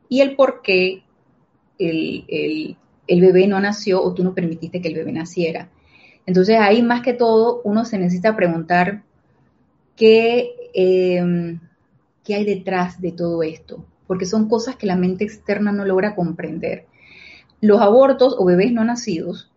y 0.09 0.21
el 0.21 0.37
por 0.37 0.63
qué 0.63 1.03
el, 1.79 2.77
bebé 3.09 3.47
no 3.47 3.61
nació 3.61 4.03
o 4.03 4.15
tú 4.15 4.25
no 4.25 4.35
permitiste 4.35 4.81
que 4.81 4.89
el 4.89 4.95
bebé 4.95 5.13
naciera. 5.13 5.71
Entonces 6.27 6.59
ahí 6.59 6.83
más 6.83 7.03
que 7.03 7.13
todo 7.13 7.61
uno 7.65 7.85
se 7.85 7.99
necesita 7.99 8.35
preguntar 8.35 9.03
qué, 9.97 10.51
em, 10.73 11.61
qué 12.25 12.35
hay 12.37 12.45
detrás 12.45 13.01
de 13.01 13.13
todo 13.13 13.43
esto, 13.43 13.85
porque 14.07 14.27
son 14.27 14.49
cosas 14.49 14.77
que 14.77 14.87
la 14.87 14.97
mente 14.97 15.25
externa 15.25 15.73
no 15.73 15.85
logra 15.85 16.15
comprender. 16.15 16.87
Los 17.61 17.81
abortos 17.81 18.37
o 18.39 18.45
bebés 18.45 18.73
no 18.73 18.85
nacidos 18.85 19.51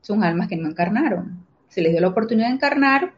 son 0.00 0.24
almas 0.24 0.48
que 0.48 0.56
no 0.56 0.68
encarnaron. 0.68 1.44
Se 1.68 1.80
les 1.80 1.92
dio 1.92 2.00
la 2.00 2.08
oportunidad 2.08 2.48
de 2.48 2.54
encarnar, 2.54 3.14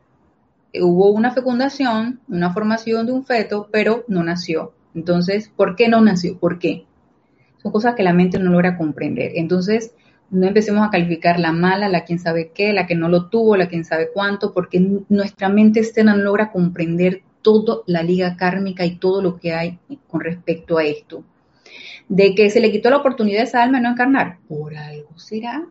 eh, 0.73 0.83
hubo 0.83 1.11
una 1.11 1.31
fecundación, 1.33 2.21
una 2.29 2.53
formación 2.53 3.07
de 3.07 3.13
un 3.13 3.25
feto, 3.25 3.69
pero 3.71 4.05
no 4.09 4.23
nació. 4.23 4.73
Entonces, 4.95 5.49
¿por 5.49 5.77
qué 5.77 5.89
no 5.89 6.01
nació? 6.01 6.39
¿Por 6.39 6.59
qué? 6.59 6.87
Son 7.63 7.73
cosas 7.73 7.95
que 7.95 8.03
la 8.03 8.13
mente 8.13 8.39
no 8.39 8.51
logra 8.51 8.77
comprender. 8.77 9.33
Entonces, 9.35 9.95
no 10.31 10.47
empecemos 10.47 10.87
a 10.87 10.91
calificar 10.91 11.39
la 11.39 11.53
mala, 11.53 11.89
la 11.89 12.05
quien 12.05 12.19
sabe 12.19 12.51
qué, 12.55 12.73
la 12.73 12.87
que 12.87 12.95
no 12.95 13.09
lo 13.09 13.29
tuvo, 13.29 13.57
la 13.57 13.69
quien 13.69 13.85
sabe 13.85 14.11
cuánto, 14.13 14.53
porque 14.53 14.81
nuestra 15.09 15.49
mente 15.49 15.81
externa 15.81 16.15
no 16.15 16.23
logra 16.25 16.51
comprender 16.51 17.23
toda 17.45 17.83
la 17.87 18.03
liga 18.03 18.37
kármica 18.37 18.85
y 18.85 18.97
todo 18.97 19.23
lo 19.23 19.39
que 19.39 19.53
hay 19.53 19.79
con 20.09 20.21
respecto 20.21 20.79
a 20.79 20.85
esto 20.85 21.23
de 22.09 22.35
que 22.35 22.51
se 22.51 22.61
le 22.61 22.71
quitó 22.73 22.91
la 22.91 22.99
oportunidad 22.99 23.43
a 23.43 23.45
esa 23.45 23.63
alma 23.63 23.79
de 23.79 23.85
no 23.85 23.91
encarnar. 23.91 24.39
Por 24.49 24.77
algo 24.77 25.19
será. 25.19 25.65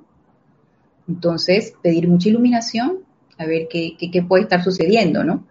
Entonces, 1.07 1.73
pedir 1.81 2.07
mucha 2.07 2.29
iluminación, 2.29 2.99
a 3.37 3.45
ver 3.45 3.67
qué, 3.69 4.25
puede 4.27 4.43
estar 4.43 4.63
sucediendo, 4.63 5.23
¿no? 5.23 5.45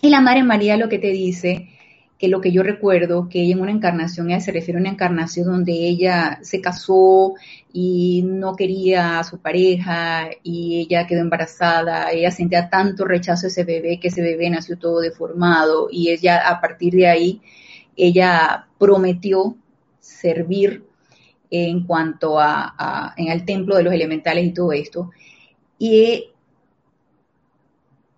Y 0.00 0.08
la 0.08 0.20
Madre 0.20 0.42
María 0.44 0.76
lo 0.76 0.88
que 0.88 0.98
te 0.98 1.08
dice, 1.08 1.68
que 2.18 2.28
lo 2.28 2.40
que 2.40 2.50
yo 2.50 2.62
recuerdo, 2.62 3.28
que 3.28 3.42
ella 3.42 3.54
en 3.54 3.60
una 3.60 3.70
encarnación, 3.72 4.30
ella 4.30 4.40
se 4.40 4.52
refiere 4.52 4.78
a 4.78 4.80
una 4.80 4.90
encarnación 4.90 5.46
donde 5.46 5.72
ella 5.72 6.38
se 6.42 6.60
casó 6.60 7.34
y 7.72 8.22
no 8.24 8.56
quería 8.56 9.18
a 9.18 9.24
su 9.24 9.38
pareja 9.38 10.30
y 10.42 10.80
ella 10.80 11.06
quedó 11.06 11.20
embarazada, 11.20 12.10
ella 12.10 12.30
sentía 12.30 12.70
tanto 12.70 13.04
rechazo 13.04 13.46
a 13.46 13.48
ese 13.48 13.64
bebé 13.64 14.00
que 14.00 14.08
ese 14.08 14.22
bebé 14.22 14.48
nació 14.48 14.78
todo 14.78 15.00
deformado 15.00 15.88
y 15.90 16.10
ella 16.10 16.48
a 16.48 16.60
partir 16.60 16.94
de 16.94 17.06
ahí, 17.06 17.42
ella 17.96 18.66
prometió 18.78 19.56
servir 20.00 20.84
en 21.50 21.84
cuanto 21.84 22.38
a, 22.40 23.14
en 23.16 23.28
el 23.28 23.44
templo 23.44 23.76
de 23.76 23.82
los 23.82 23.92
elementales 23.92 24.44
y 24.46 24.52
todo 24.52 24.72
esto. 24.72 25.10
Y 25.78 26.30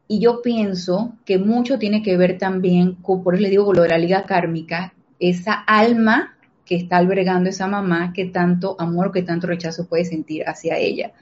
Y 0.09 0.21
yo 0.21 0.41
pienso 0.41 1.13
que 1.27 1.39
mucho 1.39 1.79
tiene 1.79 2.03
que 2.03 2.17
ver 2.17 2.39
también, 2.39 2.95
con, 2.95 3.23
por 3.23 3.35
eso 3.35 3.43
le 3.43 3.51
digo 3.51 3.67
con 3.67 3.77
la 3.77 3.99
liga 3.99 4.25
kármica, 4.25 4.95
esa 5.21 5.53
alma 5.53 6.37
que 6.65 6.77
está 6.77 6.97
albergando 6.97 7.51
esa 7.51 7.67
mamá 7.67 8.13
que 8.13 8.27
tanto 8.27 8.77
amor, 8.79 9.13
que 9.13 9.23
tanto 9.23 9.47
rechazo 9.47 9.87
puede 9.87 10.07
sentir 10.07 10.45
hacia 10.49 10.79
ella. 10.79 11.13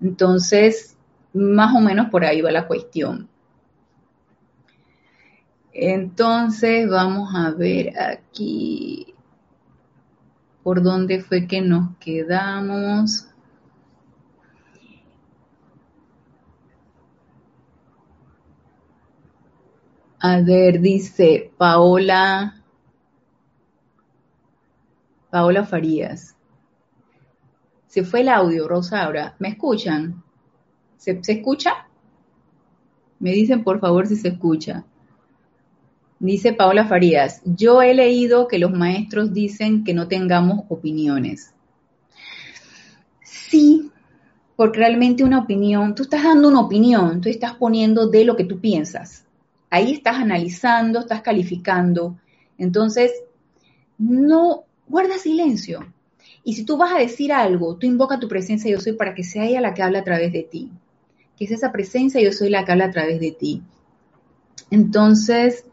Entonces, 0.00 0.96
más 1.32 1.74
o 1.74 1.80
menos 1.80 2.08
por 2.10 2.24
ahí 2.24 2.40
va 2.40 2.50
la 2.50 2.66
cuestión. 2.66 3.28
Entonces, 5.72 6.88
vamos 6.88 7.34
a 7.34 7.50
ver 7.50 7.92
aquí 7.98 9.14
por 10.62 10.82
dónde 10.82 11.20
fue 11.20 11.46
que 11.46 11.60
nos 11.60 11.96
quedamos. 11.98 13.29
A 20.22 20.42
ver, 20.42 20.82
dice 20.82 21.50
Paola, 21.56 22.62
Paola 25.30 25.64
Farías. 25.64 26.36
Se 27.86 28.04
fue 28.04 28.20
el 28.20 28.28
audio, 28.28 28.68
Rosaura. 28.68 29.34
¿Me 29.38 29.48
escuchan? 29.48 30.22
¿Se, 30.98 31.24
¿Se, 31.24 31.32
escucha? 31.32 31.88
Me 33.18 33.32
dicen 33.32 33.64
por 33.64 33.80
favor 33.80 34.06
si 34.06 34.16
se 34.16 34.28
escucha. 34.28 34.84
Dice 36.18 36.52
Paola 36.52 36.84
Farías, 36.84 37.40
yo 37.46 37.80
he 37.80 37.94
leído 37.94 38.46
que 38.46 38.58
los 38.58 38.72
maestros 38.72 39.32
dicen 39.32 39.84
que 39.84 39.94
no 39.94 40.06
tengamos 40.06 40.66
opiniones. 40.68 41.54
Sí, 43.22 43.90
porque 44.54 44.80
realmente 44.80 45.24
una 45.24 45.38
opinión, 45.38 45.94
tú 45.94 46.02
estás 46.02 46.24
dando 46.24 46.48
una 46.48 46.60
opinión, 46.60 47.22
tú 47.22 47.30
estás 47.30 47.54
poniendo 47.54 48.10
de 48.10 48.26
lo 48.26 48.36
que 48.36 48.44
tú 48.44 48.60
piensas. 48.60 49.24
Ahí 49.70 49.92
estás 49.92 50.16
analizando, 50.16 51.00
estás 51.00 51.22
calificando. 51.22 52.18
Entonces, 52.58 53.12
no 53.98 54.64
guarda 54.86 55.16
silencio. 55.18 55.92
Y 56.42 56.54
si 56.54 56.64
tú 56.64 56.76
vas 56.76 56.92
a 56.92 56.98
decir 56.98 57.32
algo, 57.32 57.76
tú 57.76 57.86
invoca 57.86 58.18
tu 58.18 58.28
presencia 58.28 58.70
yo 58.70 58.80
soy 58.80 58.94
para 58.94 59.14
que 59.14 59.24
sea 59.24 59.44
ella 59.44 59.60
la 59.60 59.74
que 59.74 59.82
habla 59.82 60.00
a 60.00 60.04
través 60.04 60.32
de 60.32 60.42
ti. 60.42 60.70
Que 61.36 61.44
es 61.44 61.52
esa 61.52 61.72
presencia 61.72 62.20
yo 62.20 62.32
soy 62.32 62.50
la 62.50 62.64
que 62.64 62.72
habla 62.72 62.86
a 62.86 62.90
través 62.90 63.20
de 63.20 63.32
ti. 63.32 63.62
Entonces, 64.70 65.64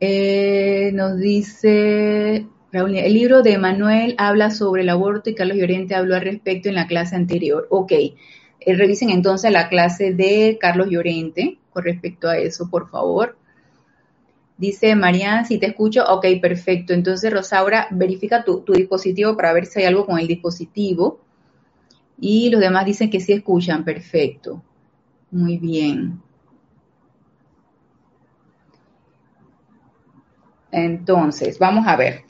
eh, 0.00 0.90
nos 0.94 1.18
dice 1.18 2.46
el 2.70 3.14
libro 3.14 3.42
de 3.42 3.56
Manuel 3.56 4.14
habla 4.18 4.50
sobre 4.50 4.82
el 4.82 4.90
aborto 4.90 5.30
y 5.30 5.34
Carlos 5.34 5.56
Llorente 5.56 5.94
habló 5.94 6.14
al 6.14 6.20
respecto 6.20 6.68
en 6.68 6.74
la 6.74 6.86
clase 6.86 7.16
anterior. 7.16 7.66
Ok, 7.70 7.92
eh, 8.60 8.74
revisen 8.74 9.10
entonces 9.10 9.50
la 9.52 9.68
clase 9.68 10.12
de 10.12 10.58
Carlos 10.60 10.88
Llorente 10.90 11.58
con 11.72 11.84
respecto 11.84 12.28
a 12.28 12.38
eso, 12.38 12.68
por 12.70 12.88
favor. 12.88 13.36
Dice 14.56 14.96
Marian, 14.96 15.46
si 15.46 15.58
te 15.58 15.66
escucho, 15.66 16.04
ok, 16.04 16.26
perfecto. 16.42 16.92
Entonces, 16.92 17.32
Rosaura, 17.32 17.86
verifica 17.92 18.42
tu, 18.44 18.60
tu, 18.60 18.72
dispositivo 18.72 19.36
para 19.36 19.52
ver 19.52 19.66
si 19.66 19.78
hay 19.78 19.86
algo 19.86 20.04
con 20.04 20.18
el 20.18 20.26
dispositivo. 20.26 21.20
Y 22.20 22.50
los 22.50 22.60
demás 22.60 22.84
dicen 22.84 23.08
que 23.10 23.20
sí 23.20 23.32
escuchan, 23.32 23.84
perfecto. 23.84 24.62
Muy 25.30 25.58
bien. 25.58 26.20
Entonces, 30.72 31.58
vamos 31.58 31.86
a 31.86 31.96
ver. 31.96 32.27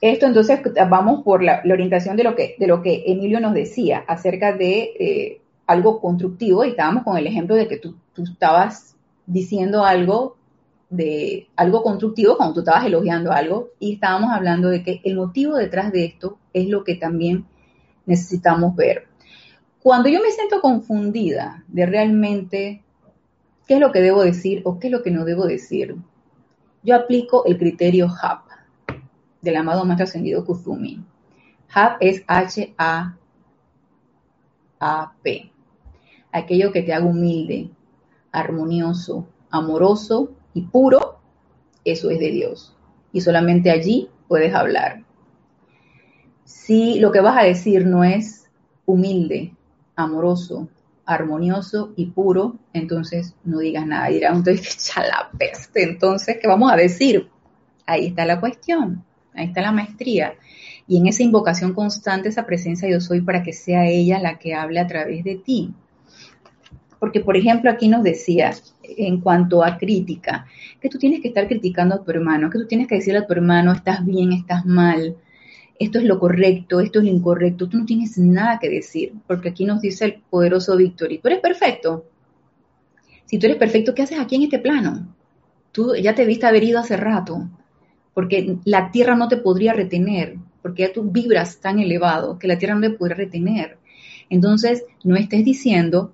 Esto 0.00 0.26
entonces 0.26 0.60
vamos 0.88 1.22
por 1.22 1.42
la, 1.42 1.62
orientación 1.70 2.16
de 2.16 2.24
lo, 2.24 2.34
que, 2.34 3.04
Emilio 3.06 3.40
nos 3.40 3.54
decía 3.54 4.04
acerca 4.06 4.52
de 4.54 4.94
eh, 4.98 5.40
algo 5.66 6.00
constructivo 6.00 6.64
y 6.64 6.70
estábamos 6.70 7.04
con 7.04 7.18
el 7.18 7.26
ejemplo 7.26 7.54
de 7.54 7.68
que 7.68 7.76
tú, 7.76 7.96
tú, 8.14 8.24
estabas 8.24 8.96
diciendo 9.26 9.84
algo 9.84 10.36
de 10.88 11.46
algo 11.54 11.82
constructivo 11.82 12.36
cuando 12.36 12.54
tú 12.54 12.60
estabas 12.60 12.84
elogiando 12.84 13.30
algo 13.30 13.68
y 13.78 13.94
estábamos 13.94 14.32
hablando 14.32 14.70
de 14.70 14.82
que 14.82 15.00
el 15.04 15.16
motivo 15.16 15.54
detrás 15.54 15.92
de 15.92 16.04
esto 16.04 16.38
es 16.52 16.68
lo 16.68 16.82
que 16.82 16.96
también 16.96 17.44
necesitamos 18.06 18.74
ver. 18.74 19.06
Cuando 19.82 20.08
yo 20.08 20.20
me 20.20 20.30
siento 20.30 20.60
confundida 20.60 21.62
de 21.68 21.86
realmente 21.86 22.82
¿Qué 23.70 23.74
es 23.74 23.80
lo 23.80 23.92
que 23.92 24.00
debo 24.00 24.24
decir 24.24 24.62
o 24.64 24.80
qué 24.80 24.88
es 24.88 24.92
lo 24.92 25.04
que 25.04 25.12
no 25.12 25.24
debo 25.24 25.46
decir? 25.46 25.94
Yo 26.82 26.96
aplico 26.96 27.44
el 27.44 27.56
criterio 27.56 28.08
HAP 28.08 28.49
del 29.42 29.56
amado 29.56 29.84
Maestro 29.84 30.04
Ascendido 30.04 30.44
Kuzumi. 30.44 31.04
HAP 31.72 31.96
es 32.00 32.24
H-A-A-P. 32.26 33.16
Aquello 36.32 36.72
que 36.72 36.82
te 36.82 36.92
haga 36.92 37.06
humilde, 37.06 37.70
armonioso, 38.32 39.26
amoroso 39.50 40.32
y 40.54 40.62
puro, 40.62 41.18
eso 41.84 42.10
es 42.10 42.18
de 42.18 42.30
Dios. 42.30 42.76
Y 43.12 43.20
solamente 43.20 43.70
allí 43.70 44.08
puedes 44.28 44.54
hablar. 44.54 45.04
Si 46.44 46.98
lo 47.00 47.12
que 47.12 47.20
vas 47.20 47.38
a 47.38 47.44
decir 47.44 47.86
no 47.86 48.04
es 48.04 48.48
humilde, 48.86 49.54
amoroso, 49.96 50.68
armonioso 51.04 51.92
y 51.96 52.06
puro, 52.06 52.56
entonces 52.72 53.34
no 53.44 53.58
digas 53.58 53.86
nada. 53.86 54.08
Dirán, 54.08 54.36
entonces 54.36 54.74
echa 54.74 55.02
la 55.06 55.30
peste. 55.36 55.82
Entonces, 55.82 56.38
¿qué 56.40 56.48
vamos 56.48 56.72
a 56.72 56.76
decir? 56.76 57.28
Ahí 57.86 58.06
está 58.06 58.24
la 58.24 58.40
cuestión, 58.40 59.04
ahí 59.34 59.46
está 59.46 59.62
la 59.62 59.72
maestría. 59.72 60.34
Y 60.86 60.96
en 60.96 61.06
esa 61.06 61.22
invocación 61.22 61.72
constante, 61.72 62.28
esa 62.28 62.46
presencia 62.46 62.88
yo 62.88 63.00
soy 63.00 63.20
para 63.20 63.42
que 63.42 63.52
sea 63.52 63.86
ella 63.86 64.18
la 64.18 64.38
que 64.38 64.54
hable 64.54 64.80
a 64.80 64.86
través 64.86 65.24
de 65.24 65.36
ti. 65.36 65.72
Porque, 66.98 67.20
por 67.20 67.36
ejemplo, 67.36 67.70
aquí 67.70 67.88
nos 67.88 68.02
decía, 68.02 68.52
en 68.82 69.20
cuanto 69.20 69.64
a 69.64 69.78
crítica, 69.78 70.46
que 70.80 70.88
tú 70.88 70.98
tienes 70.98 71.20
que 71.20 71.28
estar 71.28 71.46
criticando 71.46 71.94
a 71.94 72.04
tu 72.04 72.10
hermano, 72.10 72.50
que 72.50 72.58
tú 72.58 72.66
tienes 72.66 72.88
que 72.88 72.96
decirle 72.96 73.20
a 73.20 73.26
tu 73.26 73.32
hermano, 73.32 73.72
estás 73.72 74.04
bien, 74.04 74.32
estás 74.32 74.66
mal, 74.66 75.16
esto 75.78 75.98
es 75.98 76.04
lo 76.04 76.18
correcto, 76.18 76.80
esto 76.80 76.98
es 76.98 77.06
lo 77.06 77.10
incorrecto, 77.10 77.66
tú 77.66 77.78
no 77.78 77.86
tienes 77.86 78.18
nada 78.18 78.58
que 78.58 78.68
decir, 78.68 79.14
porque 79.26 79.48
aquí 79.48 79.64
nos 79.64 79.80
dice 79.80 80.04
el 80.04 80.22
poderoso 80.28 80.76
Víctor, 80.76 81.10
y 81.10 81.18
tú 81.18 81.28
eres 81.28 81.40
perfecto. 81.40 82.04
Si 83.24 83.38
tú 83.38 83.46
eres 83.46 83.56
perfecto, 83.56 83.94
¿qué 83.94 84.02
haces 84.02 84.18
aquí 84.18 84.36
en 84.36 84.42
este 84.42 84.58
plano? 84.58 85.14
Tú 85.72 85.94
ya 85.94 86.14
te 86.14 86.26
viste 86.26 86.46
haber 86.46 86.64
ido 86.64 86.80
hace 86.80 86.98
rato, 86.98 87.48
porque 88.14 88.56
la 88.64 88.90
tierra 88.90 89.16
no 89.16 89.28
te 89.28 89.36
podría 89.36 89.72
retener, 89.72 90.36
porque 90.62 90.82
ya 90.82 90.92
tú 90.92 91.04
vibras 91.10 91.58
tan 91.58 91.78
elevado 91.78 92.38
que 92.38 92.48
la 92.48 92.58
tierra 92.58 92.74
no 92.74 92.82
te 92.82 92.90
podría 92.90 93.16
retener. 93.16 93.78
Entonces, 94.28 94.84
no 95.04 95.16
estés 95.16 95.44
diciendo 95.44 96.12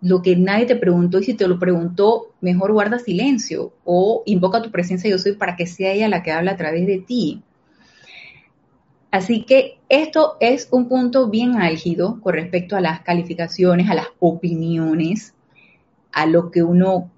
lo 0.00 0.22
que 0.22 0.36
nadie 0.36 0.66
te 0.66 0.76
preguntó 0.76 1.18
y 1.18 1.24
si 1.24 1.34
te 1.34 1.48
lo 1.48 1.58
preguntó, 1.58 2.32
mejor 2.40 2.72
guarda 2.72 2.98
silencio 2.98 3.72
o 3.84 4.22
invoca 4.26 4.62
tu 4.62 4.70
presencia 4.70 5.10
yo 5.10 5.18
soy 5.18 5.32
para 5.32 5.56
que 5.56 5.66
sea 5.66 5.92
ella 5.92 6.08
la 6.08 6.22
que 6.22 6.30
habla 6.30 6.52
a 6.52 6.56
través 6.56 6.86
de 6.86 6.98
ti. 6.98 7.42
Así 9.10 9.44
que 9.44 9.78
esto 9.88 10.36
es 10.38 10.68
un 10.70 10.88
punto 10.88 11.28
bien 11.28 11.56
álgido 11.56 12.20
con 12.20 12.34
respecto 12.34 12.76
a 12.76 12.80
las 12.80 13.00
calificaciones, 13.00 13.88
a 13.90 13.94
las 13.94 14.06
opiniones, 14.20 15.34
a 16.12 16.26
lo 16.26 16.50
que 16.50 16.62
uno 16.62 17.10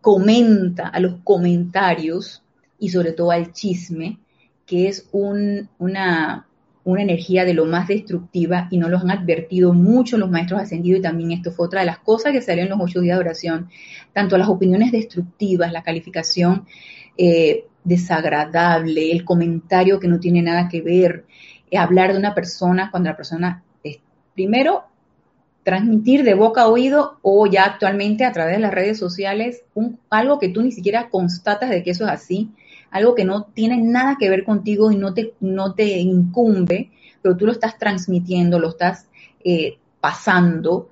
comenta, 0.00 0.88
a 0.88 0.98
los 1.00 1.16
comentarios 1.22 2.41
y 2.82 2.88
sobre 2.88 3.12
todo 3.12 3.30
al 3.30 3.52
chisme, 3.52 4.18
que 4.66 4.88
es 4.88 5.08
una, 5.12 6.48
una 6.82 7.02
energía 7.02 7.44
de 7.44 7.54
lo 7.54 7.64
más 7.64 7.86
destructiva 7.86 8.66
y 8.72 8.78
no 8.78 8.88
los 8.88 9.02
han 9.02 9.12
advertido 9.12 9.72
mucho 9.72 10.18
los 10.18 10.28
maestros 10.28 10.62
ascendidos 10.62 10.98
y 10.98 11.02
también 11.02 11.30
esto 11.30 11.52
fue 11.52 11.66
otra 11.66 11.80
de 11.80 11.86
las 11.86 12.00
cosas 12.00 12.32
que 12.32 12.42
salió 12.42 12.64
en 12.64 12.70
los 12.70 12.80
ocho 12.80 13.00
días 13.00 13.18
de 13.18 13.20
oración, 13.20 13.68
tanto 14.12 14.36
las 14.36 14.48
opiniones 14.48 14.90
destructivas, 14.90 15.70
la 15.70 15.84
calificación 15.84 16.66
eh, 17.16 17.66
desagradable, 17.84 19.12
el 19.12 19.24
comentario 19.24 20.00
que 20.00 20.08
no 20.08 20.18
tiene 20.18 20.42
nada 20.42 20.68
que 20.68 20.80
ver, 20.80 21.24
eh, 21.70 21.78
hablar 21.78 22.10
de 22.10 22.18
una 22.18 22.34
persona 22.34 22.90
cuando 22.90 23.10
la 23.10 23.16
persona 23.16 23.62
es, 23.84 23.98
primero, 24.34 24.86
transmitir 25.62 26.24
de 26.24 26.34
boca 26.34 26.62
a 26.62 26.68
oído 26.68 27.20
o 27.22 27.46
ya 27.46 27.64
actualmente 27.64 28.24
a 28.24 28.32
través 28.32 28.56
de 28.56 28.62
las 28.62 28.74
redes 28.74 28.98
sociales 28.98 29.62
un, 29.72 30.00
algo 30.10 30.40
que 30.40 30.48
tú 30.48 30.62
ni 30.62 30.72
siquiera 30.72 31.10
constatas 31.10 31.70
de 31.70 31.84
que 31.84 31.92
eso 31.92 32.06
es 32.06 32.10
así, 32.10 32.50
algo 32.92 33.14
que 33.14 33.24
no 33.24 33.44
tiene 33.54 33.78
nada 33.78 34.16
que 34.20 34.30
ver 34.30 34.44
contigo 34.44 34.92
y 34.92 34.96
no 34.96 35.14
te, 35.14 35.34
no 35.40 35.74
te 35.74 35.98
incumbe, 35.98 36.90
pero 37.20 37.36
tú 37.36 37.46
lo 37.46 37.52
estás 37.52 37.78
transmitiendo, 37.78 38.58
lo 38.58 38.68
estás 38.68 39.08
eh, 39.42 39.78
pasando. 40.00 40.90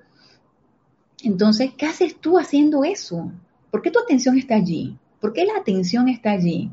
Entonces, 1.23 1.71
¿qué 1.77 1.85
haces 1.85 2.17
tú 2.19 2.37
haciendo 2.37 2.83
eso? 2.83 3.31
¿Por 3.69 3.81
qué 3.81 3.91
tu 3.91 3.99
atención 3.99 4.37
está 4.37 4.55
allí? 4.55 4.97
¿Por 5.19 5.31
qué 5.31 5.45
la 5.45 5.57
atención 5.57 6.09
está 6.09 6.31
allí? 6.31 6.71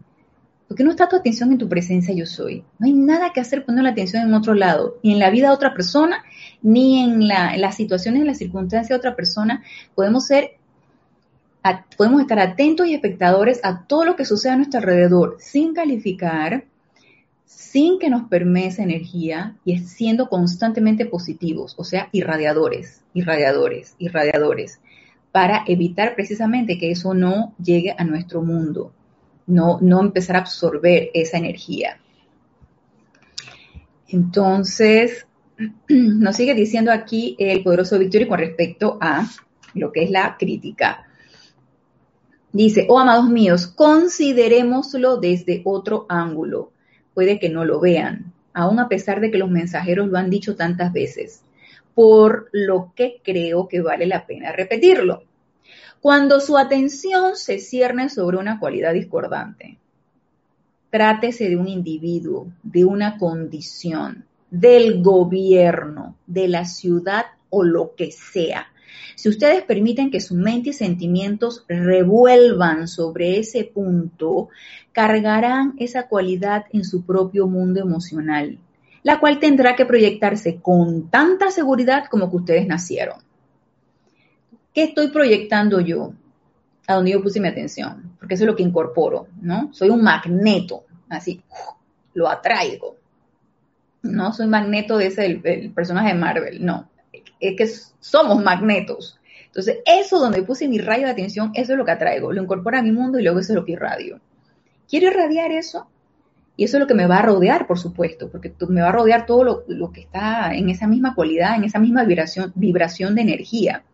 Porque 0.67 0.85
no 0.85 0.91
está 0.91 1.09
tu 1.09 1.17
atención 1.17 1.53
en 1.53 1.59
tu 1.59 1.69
presencia 1.69 2.15
yo 2.15 2.27
soy. 2.27 2.65
No 2.79 2.87
hay 2.87 2.93
nada 2.93 3.33
que 3.33 3.41
hacer 3.41 3.65
poniendo 3.65 3.85
la 3.85 3.93
atención 3.93 4.23
en 4.23 4.35
otro 4.35 4.55
lado, 4.55 4.99
ni 5.03 5.13
en 5.13 5.19
la 5.19 5.31
vida 5.31 5.49
de 5.49 5.55
otra 5.55 5.75
persona, 5.75 6.25
ni 6.63 7.03
en, 7.03 7.27
las 7.27 7.75
situaciones, 7.75 8.21
en 8.21 8.27
las 8.27 8.39
circunstancias 8.39 8.89
de 8.89 8.95
otra 8.95 9.17
persona. 9.17 9.63
Podemos 9.95 10.27
ser, 10.27 10.58
podemos 11.97 12.21
estar 12.21 12.39
atentos 12.39 12.87
y 12.87 12.95
espectadores 12.95 13.61
a 13.63 13.85
todo 13.87 14.05
lo 14.05 14.17
que 14.17 14.25
sucede 14.25 14.53
a 14.53 14.57
nuestro 14.57 14.81
alrededor, 14.81 15.37
sin 15.41 15.75
calificar, 15.75 16.65
sin 17.45 17.99
que 17.99 18.11
nos 18.11 18.29
permee 18.29 18.69
esa 18.69 18.83
energía 18.83 19.57
y 19.65 19.79
siendo 19.79 20.29
constantemente 20.29 21.07
positivos, 21.07 21.75
o 21.79 21.85
sea, 21.85 22.09
irradiadores, 22.13 23.03
irradiadores, 23.15 23.95
irradiadores, 23.99 24.81
para 25.33 25.65
evitar 25.67 26.15
precisamente 26.15 26.79
que 26.79 26.91
eso 26.91 27.15
no 27.15 27.55
llegue 27.63 27.95
a 27.97 28.05
nuestro 28.05 28.43
mundo, 28.43 28.93
no, 29.47 29.79
no 29.81 30.01
empezar 30.01 30.37
a 30.37 30.41
absorber 30.41 31.11
esa 31.15 31.39
energía. 31.39 31.99
Entonces, 34.09 35.27
nos 35.89 36.37
sigue 36.37 36.55
diciendo 36.55 36.93
aquí 36.93 37.37
el 37.39 37.63
poderoso 37.63 37.99
Victory 37.99 38.27
con 38.27 38.39
respecto 38.39 38.99
a 39.01 39.27
lo 39.75 39.93
que 39.93 40.05
es 40.05 40.11
la 40.11 40.37
crítica. 40.39 41.08
Dice, 42.59 42.87
oh 42.89 42.99
amados 42.99 43.31
míos, 43.31 43.69
considerémoslo 43.69 45.19
desde 45.19 45.63
otro 45.65 46.07
ángulo. 46.09 46.73
Puede 47.15 47.39
que 47.39 47.51
no 47.51 47.65
lo 47.65 47.79
vean, 47.79 48.33
aun 48.53 48.81
a 48.81 48.89
pesar 48.89 49.21
de 49.21 49.31
que 49.31 49.39
los 49.39 49.49
mensajeros 49.49 50.09
lo 50.09 50.19
han 50.19 50.29
dicho 50.29 50.57
tantas 50.57 50.93
veces, 50.93 51.45
por 51.95 52.49
lo 52.51 52.93
que 52.97 53.21
creo 53.23 53.69
que 53.69 53.81
vale 53.81 54.07
la 54.07 54.27
pena 54.27 54.51
repetirlo. 54.51 55.23
Cuando 56.01 56.41
su 56.41 56.59
atención 56.59 57.37
se 57.37 57.61
cierne 57.61 58.09
sobre 58.09 58.39
una 58.39 58.59
cualidad 58.59 58.93
discordante, 58.93 59.79
trátese 60.91 61.49
de 61.49 61.57
un 61.57 61.69
individuo, 61.69 62.49
de 62.65 62.85
una 62.85 63.19
condición, 63.19 64.25
del 64.51 65.01
gobierno, 65.01 66.17
de 66.27 66.49
la 66.49 66.65
ciudad 66.65 67.27
o 67.51 67.63
lo 67.63 67.95
que 67.95 68.11
sea. 68.11 68.67
Si 69.15 69.29
ustedes 69.29 69.63
permiten 69.63 70.11
que 70.11 70.21
su 70.21 70.35
mente 70.35 70.71
y 70.71 70.73
sentimientos 70.73 71.65
revuelvan 71.69 72.87
sobre 72.87 73.39
ese 73.39 73.65
punto, 73.65 74.49
cargarán 74.93 75.75
esa 75.79 76.07
cualidad 76.07 76.67
en 76.73 76.85
su 76.85 77.05
propio 77.05 77.47
mundo 77.47 77.81
emocional, 77.81 78.59
la 79.03 79.19
cual 79.19 79.41
tendrá 79.41 79.75
que 79.75 79.87
proyectarse 79.87 80.61
con 80.61 81.11
tanta 81.11 81.51
seguridad 81.51 82.05
como 82.11 82.31
que 82.31 82.37
ustedes 82.37 82.67
nacieron. 82.67 83.19
¿Qué 84.73 84.85
estoy 84.85 85.09
proyectando 85.09 85.81
yo? 85.81 86.13
A 86.87 86.95
donde 86.95 87.11
yo 87.11 87.23
puse 87.23 87.41
mi 87.41 87.49
atención, 87.49 88.15
porque 88.19 88.35
eso 88.35 88.45
es 88.45 88.49
lo 88.49 88.57
que 88.57 88.63
incorporo, 88.63 89.27
¿no? 89.43 89.71
Soy 89.73 89.91
un 89.91 90.03
magneto, 90.03 90.85
así, 91.09 91.43
lo 92.15 92.29
atraigo. 92.29 92.97
No 94.03 94.33
soy 94.33 94.47
magneto 94.47 94.97
de 94.97 95.07
ese 95.09 95.71
personaje 95.75 96.15
de 96.15 96.21
Marvel, 96.21 96.65
no 96.65 96.89
es 97.41 97.57
que 97.57 97.67
somos 98.01 98.43
magnetos. 98.43 99.19
Entonces, 99.47 99.79
eso 99.87 100.19
donde 100.19 100.43
puse 100.43 100.69
mi 100.69 100.79
rayo 100.79 101.07
de 101.07 101.13
atención, 101.13 101.51
eso 101.55 101.73
es 101.73 101.79
lo 101.79 101.85
que 101.85 101.91
atraigo, 101.91 102.33
lo 102.33 102.43
incorpora 102.43 102.79
a 102.79 102.83
mi 102.83 102.93
mundo 102.93 103.19
y 103.19 103.23
luego 103.23 103.39
eso 103.39 103.53
es 103.53 103.57
lo 103.57 103.65
que 103.65 103.73
irradio. 103.73 104.21
Quiero 104.89 105.09
irradiar 105.09 105.51
eso 105.53 105.89
y 106.57 106.65
eso 106.65 106.77
es 106.77 106.81
lo 106.81 106.87
que 106.87 106.95
me 106.95 107.07
va 107.07 107.19
a 107.19 107.23
rodear, 107.23 107.67
por 107.67 107.79
supuesto, 107.79 108.31
porque 108.31 108.53
me 108.69 108.81
va 108.83 108.89
a 108.89 108.93
rodear 108.93 109.27
todo 109.27 109.65
lo, 109.67 109.93
que 109.93 110.01
está 110.03 110.55
en 110.55 110.69
esa 110.69 110.87
misma 110.87 111.15
cualidad, 111.15 111.57
en 111.57 111.65
esa 111.65 111.79
misma 111.79 112.05
vibración, 112.05 112.53
vibración 112.57 113.15
de 113.15 113.23
energía. 113.23 113.85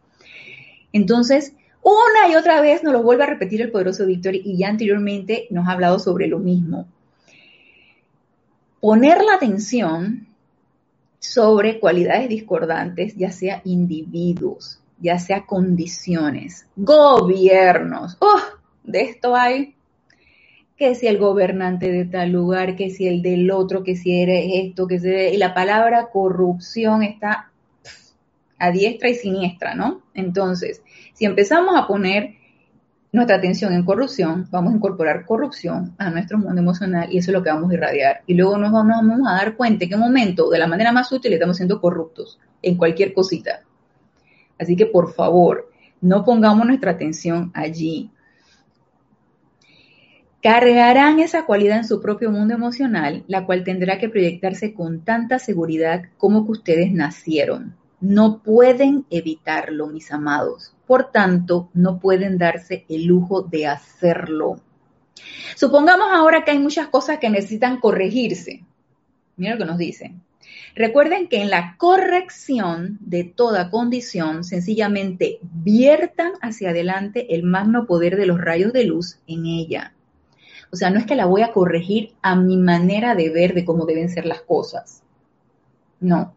Entonces, 0.92 1.54
una 1.82 2.32
y 2.32 2.36
otra 2.36 2.60
vez 2.62 2.82
nos 2.82 2.94
lo 2.94 3.02
vuelve 3.02 3.24
a 3.24 3.26
repetir 3.26 3.60
el 3.60 3.70
poderoso 3.70 4.06
Víctor 4.06 4.34
y 4.34 4.56
ya 4.56 4.68
anteriormente 4.68 5.46
nos 5.50 5.68
ha 5.68 5.72
hablado 5.72 5.98
sobre 5.98 6.26
lo 6.26 6.38
mismo. 6.38 6.88
Poner 8.80 9.22
la 9.22 9.34
atención 9.34 10.26
sobre 11.24 11.80
cualidades 11.80 12.28
discordantes, 12.28 13.16
ya 13.16 13.32
sea 13.32 13.62
individuos, 13.64 14.80
ya 15.00 15.18
sea 15.18 15.46
condiciones, 15.46 16.66
gobiernos. 16.76 18.16
¡Oh! 18.20 18.40
De 18.82 19.00
esto 19.00 19.34
hay 19.34 19.74
que 20.76 20.94
si 20.94 21.06
el 21.06 21.18
gobernante 21.18 21.90
de 21.90 22.04
tal 22.04 22.32
lugar, 22.32 22.76
que 22.76 22.90
si 22.90 23.06
el 23.06 23.22
del 23.22 23.50
otro, 23.50 23.82
que 23.84 23.96
si 23.96 24.20
eres 24.20 24.44
esto, 24.52 24.86
que 24.86 24.98
si 24.98 25.08
y 25.08 25.36
la 25.38 25.54
palabra 25.54 26.10
corrupción 26.12 27.02
está 27.02 27.50
a 28.58 28.70
diestra 28.70 29.08
y 29.08 29.14
siniestra, 29.14 29.74
¿no? 29.74 30.02
Entonces, 30.14 30.82
si 31.14 31.24
empezamos 31.24 31.74
a 31.76 31.86
poner 31.86 32.34
nuestra 33.14 33.36
atención 33.36 33.72
en 33.72 33.84
corrupción, 33.84 34.48
vamos 34.50 34.72
a 34.72 34.76
incorporar 34.76 35.24
corrupción 35.24 35.94
a 35.98 36.10
nuestro 36.10 36.36
mundo 36.36 36.60
emocional 36.60 37.06
y 37.12 37.18
eso 37.18 37.30
es 37.30 37.32
lo 37.32 37.44
que 37.44 37.50
vamos 37.50 37.70
a 37.70 37.74
irradiar. 37.74 38.22
Y 38.26 38.34
luego 38.34 38.58
nos 38.58 38.72
vamos, 38.72 39.28
a 39.28 39.34
dar 39.34 39.56
cuenta 39.56 39.84
en 39.84 39.90
qué 39.90 39.96
momento, 39.96 40.50
de 40.50 40.58
la 40.58 40.66
manera 40.66 40.90
más 40.90 41.12
útil, 41.12 41.32
estamos 41.32 41.56
siendo 41.56 41.80
corruptos 41.80 42.40
en 42.60 42.76
cualquier 42.76 43.14
cosita. 43.14 43.62
Así 44.58 44.74
que 44.74 44.86
por 44.86 45.12
favor, 45.14 45.70
no 46.00 46.24
pongamos 46.24 46.66
nuestra 46.66 46.90
atención 46.90 47.52
allí. 47.54 48.10
Cargarán 50.42 51.20
esa 51.20 51.46
cualidad 51.46 51.78
en 51.78 51.84
su 51.84 52.00
propio 52.00 52.32
mundo 52.32 52.54
emocional, 52.54 53.22
la 53.28 53.46
cual 53.46 53.62
tendrá 53.62 53.98
que 54.00 54.08
proyectarse 54.08 54.74
con 54.74 55.04
tanta 55.04 55.38
seguridad 55.38 56.02
como 56.18 56.44
que 56.44 56.50
ustedes 56.50 56.92
nacieron. 56.92 57.76
No 58.00 58.42
pueden 58.42 59.06
evitarlo, 59.08 59.86
mis 59.86 60.10
amados. 60.10 60.73
Por 60.86 61.10
tanto, 61.10 61.70
no 61.74 61.98
pueden 61.98 62.38
darse 62.38 62.84
el 62.88 63.04
lujo 63.04 63.42
de 63.42 63.66
hacerlo. 63.66 64.60
Supongamos 65.56 66.08
ahora 66.12 66.44
que 66.44 66.50
hay 66.50 66.58
muchas 66.58 66.88
cosas 66.88 67.18
que 67.18 67.30
necesitan 67.30 67.80
corregirse. 67.80 68.64
Mira 69.36 69.52
lo 69.52 69.58
que 69.58 69.64
nos 69.64 69.78
dice. 69.78 70.14
Recuerden 70.74 71.28
que 71.28 71.40
en 71.40 71.50
la 71.50 71.76
corrección 71.78 72.98
de 73.00 73.24
toda 73.24 73.70
condición, 73.70 74.44
sencillamente 74.44 75.38
viertan 75.42 76.32
hacia 76.42 76.70
adelante 76.70 77.34
el 77.34 77.44
magno 77.44 77.86
poder 77.86 78.16
de 78.16 78.26
los 78.26 78.40
rayos 78.40 78.72
de 78.72 78.84
luz 78.84 79.18
en 79.26 79.46
ella. 79.46 79.94
O 80.72 80.76
sea, 80.76 80.90
no 80.90 80.98
es 80.98 81.06
que 81.06 81.14
la 81.14 81.26
voy 81.26 81.42
a 81.42 81.52
corregir 81.52 82.14
a 82.22 82.34
mi 82.34 82.56
manera 82.56 83.14
de 83.14 83.30
ver 83.30 83.54
de 83.54 83.64
cómo 83.64 83.86
deben 83.86 84.08
ser 84.08 84.26
las 84.26 84.42
cosas. 84.42 85.02
No, 86.00 86.34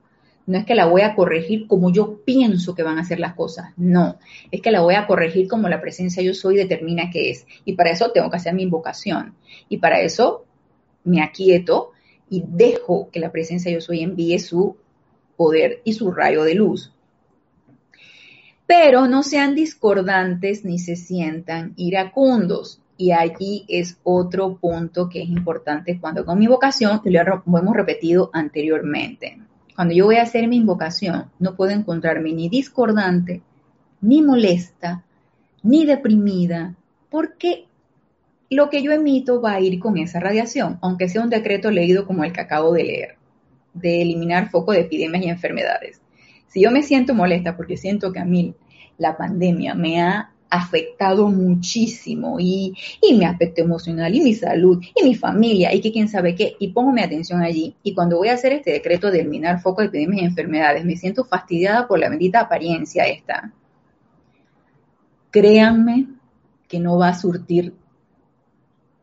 no 0.47 0.57
es 0.57 0.65
que 0.65 0.75
la 0.75 0.85
voy 0.85 1.01
a 1.01 1.13
corregir 1.13 1.67
como 1.67 1.91
yo 1.91 2.21
pienso 2.23 2.73
que 2.73 2.81
van 2.81 2.97
a 2.97 3.03
ser 3.03 3.19
las 3.19 3.35
cosas, 3.35 3.73
no, 3.75 4.17
es 4.49 4.61
que 4.61 4.71
la 4.71 4.79
voy 4.79 4.95
a 4.95 5.05
corregir 5.05 5.47
como 5.49 5.67
la 5.67 5.81
presencia 5.81 6.23
yo 6.23 6.33
soy 6.33 6.55
determina 6.55 7.11
que 7.11 7.29
es. 7.29 7.45
Y 7.65 7.73
para 7.73 7.91
eso 7.91 8.11
tengo 8.11 8.31
que 8.31 8.37
hacer 8.37 8.53
mi 8.53 8.63
invocación. 8.63 9.35
Y 9.67 9.77
para 9.77 9.99
eso 9.99 10.45
me 11.03 11.21
aquieto 11.21 11.91
y 12.29 12.43
dejo 12.47 13.09
que 13.11 13.19
la 13.19 13.31
presencia 13.31 13.71
yo 13.71 13.81
soy 13.81 13.99
envíe 13.99 14.39
su 14.39 14.77
poder 15.35 15.81
y 15.83 15.93
su 15.93 16.11
rayo 16.11 16.43
de 16.43 16.55
luz. 16.55 16.93
Pero 18.65 19.07
no 19.07 19.23
sean 19.23 19.53
discordantes 19.53 20.63
ni 20.63 20.79
se 20.79 20.95
sientan 20.95 21.73
iracundos. 21.75 22.81
Y 22.95 23.11
allí 23.11 23.65
es 23.67 23.99
otro 24.03 24.57
punto 24.57 25.07
que 25.09 25.21
es 25.21 25.29
importante 25.29 25.99
cuando 25.99 26.25
con 26.25 26.39
mi 26.39 26.45
invocación, 26.45 27.01
lo 27.03 27.59
hemos 27.59 27.75
repetido 27.75 28.31
anteriormente 28.33 29.39
cuando 29.77 29.93
yo 29.93 30.05
voy 30.05 30.15
a 30.15 30.23
hacer 30.23 30.47
mi 30.47 30.55
invocación, 30.55 31.29
no 31.37 31.55
puedo 31.55 31.69
encontrarme 31.69 32.33
ni 32.33 32.49
discordante, 32.49 33.43
ni 34.01 34.23
molesta, 34.23 35.03
ni 35.61 35.85
deprimida, 35.85 36.73
porque 37.11 37.67
lo 38.49 38.71
que 38.71 38.81
yo 38.81 38.91
emito 38.91 39.39
va 39.39 39.53
a 39.53 39.59
ir 39.59 39.77
con 39.77 39.99
esa 39.99 40.19
radiación, 40.19 40.79
aunque 40.81 41.07
sea 41.07 41.21
un 41.21 41.29
decreto 41.29 41.69
leído 41.69 42.07
como 42.07 42.23
el 42.23 42.33
que 42.33 42.41
acabo 42.41 42.73
de 42.73 42.85
leer, 42.85 43.17
de 43.75 44.01
eliminar 44.01 44.49
foco 44.49 44.71
de 44.71 44.79
epidemias 44.79 45.23
y 45.23 45.29
enfermedades. 45.29 46.01
Si 46.47 46.59
yo 46.59 46.71
me 46.71 46.81
siento 46.81 47.13
molesta 47.13 47.55
porque 47.55 47.77
siento 47.77 48.11
que 48.11 48.19
a 48.19 48.25
mí 48.25 48.55
la 48.97 49.15
pandemia 49.15 49.75
me 49.75 50.01
ha 50.01 50.31
afectado 50.49 51.29
muchísimo 51.29 52.39
y, 52.39 52.73
mi 53.01 53.25
aspecto 53.25 53.61
emocional 53.61 54.13
y 54.13 54.21
mi 54.21 54.33
salud 54.33 54.81
y 54.95 55.03
mi 55.03 55.15
familia 55.15 55.73
y 55.73 55.81
que 55.81 55.91
quién 55.91 56.07
sabe 56.07 56.35
qué 56.35 56.55
y 56.59 56.69
pongo 56.69 56.91
mi 56.91 57.01
atención 57.01 57.41
allí 57.41 57.75
y 57.83 57.93
cuando 57.93 58.17
voy 58.17 58.29
a 58.29 58.33
hacer 58.33 58.53
este 58.53 58.71
decreto 58.71 59.09
de 59.09 59.21
eliminar 59.21 59.61
foco 59.61 59.81
de 59.81 59.87
epidemias 59.87 60.21
y 60.21 60.25
enfermedades 60.25 60.85
me 60.85 60.95
siento 60.95 61.25
fastidiada 61.25 61.87
por 61.87 61.99
la 61.99 62.09
bendita 62.09 62.41
apariencia 62.41 63.05
esta. 63.05 63.53
Créanme 65.31 66.07
que 66.67 66.79
no 66.79 66.97
va 66.97 67.09
a 67.09 67.19
surtir 67.19 67.73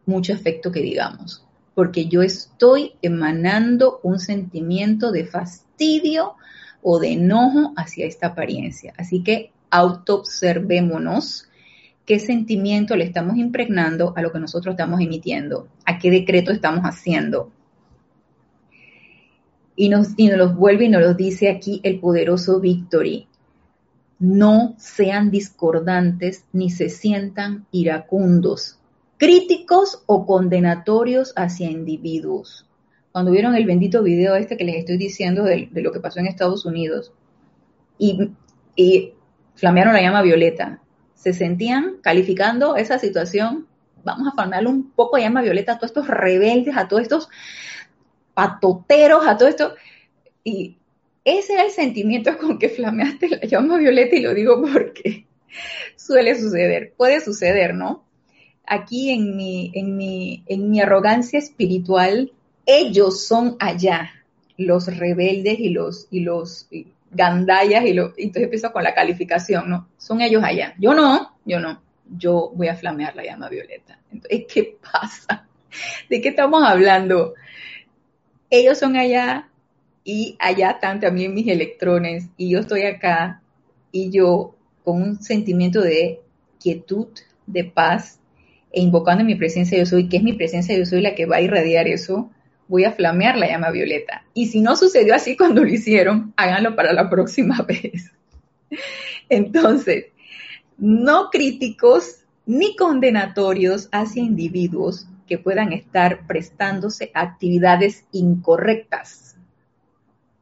mucho 0.07 0.33
efecto 0.33 0.71
que 0.71 0.81
digamos, 0.81 1.45
porque 1.75 2.07
yo 2.07 2.23
estoy 2.23 2.93
emanando 3.03 4.01
un 4.03 4.19
sentimiento 4.19 5.13
de 5.13 5.25
fastidio 5.25 6.35
o 6.83 6.99
de 6.99 7.13
enojo 7.13 7.73
hacia 7.77 8.07
esta 8.07 8.29
apariencia. 8.29 8.93
Así 8.99 9.23
que 9.23 9.54
autoobservémonos 9.75 11.49
qué 12.07 12.21
sentimiento 12.21 12.95
le 12.95 13.05
estamos 13.05 13.37
impregnando 13.37 14.13
a 14.17 14.23
lo 14.23 14.31
que 14.31 14.39
nosotros 14.39 14.75
estamos 14.75 15.01
emitiendo, 15.01 15.69
a 15.85 15.99
qué 15.99 16.11
decreto 16.11 16.53
estamos 16.53 16.85
haciendo. 16.85 17.51
Y 19.75 19.89
nos, 19.89 20.11
y 20.17 20.29
nos 20.29 20.39
los 20.39 20.55
vuelve 20.55 20.85
y 20.85 20.89
nos 20.89 21.03
los 21.03 21.17
dice 21.17 21.51
aquí 21.51 21.81
el 21.83 21.99
poderoso 21.99 22.61
Victory. 22.61 23.27
No 24.21 24.77
sean 24.79 25.33
discordantes 25.33 26.45
ni 26.53 26.71
se 26.71 26.89
sientan 26.89 27.67
iracundos, 27.73 28.79
críticos 29.17 30.05
o 30.07 30.25
condenatorios 30.25 31.33
hacia 31.35 31.69
individuos. 31.69 32.65
Cuando 33.11 33.33
vieron 33.33 33.57
el 33.57 33.67
bendito 33.67 34.05
video 34.05 34.37
este 34.37 34.57
que 34.57 34.65
les 34.65 34.77
estoy 34.77 34.99
diciendo 34.99 35.43
de, 35.43 35.69
lo 35.73 35.91
que 35.91 36.01
pasó 36.01 36.21
en 36.21 36.27
Estados 36.27 36.65
Unidos, 36.65 37.13
y, 37.99 39.13
flamearon 39.55 39.95
la 39.95 40.03
llama 40.03 40.23
violeta. 40.23 40.81
Se 41.15 41.33
sentían 41.33 41.97
calificando 42.03 42.77
esa 42.77 42.99
situación, 42.99 43.67
vamos 44.05 44.29
a 44.29 44.33
flamearle 44.33 44.69
un 44.69 44.91
poco 44.91 45.19
llama 45.19 45.43
violeta 45.43 45.73
a 45.73 45.79
todos 45.79 45.91
estos 45.91 46.07
rebeldes, 46.07 46.77
a 46.77 46.89
todos 46.89 47.03
estos 47.03 47.29
patoteros, 48.35 49.27
a 49.27 49.37
todo 49.37 49.49
esto. 49.49 49.75
Y 50.43 50.77
ese 51.25 51.55
era 51.55 51.65
el 51.65 51.71
sentimiento 51.71 52.37
con 52.41 52.59
que 52.59 52.69
flameaste 52.69 53.29
la 53.29 53.41
llama 53.41 53.79
violeta 53.79 54.17
y 54.17 54.21
lo 54.21 54.35
digo 54.35 54.61
porque 54.61 55.27
suele 55.97 56.39
suceder, 56.39 56.93
puede 56.97 57.21
suceder, 57.21 57.75
¿no? 57.75 58.05
Aquí 58.67 59.11
en 59.11 59.37
mi, 59.37 59.71
en 59.75 59.97
mi, 59.97 60.43
en 60.47 60.71
mi 60.71 60.81
arrogancia 60.81 61.39
espiritual, 61.39 62.33
ellos 62.67 63.27
son 63.27 63.57
allá, 63.61 64.11
los 64.57 64.87
rebeldes 64.97 65.59
y 65.61 65.69
los, 65.69 66.07
y 66.11 66.21
los 66.21 66.67
gandayas, 67.15 67.85
y, 67.85 67.93
lo, 67.95 68.13
y 68.17 68.25
entonces 68.25 68.45
empiezo 68.45 68.73
con 68.73 68.83
la 68.83 68.95
calificación, 68.95 69.69
¿no? 69.69 69.89
Son 69.97 70.21
ellos 70.21 70.43
allá. 70.45 70.75
Yo 70.79 70.95
no, 70.95 71.37
yo 71.45 71.61
no. 71.61 71.83
Yo 72.17 72.53
voy 72.55 72.69
a 72.69 72.77
flamear 72.77 73.17
la 73.17 73.25
llama 73.25 73.49
violeta. 73.49 73.99
Entonces, 74.13 74.45
¿qué 74.53 74.77
pasa? 74.93 75.47
¿De 76.09 76.21
qué 76.21 76.29
estamos 76.29 76.63
hablando? 76.63 77.35
Ellos 78.51 78.79
son 78.79 78.97
allá 78.97 79.49
y 80.05 80.37
allá 80.39 80.73
están 80.73 81.01
también 81.01 81.35
mis 81.35 81.49
electrones 81.49 82.29
y 82.37 82.51
yo 82.51 82.61
estoy 82.61 82.83
acá 82.83 83.43
y 83.91 84.11
yo 84.11 84.55
con 84.85 85.03
un 85.03 85.23
sentimiento 85.23 85.81
de 85.81 86.21
quietud, 86.61 87.09
de 87.47 87.65
paz 87.65 88.21
e 88.71 88.81
invocando 88.81 89.25
mi 89.25 89.35
presencia 89.35 89.79
yo 89.79 89.87
soy, 89.87 90.09
que 90.09 90.19
es 90.19 90.23
mi 90.23 90.35
presencia 90.35 90.77
yo 90.77 90.85
soy 90.85 91.01
la 91.01 91.15
que 91.15 91.27
va 91.27 91.37
a 91.37 91.41
irradiar 91.41 91.89
eso, 91.89 92.31
voy 92.69 92.85
a 92.85 92.93
flamear 92.93 93.37
la 93.37 93.49
llama 93.49 93.71
violeta. 93.71 94.25
Y 94.35 94.47
si 94.47 94.61
no 94.61 94.77
sucedió 94.77 95.15
así 95.15 95.37
cuando 95.39 95.63
lo 95.63 95.69
hicieron, 95.69 96.33
háganlo 96.37 96.77
para 96.77 96.93
la 96.93 97.11
próxima 97.11 97.63
vez. 97.69 98.13
Entonces, 99.29 100.07
no 100.79 101.31
críticos 101.31 102.25
ni 102.47 102.77
condenatorios 102.77 103.89
hacia 103.93 104.23
individuos 104.23 105.07
que 105.27 105.39
puedan 105.39 105.73
estar 105.73 106.27
prestándose 106.27 107.11
actividades 107.15 108.05
incorrectas. 108.13 109.37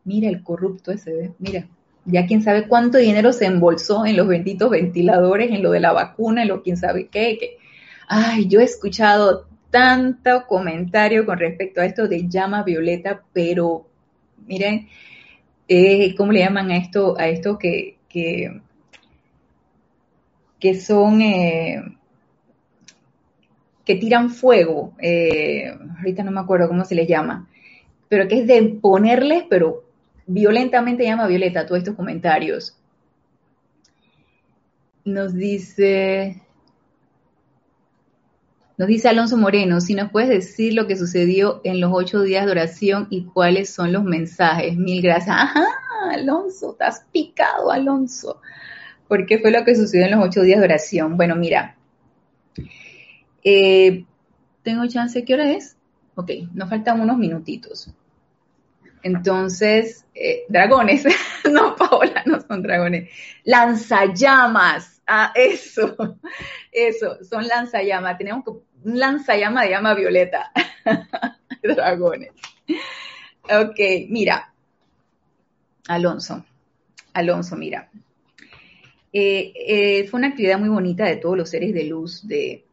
Mira 0.05 0.29
el 0.29 0.43
corrupto 0.43 0.91
ese, 0.91 1.33
mira, 1.39 1.69
ya 2.05 2.27
quién 2.27 2.43
sabe 2.43 2.67
cuánto 2.67 2.99
dinero 2.99 3.33
se 3.33 3.47
embolsó 3.47 4.05
en 4.05 4.17
los 4.17 4.27
benditos 4.27 4.71
ventiladores, 4.71 5.53
en 5.53 5.63
lo 5.63 5.71
de 5.71 5.79
la 5.79 5.93
vacuna, 5.93 6.43
en 6.43 6.49
lo 6.49 6.63
quién 6.63 6.77
sabe 6.77 7.07
qué, 7.07 7.59
ay, 8.09 8.49
yo 8.49 8.61
he 8.61 8.65
escuchado 8.65 9.47
tanto 9.73 10.47
comentario 10.47 11.25
con 11.25 11.39
respecto 11.39 11.81
a 11.81 11.87
esto 11.87 12.07
de 12.07 12.29
llama 12.29 12.63
violeta, 12.63 13.23
pero 13.33 13.87
miren, 14.47 14.87
eh, 15.67 16.15
¿cómo 16.15 16.31
le 16.31 16.41
llaman 16.41 16.71
a 16.71 16.77
esto, 16.77 17.19
a 17.19 17.29
esto 17.29 17.59
que, 17.59 17.97
que, 18.07 18.61
son, 20.79 21.23
eh, 21.23 21.83
que 23.87 23.95
tiran 23.97 24.29
fuego? 24.29 24.93
Eh, 24.99 25.75
ahorita 25.97 26.23
no 26.23 26.33
me 26.33 26.41
acuerdo 26.41 26.69
cómo 26.69 26.85
se 26.85 26.95
les 26.95 27.09
llama, 27.09 27.49
pero 28.11 28.29
que 28.29 28.41
es 28.41 28.47
de 28.47 28.63
ponerles, 28.79 29.45
pero 29.49 29.85
violentamente 30.27 31.05
llama 31.05 31.27
violeta 31.27 31.65
todos 31.65 31.79
estos 31.79 31.97
comentarios. 31.97 32.77
Nos 35.07 35.33
dice, 35.33 36.42
nos 38.83 38.89
dice 38.89 39.09
Alonso 39.09 39.37
Moreno, 39.37 39.81
si 39.81 39.95
nos 39.95 40.11
puedes 40.11 40.29
decir 40.29 40.75
lo 40.75 40.89
que 40.89 40.97
sucedió 40.97 41.61
en 41.63 41.81
los 41.81 41.93
ocho 41.95 42.23
días 42.23 42.47
de 42.47 42.51
oración 42.51 43.07
y 43.11 43.27
cuáles 43.27 43.71
son 43.71 43.93
los 43.93 44.03
mensajes. 44.03 44.77
Mil 44.77 45.01
gracias. 45.01 45.37
Ajá, 45.39 45.65
Alonso, 46.11 46.73
estás 46.73 47.07
picado, 47.13 47.71
Alonso. 47.71 48.41
¿Por 49.07 49.25
qué 49.25 49.39
fue 49.39 49.53
lo 49.53 49.65
que 49.65 49.77
sucedió 49.77 50.07
en 50.07 50.19
los 50.19 50.25
ocho 50.27 50.43
días 50.43 50.59
de 50.59 50.65
oración? 50.65 51.17
Bueno, 51.17 51.37
mira, 51.37 51.77
eh, 53.45 54.05
tengo 54.65 54.85
chance, 54.89 55.25
¿qué 55.25 55.35
hora 55.35 55.53
es? 55.53 55.77
Ok, 56.17 56.33
nos 56.53 56.69
faltan 56.69 57.01
unos 57.01 57.19
minutitos. 57.19 57.89
Entonces, 59.05 60.07
eh, 60.13 60.43
dragones, 60.49 61.05
no, 61.53 61.77
Paola, 61.77 62.25
no 62.27 62.41
son 62.41 62.63
dragones, 62.63 63.11
lanzallamas 63.45 64.93
Ah, 65.07 65.33
eso, 65.35 65.97
eso, 66.73 67.23
son 67.25 67.47
lanzallamas. 67.47 68.17
Tenemos 68.19 68.47
un 68.47 68.63
lanzallama 68.85 69.63
de 69.63 69.71
llama 69.71 69.95
violeta. 69.95 70.53
Dragones. 71.63 72.33
Ok, 73.45 73.79
mira. 74.09 74.53
Alonso, 75.89 76.45
Alonso, 77.13 77.57
mira. 77.57 77.91
Eh, 79.13 79.53
eh, 79.55 80.07
fue 80.09 80.19
una 80.19 80.29
actividad 80.29 80.59
muy 80.59 80.69
bonita 80.69 81.05
de 81.05 81.17
todos 81.17 81.37
los 81.37 81.51
seres 81.51 81.75
de 81.75 81.85
luz 81.85 82.27
de, 82.27 82.65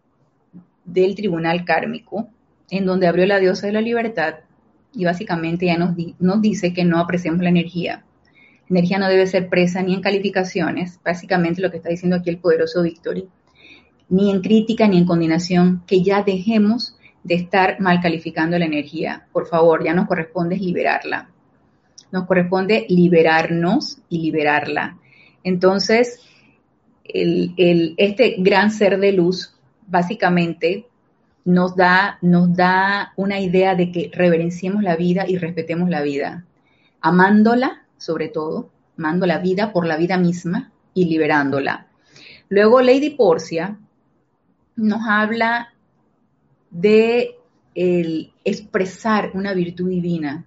del 0.86 1.16
tribunal 1.16 1.66
kármico, 1.66 2.30
en 2.70 2.86
donde 2.86 3.08
abrió 3.08 3.26
la 3.26 3.40
diosa 3.40 3.68
de 3.68 3.74
la 3.74 3.82
libertad 3.82 4.36
y 4.94 5.06
básicamente 5.06 5.66
ya 5.66 5.78
nos, 5.78 5.96
nos 6.20 6.42
dice 6.42 6.74
que 6.74 6.86
no 6.86 7.00
apreciemos 7.00 7.42
la 7.42 7.50
energía, 7.50 8.04
energía 8.70 9.00
no 9.00 9.10
debe 9.10 9.28
ser 9.28 9.50
presa 9.50 9.82
ni 9.82 9.94
en 9.94 10.02
calificaciones, 10.02 11.00
básicamente 11.04 11.62
lo 11.62 11.72
que 11.72 11.78
está 11.78 11.90
diciendo 11.90 12.18
aquí 12.18 12.30
el 12.30 12.38
poderoso 12.38 12.84
Victory, 12.84 13.28
ni 14.10 14.32
en 14.32 14.42
crítica 14.42 14.88
ni 14.88 14.98
en 14.98 15.06
condenación, 15.06 15.84
que 15.88 16.02
ya 16.02 16.24
dejemos 16.24 16.96
de 17.24 17.36
estar 17.36 17.80
mal 17.80 18.02
calificando 18.02 18.58
la 18.58 18.66
energía. 18.66 19.28
Por 19.32 19.48
favor, 19.48 19.84
ya 19.84 19.94
nos 19.94 20.08
corresponde 20.08 20.58
liberarla. 20.58 21.30
Nos 22.12 22.26
corresponde 22.26 22.86
liberarnos 22.90 24.00
y 24.10 24.20
liberarla. 24.20 24.98
Entonces, 25.44 26.20
este 27.04 28.36
gran 28.40 28.72
ser 28.72 29.00
de 29.00 29.12
luz 29.14 29.56
básicamente 29.88 30.88
nos 31.46 31.76
da, 31.76 32.20
nos 32.22 32.56
da 32.56 33.14
una 33.16 33.40
idea 33.40 33.76
de 33.76 33.92
que 33.92 34.12
reverenciemos 34.14 34.84
la 34.84 34.96
vida 34.96 35.26
y 35.28 35.38
respetemos 35.38 35.90
la 35.90 36.02
vida, 36.02 36.46
amándola 37.02 37.84
sobre 37.98 38.30
todo, 38.30 38.70
mando 38.96 39.26
la 39.26 39.40
vida 39.40 39.72
por 39.72 39.86
la 39.86 39.98
vida 39.98 40.18
misma 40.18 40.72
y 40.94 41.06
liberándola. 41.06 41.88
Luego 42.50 42.82
Lady 42.82 43.12
Porcia 43.12 43.78
nos 44.80 45.02
habla 45.08 45.74
de 46.72 47.36
el 47.76 48.34
expresar 48.44 49.32
una 49.34 49.54
virtud 49.54 49.90
divina. 49.90 50.46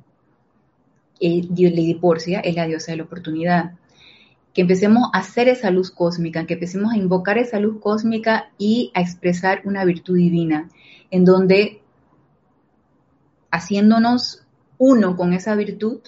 Eh, 1.21 1.47
Lady 1.51 1.95
Porcia 1.95 2.41
es 2.41 2.55
la 2.55 2.67
diosa 2.67 2.93
de 2.93 2.99
la 2.99 3.05
oportunidad. 3.05 3.73
Que 4.53 4.63
empecemos 4.63 5.09
a 5.13 5.19
hacer 5.19 5.49
esa 5.49 5.71
luz 5.71 5.91
cósmica, 5.91 6.47
que 6.47 6.55
empecemos 6.55 6.93
a 6.93 6.97
invocar 6.97 7.39
esa 7.39 7.59
luz 7.59 7.81
cósmica 7.81 8.51
y 8.59 8.91
a 8.95 9.01
expresar 9.01 9.63
una 9.65 9.85
virtud 9.85 10.17
divina, 10.17 10.69
en 11.11 11.25
donde 11.25 11.81
haciéndonos 13.51 14.45
uno 14.79 15.17
con 15.17 15.33
esa 15.33 15.55
virtud, 15.55 16.01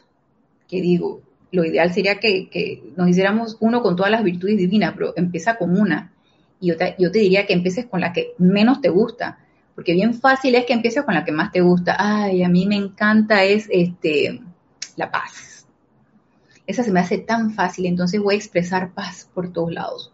que 0.68 0.80
digo, 0.80 1.22
lo 1.52 1.64
ideal 1.64 1.92
sería 1.92 2.18
que, 2.18 2.82
nos 2.96 3.08
hiciéramos 3.08 3.56
uno 3.60 3.82
con 3.82 3.96
todas 3.96 4.10
las 4.10 4.24
virtudes 4.24 4.58
divinas, 4.58 4.94
pero 4.94 5.14
empieza 5.16 5.56
con 5.56 5.78
una. 5.78 6.12
Y 6.60 6.68
yo 6.68 6.76
te, 6.76 6.96
diría 6.98 7.46
que 7.46 7.52
empieces 7.52 7.86
con 7.86 8.00
la 8.00 8.12
que 8.12 8.34
menos 8.38 8.80
te 8.80 8.88
gusta, 8.88 9.38
porque 9.74 9.92
bien 9.92 10.14
fácil 10.14 10.54
es 10.54 10.64
que 10.64 10.72
empieces 10.72 11.02
con 11.04 11.14
la 11.14 11.24
que 11.24 11.32
más 11.32 11.52
te 11.52 11.60
gusta. 11.60 11.96
Ay, 11.98 12.42
a 12.42 12.48
mí 12.48 12.66
me 12.66 12.76
encanta 12.76 13.44
es 13.44 13.68
este 13.70 14.40
la 14.96 15.10
paz. 15.10 15.66
Esa 16.66 16.82
se 16.82 16.92
me 16.92 17.00
hace 17.00 17.18
tan 17.18 17.52
fácil, 17.52 17.86
entonces 17.86 18.20
voy 18.20 18.34
a 18.34 18.38
expresar 18.38 18.92
paz 18.94 19.28
por 19.34 19.52
todos 19.52 19.72
lados. 19.72 20.12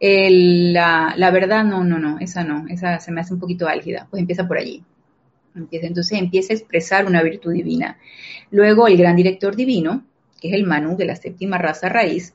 la, 0.00 1.14
la, 1.16 1.30
verdad, 1.30 1.64
no, 1.64 1.84
no, 1.84 1.98
no, 1.98 2.18
esa 2.18 2.44
no, 2.44 2.66
esa 2.68 3.00
se 3.00 3.12
me 3.12 3.20
hace 3.20 3.32
un 3.32 3.40
poquito 3.40 3.68
álgida, 3.68 4.06
pues 4.10 4.20
empieza 4.20 4.46
por 4.46 4.58
allí. 4.58 4.84
Empieza, 5.54 5.86
entonces 5.86 6.18
empieza 6.18 6.52
a 6.52 6.56
expresar 6.56 7.06
una 7.06 7.22
virtud 7.22 7.52
divina. 7.52 7.96
Luego 8.50 8.88
el 8.88 8.96
gran 8.96 9.16
director 9.16 9.54
divino, 9.56 10.04
que 10.40 10.48
es 10.48 10.54
el 10.54 10.64
Manu 10.64 10.96
de 10.96 11.06
la 11.06 11.16
séptima 11.16 11.58
raza 11.58 11.88
raíz, 11.88 12.34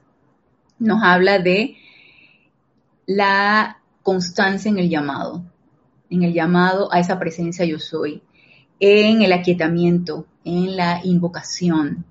nos 0.79 1.03
habla 1.03 1.37
de 1.39 1.75
la 3.09 3.81
constancia 4.03 4.69
en 4.69 4.77
el 4.77 4.87
llamado, 4.87 5.43
en 6.11 6.21
el 6.21 6.31
llamado 6.31 6.93
a 6.93 6.99
esa 6.99 7.17
presencia 7.17 7.65
yo 7.65 7.79
soy, 7.79 8.21
en 8.79 9.23
el 9.23 9.33
aquietamiento, 9.33 10.27
en 10.45 10.77
la 10.77 11.01
invocación. 11.03 12.05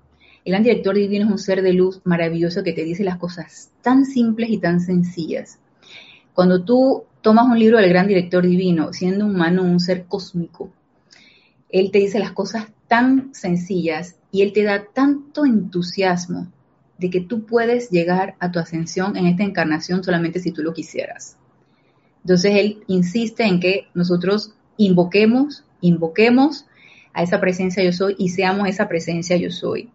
El 0.45 0.55
gran 0.55 0.65
director 0.65 0.97
divino 0.97 1.27
es 1.27 1.31
un 1.31 1.39
ser 1.39 1.63
de 1.63 1.73
luz 1.73 2.01
maravilloso 2.03 2.65
que 2.65 2.73
te 2.73 2.83
dice 2.83 3.05
las 3.05 3.17
cosas 3.17 3.71
tan 3.81 4.05
simples 4.07 4.51
y 4.51 4.59
tan 4.59 4.81
sencillas. 4.81 5.61
Cuando 6.35 6.65
tú 6.65 7.05
tomas 7.23 7.47
un 7.47 7.61
libro 7.61 7.79
del 7.79 7.91
gran 7.91 8.09
director 8.09 8.45
divino, 8.45 8.93
siendo 8.93 9.25
un 9.25 9.37
Manu, 9.37 9.63
un 9.63 9.79
ser 9.79 10.07
cósmico, 10.07 10.73
él 11.69 11.93
te 11.93 12.01
dice 12.01 12.19
las 12.19 12.33
cosas 12.33 12.73
tan 12.89 13.33
sencillas 13.37 14.17
y 14.33 14.43
Él 14.43 14.53
te 14.53 14.65
da 14.65 14.85
tanto 14.93 15.45
entusiasmo 15.45 16.51
de 16.99 17.11
que 17.11 17.21
tú 17.21 17.47
puedes 17.47 17.91
llegar 17.91 18.35
a 18.41 18.51
tu 18.51 18.59
ascensión 18.59 19.17
en 19.17 19.27
esta 19.27 19.45
encarnación 19.45 20.05
solamente 20.05 20.41
si 20.41 20.53
tú 20.53 20.63
lo 20.63 20.75
quisieras. 20.75 21.37
Entonces 22.23 22.53
Él 22.57 22.83
insiste 22.87 23.45
en 23.45 23.61
que 23.61 23.87
nosotros 23.95 24.55
invoquemos, 24.77 25.65
invoquemos 25.81 26.67
a 27.13 27.23
esa 27.23 27.41
presencia 27.41 27.83
yo 27.83 27.93
soy 27.93 28.17
y 28.19 28.29
seamos 28.31 28.69
esa 28.69 28.89
presencia 28.89 29.37
yo 29.37 29.51
soy. 29.51 29.91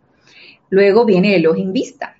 Luego 0.70 1.06
viene 1.06 1.36
el 1.36 1.46
ojo 1.46 1.64
vista, 1.72 2.16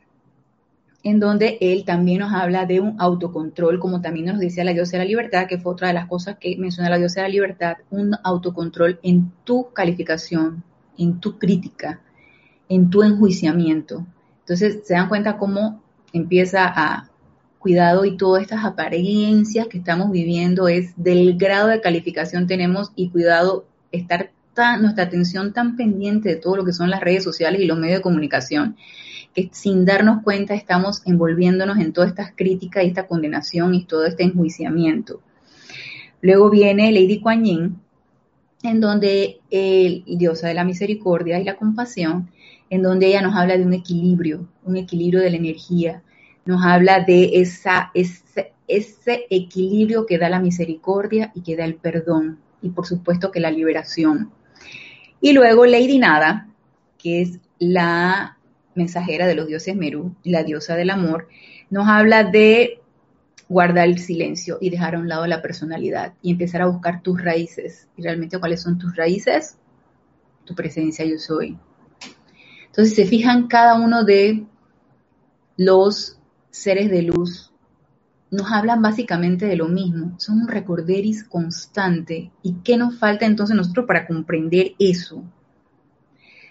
en 1.04 1.20
donde 1.20 1.58
él 1.60 1.84
también 1.86 2.20
nos 2.20 2.34
habla 2.34 2.66
de 2.66 2.80
un 2.80 2.96
autocontrol, 3.00 3.80
como 3.80 4.02
también 4.02 4.28
nos 4.28 4.40
decía 4.40 4.64
la 4.64 4.74
diosa 4.74 4.94
de 4.94 5.00
la 5.00 5.10
libertad, 5.10 5.48
que 5.48 5.58
fue 5.58 5.74
otra 5.74 5.88
de 5.88 5.96
las 5.96 6.08
cosas 6.08 6.38
que 6.40 6.56
menciona 6.58 6.90
la 6.90 6.98
diosa 6.98 7.22
de 7.22 7.28
la 7.28 7.34
libertad, 7.34 7.78
un 7.90 8.16
autocontrol 8.24 9.00
en 9.02 9.32
tu 9.44 9.74
calificación 9.74 10.64
en 10.98 11.20
tu 11.20 11.38
crítica, 11.38 12.02
en 12.70 12.90
tu 12.90 13.04
enjuiciamiento. 13.04 14.06
Entonces 14.44 14.82
se 14.86 14.94
dan 14.94 15.10
cuenta 15.10 15.38
cómo 15.38 15.82
empieza 16.12 16.66
a 16.66 17.10
cuidado 17.60 18.06
y 18.06 18.18
todas 18.18 18.42
estas 18.42 18.66
apariencias 18.66 19.68
que 19.68 19.78
estamos 19.78 20.12
viviendo 20.12 20.68
es 20.68 20.94
del 20.98 21.38
grado 21.38 21.70
de 21.70 21.82
calificación 21.82 22.46
tenemos 22.46 22.92
y 22.96 23.10
cuidado 23.10 23.66
estar 23.92 24.32
tan, 24.54 24.82
nuestra 24.82 25.06
atención 25.06 25.54
tan 25.54 25.78
pendiente 25.78 26.30
de 26.30 26.36
todo 26.36 26.58
lo 26.58 26.66
que 26.66 26.74
son 26.74 26.90
las 26.90 27.00
redes 27.00 27.24
sociales 27.24 27.62
y 27.62 27.66
los 27.66 27.78
medios 27.78 28.00
de 28.00 28.04
comunicación 28.04 28.76
que 29.34 29.50
sin 29.52 29.86
darnos 29.86 30.24
cuenta 30.24 30.54
estamos 30.54 31.02
envolviéndonos 31.06 31.80
en 31.80 31.92
todas 31.92 32.12
estas 32.12 32.34
críticas 32.36 32.84
y 32.84 32.88
esta 32.88 33.08
condenación 33.08 33.74
y 33.74 33.86
todo 33.86 34.06
este 34.06 34.24
enjuiciamiento. 34.24 35.22
Luego 36.22 36.50
viene 36.50 36.92
Lady 36.92 37.20
Kuan 37.20 37.44
Yin, 37.44 37.80
en 38.62 38.80
donde 38.80 39.42
el 39.50 40.04
diosa 40.06 40.48
de 40.48 40.54
la 40.54 40.64
misericordia 40.64 41.40
y 41.40 41.44
la 41.44 41.56
compasión, 41.56 42.30
en 42.74 42.82
donde 42.82 43.06
ella 43.06 43.22
nos 43.22 43.36
habla 43.36 43.56
de 43.56 43.64
un 43.64 43.74
equilibrio, 43.74 44.48
un 44.64 44.78
equilibrio 44.78 45.22
de 45.22 45.30
la 45.30 45.38
energía, 45.38 46.02
nos 46.44 46.66
habla 46.66 47.02
de 47.02 47.30
ese, 47.36 47.70
ese 48.68 49.28
equilibrio 49.30 50.08
que 50.08 50.18
da 50.18 50.28
la 50.28 50.40
misericordia 50.40 51.32
y 51.36 51.42
que 51.44 51.56
da 51.56 51.66
el 51.66 51.76
perdón, 51.76 52.40
y 52.64 52.70
por 52.70 52.88
supuesto 52.88 53.30
que 53.30 53.40
la 53.40 53.52
liberación. 53.52 54.32
Y 55.22 55.34
luego 55.34 55.68
Lady 55.68 56.00
Nada, 56.00 56.50
que 56.98 57.22
es 57.22 57.40
la 57.60 58.40
mensajera 58.74 59.28
de 59.28 59.36
los 59.36 59.46
dioses 59.46 59.76
Meru, 59.76 60.16
la 60.24 60.44
diosa 60.44 60.76
del 60.76 60.90
amor, 60.90 61.28
nos 61.70 61.88
habla 61.88 62.24
de 62.24 62.80
guardar 63.50 63.88
el 63.88 64.00
silencio 64.00 64.58
y 64.60 64.72
dejar 64.72 64.96
a 64.96 65.00
un 65.00 65.08
lado 65.08 65.28
la 65.28 65.44
personalidad 65.44 66.14
y 66.24 66.32
empezar 66.32 66.64
a 66.64 66.68
buscar 66.68 67.04
tus 67.04 67.22
raíces. 67.22 67.88
¿Y 67.98 68.02
realmente 68.02 68.40
cuáles 68.40 68.64
son 68.64 68.80
tus 68.80 68.96
raíces? 68.96 69.60
Tu 70.44 70.56
presencia 70.56 71.06
yo 71.06 71.20
soy. 71.20 71.56
Entonces 72.74 72.96
se 72.96 73.06
fijan 73.06 73.48
cada 73.48 73.76
uno 73.76 74.04
de 74.04 74.46
los 75.58 76.18
seres 76.50 76.90
de 76.90 77.04
luz 77.04 77.54
nos 78.34 78.52
hablan 78.52 78.82
básicamente 78.82 79.46
de 79.46 79.56
lo 79.56 79.68
mismo, 79.68 80.16
son 80.18 80.42
un 80.42 80.48
recorderis 80.48 81.24
constante. 81.24 82.32
¿Y 82.42 82.56
qué 82.64 82.78
nos 82.78 82.98
falta 82.98 83.28
entonces 83.28 83.56
nosotros 83.56 83.86
para 83.86 84.08
comprender 84.08 84.72
eso? 84.80 85.24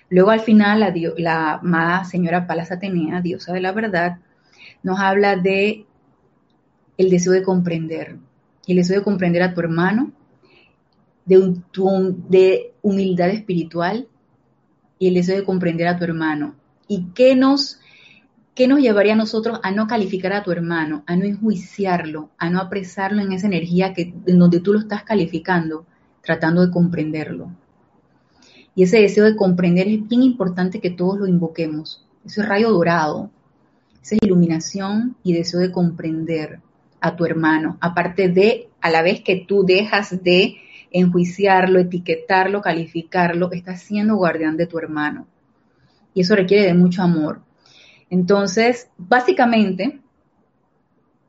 Luego 0.09 0.31
al 0.31 0.41
final 0.41 0.79
la, 0.79 0.95
la 1.16 1.55
amada 1.55 2.05
señora 2.05 2.47
Palas 2.47 2.70
Atenea, 2.70 3.20
diosa 3.20 3.53
de 3.53 3.61
la 3.61 3.73
verdad, 3.73 4.18
nos 4.85 5.01
habla 5.01 5.35
de 5.35 5.85
el 6.99 7.11
deseo 7.11 7.33
de 7.33 7.43
comprender, 7.43 8.16
el 8.68 8.77
deseo 8.77 8.99
de 8.99 9.05
comprender 9.05 9.43
a 9.43 9.53
tu 9.53 9.61
hermano, 9.61 10.12
de, 11.25 11.57
de 12.29 12.75
humildad 12.81 13.31
espiritual 13.31 14.07
y 15.03 15.09
el 15.09 15.14
deseo 15.14 15.34
de 15.36 15.42
comprender 15.42 15.88
a 15.88 15.98
tu 15.98 16.05
hermano. 16.05 16.55
¿Y 16.86 17.07
qué 17.12 17.34
nos, 17.34 17.80
qué 18.55 18.68
nos 18.68 18.78
llevaría 18.78 19.14
a 19.14 19.16
nosotros 19.16 19.59
a 19.64 19.72
no 19.72 19.88
calificar 19.88 20.32
a 20.32 20.44
tu 20.44 20.53
hermano, 20.53 21.03
a 21.09 21.16
no 21.16 21.24
enjuiciarlo, 21.24 22.30
a 22.38 22.50
no 22.50 22.61
apresarlo 22.61 23.20
en 23.20 23.32
esa 23.32 23.48
energía 23.48 23.94
que, 23.94 24.14
en 24.26 24.38
donde 24.38 24.61
tú 24.61 24.72
lo 24.72 24.78
estás 24.78 25.03
calificando, 25.03 25.86
tratando 26.22 26.64
de 26.64 26.70
comprenderlo? 26.70 27.50
Y 28.76 28.84
ese 28.84 29.00
deseo 29.00 29.24
de 29.24 29.34
comprender 29.34 29.88
es 29.88 30.07
bien 30.07 30.22
importante 30.22 30.78
que 30.78 30.90
todos 30.90 31.18
lo 31.18 31.26
invoquemos. 31.26 32.07
Eso 32.24 32.42
es 32.42 32.48
rayo 32.48 32.70
dorado. 32.70 33.28
Esa 34.05 34.14
es 34.14 34.22
iluminación 34.22 35.16
y 35.24 35.32
deseo 35.32 35.59
de 35.59 35.72
comprender 35.72 36.61
a 37.00 37.16
tu 37.16 37.26
hermano. 37.26 37.76
Aparte 37.80 38.28
de, 38.28 38.68
a 38.80 38.88
la 38.88 39.03
vez 39.03 39.20
que 39.22 39.34
tú 39.34 39.64
dejas 39.64 40.22
de 40.22 40.59
enjuiciarlo, 40.93 41.78
etiquetarlo, 41.78 42.61
calificarlo, 42.61 43.51
estás 43.53 43.82
siendo 43.82 44.16
guardián 44.16 44.57
de 44.57 44.66
tu 44.66 44.78
hermano. 44.78 45.26
Y 46.14 46.20
eso 46.20 46.36
requiere 46.36 46.66
de 46.66 46.74
mucho 46.74 47.03
amor. 47.03 47.40
Entonces, 48.11 48.88
básicamente, 48.99 50.01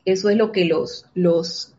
eso 0.05 0.29
es 0.29 0.37
lo 0.37 0.51
que 0.51 0.65
los, 0.65 1.05
los 1.13 1.73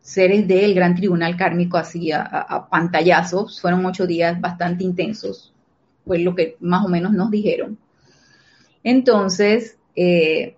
seres 0.00 0.46
del 0.46 0.74
Gran 0.74 0.94
Tribunal 0.94 1.36
Kármico 1.36 1.76
así 1.76 2.10
a, 2.12 2.66
pantallazos. 2.70 3.60
Fueron 3.60 3.86
ocho 3.86 4.06
días 4.06 4.40
bastante 4.40 4.84
intensos, 4.84 5.52
fue 6.04 6.18
lo 6.18 6.34
que 6.34 6.56
más 6.60 6.84
o 6.84 6.88
menos 6.88 7.12
nos 7.12 7.30
dijeron. 7.30 7.78
Entonces, 8.82 9.78
eh, 9.96 10.56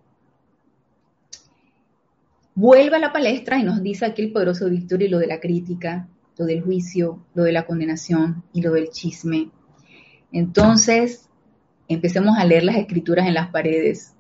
vuelve 2.55 2.97
a 2.97 3.01
la 3.01 3.13
palestra 3.13 3.59
y 3.59 3.63
nos 3.63 3.83
dice 3.83 4.07
aquí 4.07 4.23
el 4.23 4.33
poderoso 4.33 4.69
Víctor 4.69 5.03
y 5.03 5.09
lo 5.09 5.19
de 5.19 5.29
la 5.29 5.39
crítica, 5.39 6.09
lo 6.37 6.47
del 6.47 6.63
juicio, 6.63 7.25
lo 7.35 7.45
de 7.45 7.53
la 7.53 7.67
condenación 7.67 8.45
y 8.53 8.63
lo 8.63 8.73
del 8.73 8.91
chisme. 8.91 9.51
Entonces, 10.33 11.29
empecemos 11.89 12.39
a 12.39 12.45
leer 12.45 12.65
las 12.65 12.77
escrituras 12.77 13.27
en 13.27 13.35
las 13.35 13.49
paredes, 13.51 14.15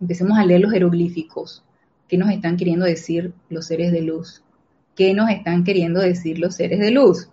empecemos 0.00 0.38
a 0.38 0.44
leer 0.44 0.60
los 0.60 0.72
jeroglíficos, 0.72 1.64
¿Qué 2.08 2.18
nos 2.18 2.30
están 2.30 2.56
queriendo 2.56 2.86
decir 2.86 3.34
los 3.48 3.66
seres 3.66 3.90
de 3.90 4.02
luz? 4.02 4.42
¿Qué 4.94 5.12
nos 5.12 5.28
están 5.30 5.64
queriendo 5.64 6.00
decir 6.00 6.38
los 6.38 6.54
seres 6.54 6.78
de 6.78 6.90
luz? 6.92 7.28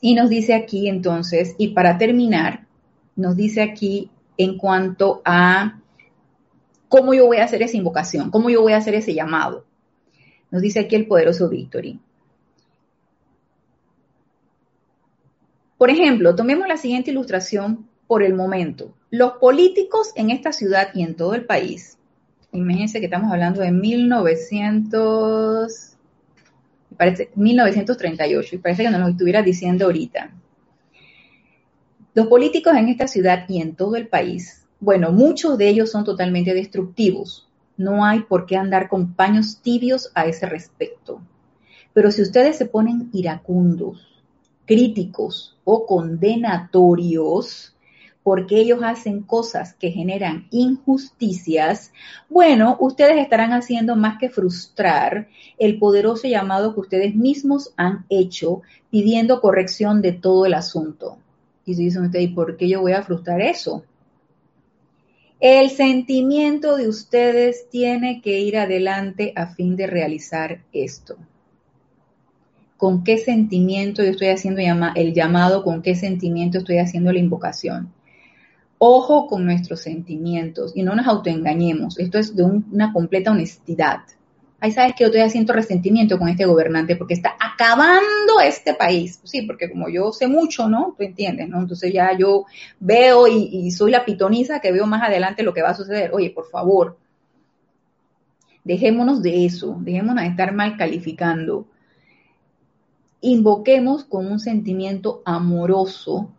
Y 0.00 0.14
nos 0.14 0.28
dice 0.28 0.54
aquí 0.54 0.88
entonces, 0.88 1.54
y 1.56 1.68
para 1.68 1.98
terminar, 1.98 2.66
nos 3.16 3.36
dice 3.36 3.62
aquí 3.62 4.10
en 4.36 4.58
cuanto 4.58 5.22
a 5.24 5.80
cómo 6.88 7.14
yo 7.14 7.26
voy 7.26 7.38
a 7.38 7.44
hacer 7.44 7.62
esa 7.62 7.76
invocación, 7.76 8.30
cómo 8.30 8.50
yo 8.50 8.60
voy 8.60 8.72
a 8.72 8.78
hacer 8.78 8.94
ese 8.94 9.14
llamado. 9.14 9.64
Nos 10.54 10.62
dice 10.62 10.78
aquí 10.78 10.94
el 10.94 11.08
poderoso 11.08 11.48
Victory. 11.48 11.98
Por 15.76 15.90
ejemplo, 15.90 16.36
tomemos 16.36 16.68
la 16.68 16.76
siguiente 16.76 17.10
ilustración 17.10 17.88
por 18.06 18.22
el 18.22 18.34
momento. 18.34 18.94
Los 19.10 19.32
políticos 19.32 20.12
en 20.14 20.30
esta 20.30 20.52
ciudad 20.52 20.90
y 20.94 21.02
en 21.02 21.16
todo 21.16 21.34
el 21.34 21.44
país 21.44 21.98
imagínense 22.52 23.00
que 23.00 23.06
estamos 23.06 23.32
hablando 23.32 23.62
de 23.62 23.72
1900, 23.72 25.96
parece 26.96 27.30
1938, 27.34 28.54
y 28.54 28.58
parece 28.58 28.84
que 28.84 28.90
nos 28.90 29.00
lo 29.00 29.08
estuviera 29.08 29.42
diciendo 29.42 29.86
ahorita. 29.86 30.30
Los 32.14 32.28
políticos 32.28 32.76
en 32.76 32.90
esta 32.90 33.08
ciudad 33.08 33.44
y 33.48 33.60
en 33.60 33.74
todo 33.74 33.96
el 33.96 34.06
país, 34.06 34.64
bueno, 34.78 35.10
muchos 35.10 35.58
de 35.58 35.68
ellos 35.68 35.90
son 35.90 36.04
totalmente 36.04 36.54
destructivos. 36.54 37.43
No 37.76 38.04
hay 38.04 38.20
por 38.20 38.46
qué 38.46 38.56
andar 38.56 38.88
con 38.88 39.14
paños 39.14 39.60
tibios 39.60 40.10
a 40.14 40.26
ese 40.26 40.46
respecto. 40.46 41.20
Pero 41.92 42.10
si 42.10 42.22
ustedes 42.22 42.56
se 42.56 42.66
ponen 42.66 43.10
iracundos, 43.12 44.22
críticos 44.66 45.56
o 45.64 45.86
condenatorios, 45.86 47.74
porque 48.24 48.56
ellos 48.56 48.80
hacen 48.82 49.22
cosas 49.22 49.74
que 49.74 49.90
generan 49.90 50.48
injusticias, 50.50 51.92
bueno, 52.28 52.76
ustedes 52.80 53.18
estarán 53.18 53.52
haciendo 53.52 53.96
más 53.96 54.18
que 54.18 54.30
frustrar 54.30 55.28
el 55.58 55.78
poderoso 55.78 56.26
llamado 56.26 56.74
que 56.74 56.80
ustedes 56.80 57.14
mismos 57.14 57.74
han 57.76 58.06
hecho 58.08 58.62
pidiendo 58.90 59.40
corrección 59.42 60.00
de 60.00 60.12
todo 60.12 60.46
el 60.46 60.54
asunto. 60.54 61.18
Y 61.66 61.74
si 61.74 61.84
dicen 61.84 62.04
ustedes, 62.04 62.30
¿y 62.30 62.34
por 62.34 62.56
qué 62.56 62.66
yo 62.68 62.80
voy 62.80 62.92
a 62.92 63.02
frustrar 63.02 63.42
eso? 63.42 63.84
El 65.46 65.68
sentimiento 65.68 66.74
de 66.74 66.88
ustedes 66.88 67.68
tiene 67.68 68.22
que 68.22 68.40
ir 68.40 68.56
adelante 68.56 69.34
a 69.36 69.48
fin 69.48 69.76
de 69.76 69.86
realizar 69.86 70.62
esto. 70.72 71.18
¿Con 72.78 73.04
qué 73.04 73.18
sentimiento 73.18 74.02
yo 74.02 74.12
estoy 74.12 74.28
haciendo 74.28 74.62
el 74.94 75.12
llamado? 75.12 75.62
¿Con 75.62 75.82
qué 75.82 75.96
sentimiento 75.96 76.56
estoy 76.56 76.78
haciendo 76.78 77.12
la 77.12 77.18
invocación? 77.18 77.92
Ojo 78.78 79.26
con 79.26 79.44
nuestros 79.44 79.80
sentimientos 79.82 80.72
y 80.74 80.82
no 80.82 80.94
nos 80.94 81.06
autoengañemos. 81.06 81.98
Esto 81.98 82.18
es 82.18 82.34
de 82.34 82.44
una 82.44 82.94
completa 82.94 83.30
honestidad. 83.30 83.98
Ahí 84.64 84.72
sabes 84.72 84.94
que 84.94 85.04
yo 85.04 85.08
estoy 85.08 85.20
haciendo 85.20 85.52
resentimiento 85.52 86.18
con 86.18 86.26
este 86.30 86.46
gobernante 86.46 86.96
porque 86.96 87.12
está 87.12 87.36
acabando 87.38 88.40
este 88.42 88.72
país. 88.72 89.20
Sí, 89.22 89.42
porque 89.42 89.70
como 89.70 89.90
yo 89.90 90.10
sé 90.10 90.26
mucho, 90.26 90.70
¿no? 90.70 90.94
Tú 90.96 91.04
entiendes, 91.04 91.50
¿no? 91.50 91.58
Entonces 91.58 91.92
ya 91.92 92.16
yo 92.16 92.46
veo 92.80 93.28
y, 93.28 93.50
y 93.52 93.70
soy 93.72 93.90
la 93.90 94.06
pitoniza 94.06 94.60
que 94.60 94.72
veo 94.72 94.86
más 94.86 95.02
adelante 95.02 95.42
lo 95.42 95.52
que 95.52 95.60
va 95.60 95.68
a 95.68 95.74
suceder. 95.74 96.12
Oye, 96.14 96.30
por 96.30 96.48
favor, 96.48 96.96
dejémonos 98.64 99.22
de 99.22 99.44
eso, 99.44 99.76
dejémonos 99.80 100.24
de 100.24 100.30
estar 100.30 100.54
mal 100.54 100.78
calificando. 100.78 101.66
Invoquemos 103.20 104.04
con 104.04 104.32
un 104.32 104.40
sentimiento 104.40 105.20
amoroso 105.26 106.32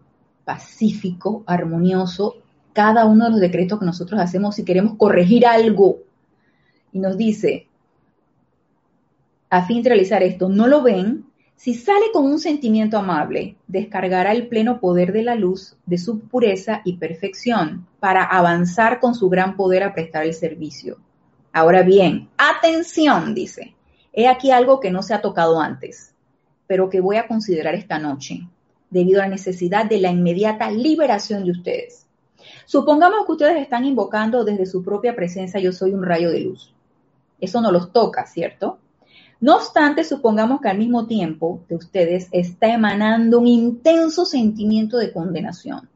pacífico, 0.46 1.44
armonioso, 1.46 2.38
cada 2.74 3.06
uno 3.06 3.26
de 3.26 3.32
los 3.34 3.40
decretos 3.40 3.78
que 3.78 3.86
nosotros 3.86 4.20
hacemos 4.20 4.56
si 4.56 4.66
queremos 4.66 4.96
corregir 4.98 5.46
algo. 5.46 6.00
Y 6.92 6.98
nos 6.98 7.18
dice, 7.18 7.68
a 9.56 9.66
fin 9.66 9.82
de 9.82 9.90
realizar 9.90 10.22
esto, 10.22 10.50
¿no 10.50 10.68
lo 10.68 10.82
ven? 10.82 11.28
Si 11.56 11.76
sale 11.76 12.08
con 12.12 12.26
un 12.26 12.40
sentimiento 12.40 12.98
amable, 12.98 13.56
descargará 13.68 14.34
el 14.34 14.50
pleno 14.50 14.82
poder 14.82 15.14
de 15.14 15.24
la 15.24 15.36
luz, 15.36 15.78
de 15.86 15.98
su 15.98 16.20
pureza 16.20 16.82
y 16.84 16.98
perfección, 16.98 17.88
para 18.02 18.26
avanzar 18.26 19.00
con 19.00 19.16
su 19.16 19.30
gran 19.30 19.56
poder 19.56 19.84
a 19.84 19.94
prestar 19.94 20.26
el 20.26 20.34
servicio. 20.34 20.98
Ahora 21.54 21.84
bien, 21.84 22.28
atención, 22.38 23.34
dice, 23.34 23.74
he 24.12 24.28
aquí 24.28 24.52
algo 24.52 24.82
que 24.82 24.92
no 24.92 25.02
se 25.02 25.14
ha 25.14 25.22
tocado 25.22 25.62
antes, 25.62 26.14
pero 26.68 26.90
que 26.90 27.00
voy 27.00 27.16
a 27.16 27.30
considerar 27.30 27.76
esta 27.76 27.98
noche 27.98 28.42
debido 28.90 29.22
a 29.22 29.24
la 29.24 29.32
necesidad 29.32 29.86
de 29.86 30.02
la 30.02 30.12
inmediata 30.12 30.70
liberación 30.70 31.46
de 31.46 31.52
ustedes. 31.52 32.06
Supongamos 32.66 33.26
que 33.26 33.32
ustedes 33.32 33.62
están 33.62 33.86
invocando 33.86 34.44
desde 34.44 34.66
su 34.66 34.84
propia 34.84 35.16
presencia 35.16 35.62
yo 35.62 35.72
soy 35.72 35.94
un 35.94 36.04
rayo 36.04 36.30
de 36.30 36.42
luz. 36.42 36.74
Eso 37.40 37.62
no 37.62 37.72
los 37.72 37.94
toca, 37.94 38.26
¿cierto? 38.26 38.80
No 39.42 39.58
obstante, 39.58 40.04
supongamos 40.04 40.62
que 40.62 40.70
al 40.70 40.78
mismo 40.78 41.08
tiempo 41.08 41.64
de 41.68 41.76
ustedes 41.76 42.28
está 42.32 42.74
emanando 42.74 43.40
un 43.40 43.48
intenso 43.48 44.26
sentimiento 44.26 44.98
de 44.98 45.12
condenación 45.12 45.90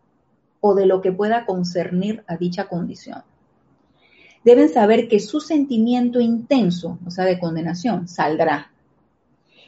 o 0.60 0.76
de 0.76 0.86
lo 0.86 1.02
que 1.02 1.12
pueda 1.12 1.46
concernir 1.46 2.24
a 2.28 2.36
dicha 2.36 2.68
condición. 2.68 3.24
Deben 4.44 4.70
saber 4.70 5.08
que 5.08 5.20
su 5.20 5.40
sentimiento 5.40 6.20
intenso, 6.20 6.98
o 7.06 7.12
sea, 7.12 7.26
de 7.26 7.40
condenación, 7.40 8.08
saldrá. 8.08 8.72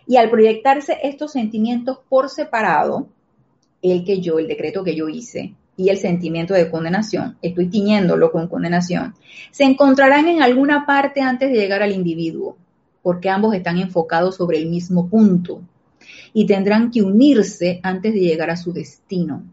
Y 0.05 0.17
al 0.17 0.29
proyectarse 0.29 0.97
estos 1.03 1.31
sentimientos 1.31 1.99
por 2.09 2.29
separado, 2.29 3.07
el 3.81 4.03
que 4.03 4.21
yo, 4.21 4.39
el 4.39 4.47
decreto 4.47 4.83
que 4.83 4.95
yo 4.95 5.07
hice, 5.07 5.55
y 5.77 5.89
el 5.89 5.97
sentimiento 5.97 6.53
de 6.53 6.69
condenación, 6.69 7.37
estoy 7.41 7.67
tiñéndolo 7.67 8.31
con 8.31 8.47
condenación, 8.47 9.15
se 9.51 9.63
encontrarán 9.63 10.27
en 10.27 10.43
alguna 10.43 10.85
parte 10.85 11.21
antes 11.21 11.49
de 11.51 11.57
llegar 11.57 11.81
al 11.81 11.91
individuo, 11.91 12.57
porque 13.01 13.29
ambos 13.29 13.53
están 13.53 13.77
enfocados 13.77 14.35
sobre 14.35 14.57
el 14.57 14.69
mismo 14.69 15.07
punto 15.07 15.61
y 16.33 16.45
tendrán 16.45 16.91
que 16.91 17.01
unirse 17.01 17.79
antes 17.83 18.13
de 18.13 18.19
llegar 18.19 18.49
a 18.49 18.57
su 18.57 18.73
destino. 18.73 19.43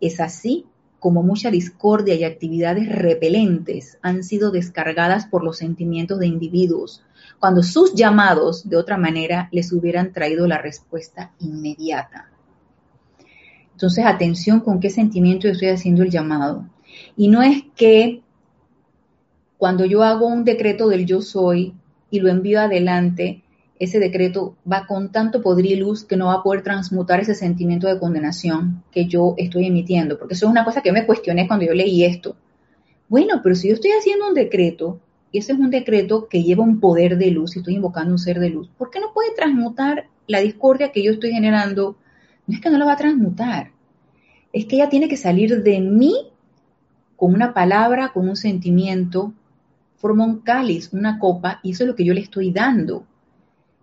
Es 0.00 0.20
así 0.20 0.66
como 0.98 1.22
mucha 1.22 1.50
discordia 1.50 2.14
y 2.14 2.24
actividades 2.24 2.88
repelentes 2.88 3.98
han 4.02 4.22
sido 4.22 4.50
descargadas 4.50 5.26
por 5.26 5.42
los 5.42 5.56
sentimientos 5.56 6.18
de 6.18 6.26
individuos, 6.26 7.02
cuando 7.38 7.62
sus 7.62 7.94
llamados 7.94 8.68
de 8.68 8.76
otra 8.76 8.98
manera 8.98 9.48
les 9.50 9.72
hubieran 9.72 10.12
traído 10.12 10.46
la 10.46 10.58
respuesta 10.58 11.32
inmediata. 11.40 12.30
Entonces, 13.72 14.04
atención 14.04 14.60
con 14.60 14.78
qué 14.78 14.90
sentimiento 14.90 15.48
estoy 15.48 15.68
haciendo 15.68 16.02
el 16.02 16.10
llamado. 16.10 16.68
Y 17.16 17.28
no 17.28 17.40
es 17.40 17.62
que 17.74 18.20
cuando 19.56 19.86
yo 19.86 20.02
hago 20.02 20.26
un 20.26 20.44
decreto 20.44 20.88
del 20.88 21.06
yo 21.06 21.22
soy 21.22 21.74
y 22.10 22.20
lo 22.20 22.28
envío 22.28 22.60
adelante, 22.60 23.42
ese 23.78 23.98
decreto 23.98 24.56
va 24.70 24.86
con 24.86 25.10
tanto 25.10 25.42
poder 25.42 25.66
y 25.66 25.76
luz 25.76 26.04
que 26.04 26.16
no 26.16 26.26
va 26.26 26.34
a 26.34 26.42
poder 26.42 26.62
transmutar 26.62 27.20
ese 27.20 27.34
sentimiento 27.34 27.86
de 27.86 27.98
condenación 27.98 28.82
que 28.92 29.06
yo 29.06 29.34
estoy 29.38 29.66
emitiendo. 29.66 30.18
Porque 30.18 30.34
eso 30.34 30.46
es 30.46 30.50
una 30.50 30.64
cosa 30.64 30.82
que 30.82 30.92
me 30.92 31.06
cuestioné 31.06 31.46
cuando 31.46 31.66
yo 31.66 31.72
leí 31.72 32.04
esto. 32.04 32.36
Bueno, 33.08 33.40
pero 33.42 33.54
si 33.54 33.68
yo 33.68 33.74
estoy 33.74 33.92
haciendo 33.92 34.28
un 34.28 34.34
decreto, 34.34 35.00
y 35.32 35.38
ese 35.38 35.52
es 35.52 35.58
un 35.58 35.70
decreto 35.70 36.28
que 36.28 36.42
lleva 36.42 36.62
un 36.62 36.80
poder 36.80 37.16
de 37.16 37.30
luz, 37.30 37.56
y 37.56 37.60
estoy 37.60 37.74
invocando 37.74 38.12
un 38.12 38.18
ser 38.18 38.38
de 38.38 38.50
luz, 38.50 38.68
¿por 38.76 38.90
qué 38.90 39.00
no 39.00 39.12
puede 39.14 39.34
transmutar 39.34 40.08
la 40.26 40.40
discordia 40.40 40.92
que 40.92 41.02
yo 41.02 41.12
estoy 41.12 41.32
generando 41.32 41.96
no 42.46 42.56
es 42.56 42.60
que 42.60 42.70
no 42.70 42.78
lo 42.78 42.86
va 42.86 42.94
a 42.94 42.96
transmutar, 42.96 43.70
es 44.52 44.66
que 44.66 44.76
ella 44.76 44.88
tiene 44.88 45.08
que 45.08 45.16
salir 45.16 45.62
de 45.62 45.80
mí 45.80 46.14
con 47.16 47.32
una 47.32 47.54
palabra, 47.54 48.10
con 48.12 48.28
un 48.28 48.36
sentimiento, 48.36 49.32
forma 50.00 50.24
un 50.24 50.40
cáliz, 50.40 50.92
una 50.92 51.18
copa, 51.18 51.60
y 51.62 51.72
eso 51.72 51.84
es 51.84 51.88
lo 51.88 51.94
que 51.94 52.04
yo 52.04 52.14
le 52.14 52.22
estoy 52.22 52.50
dando. 52.50 53.04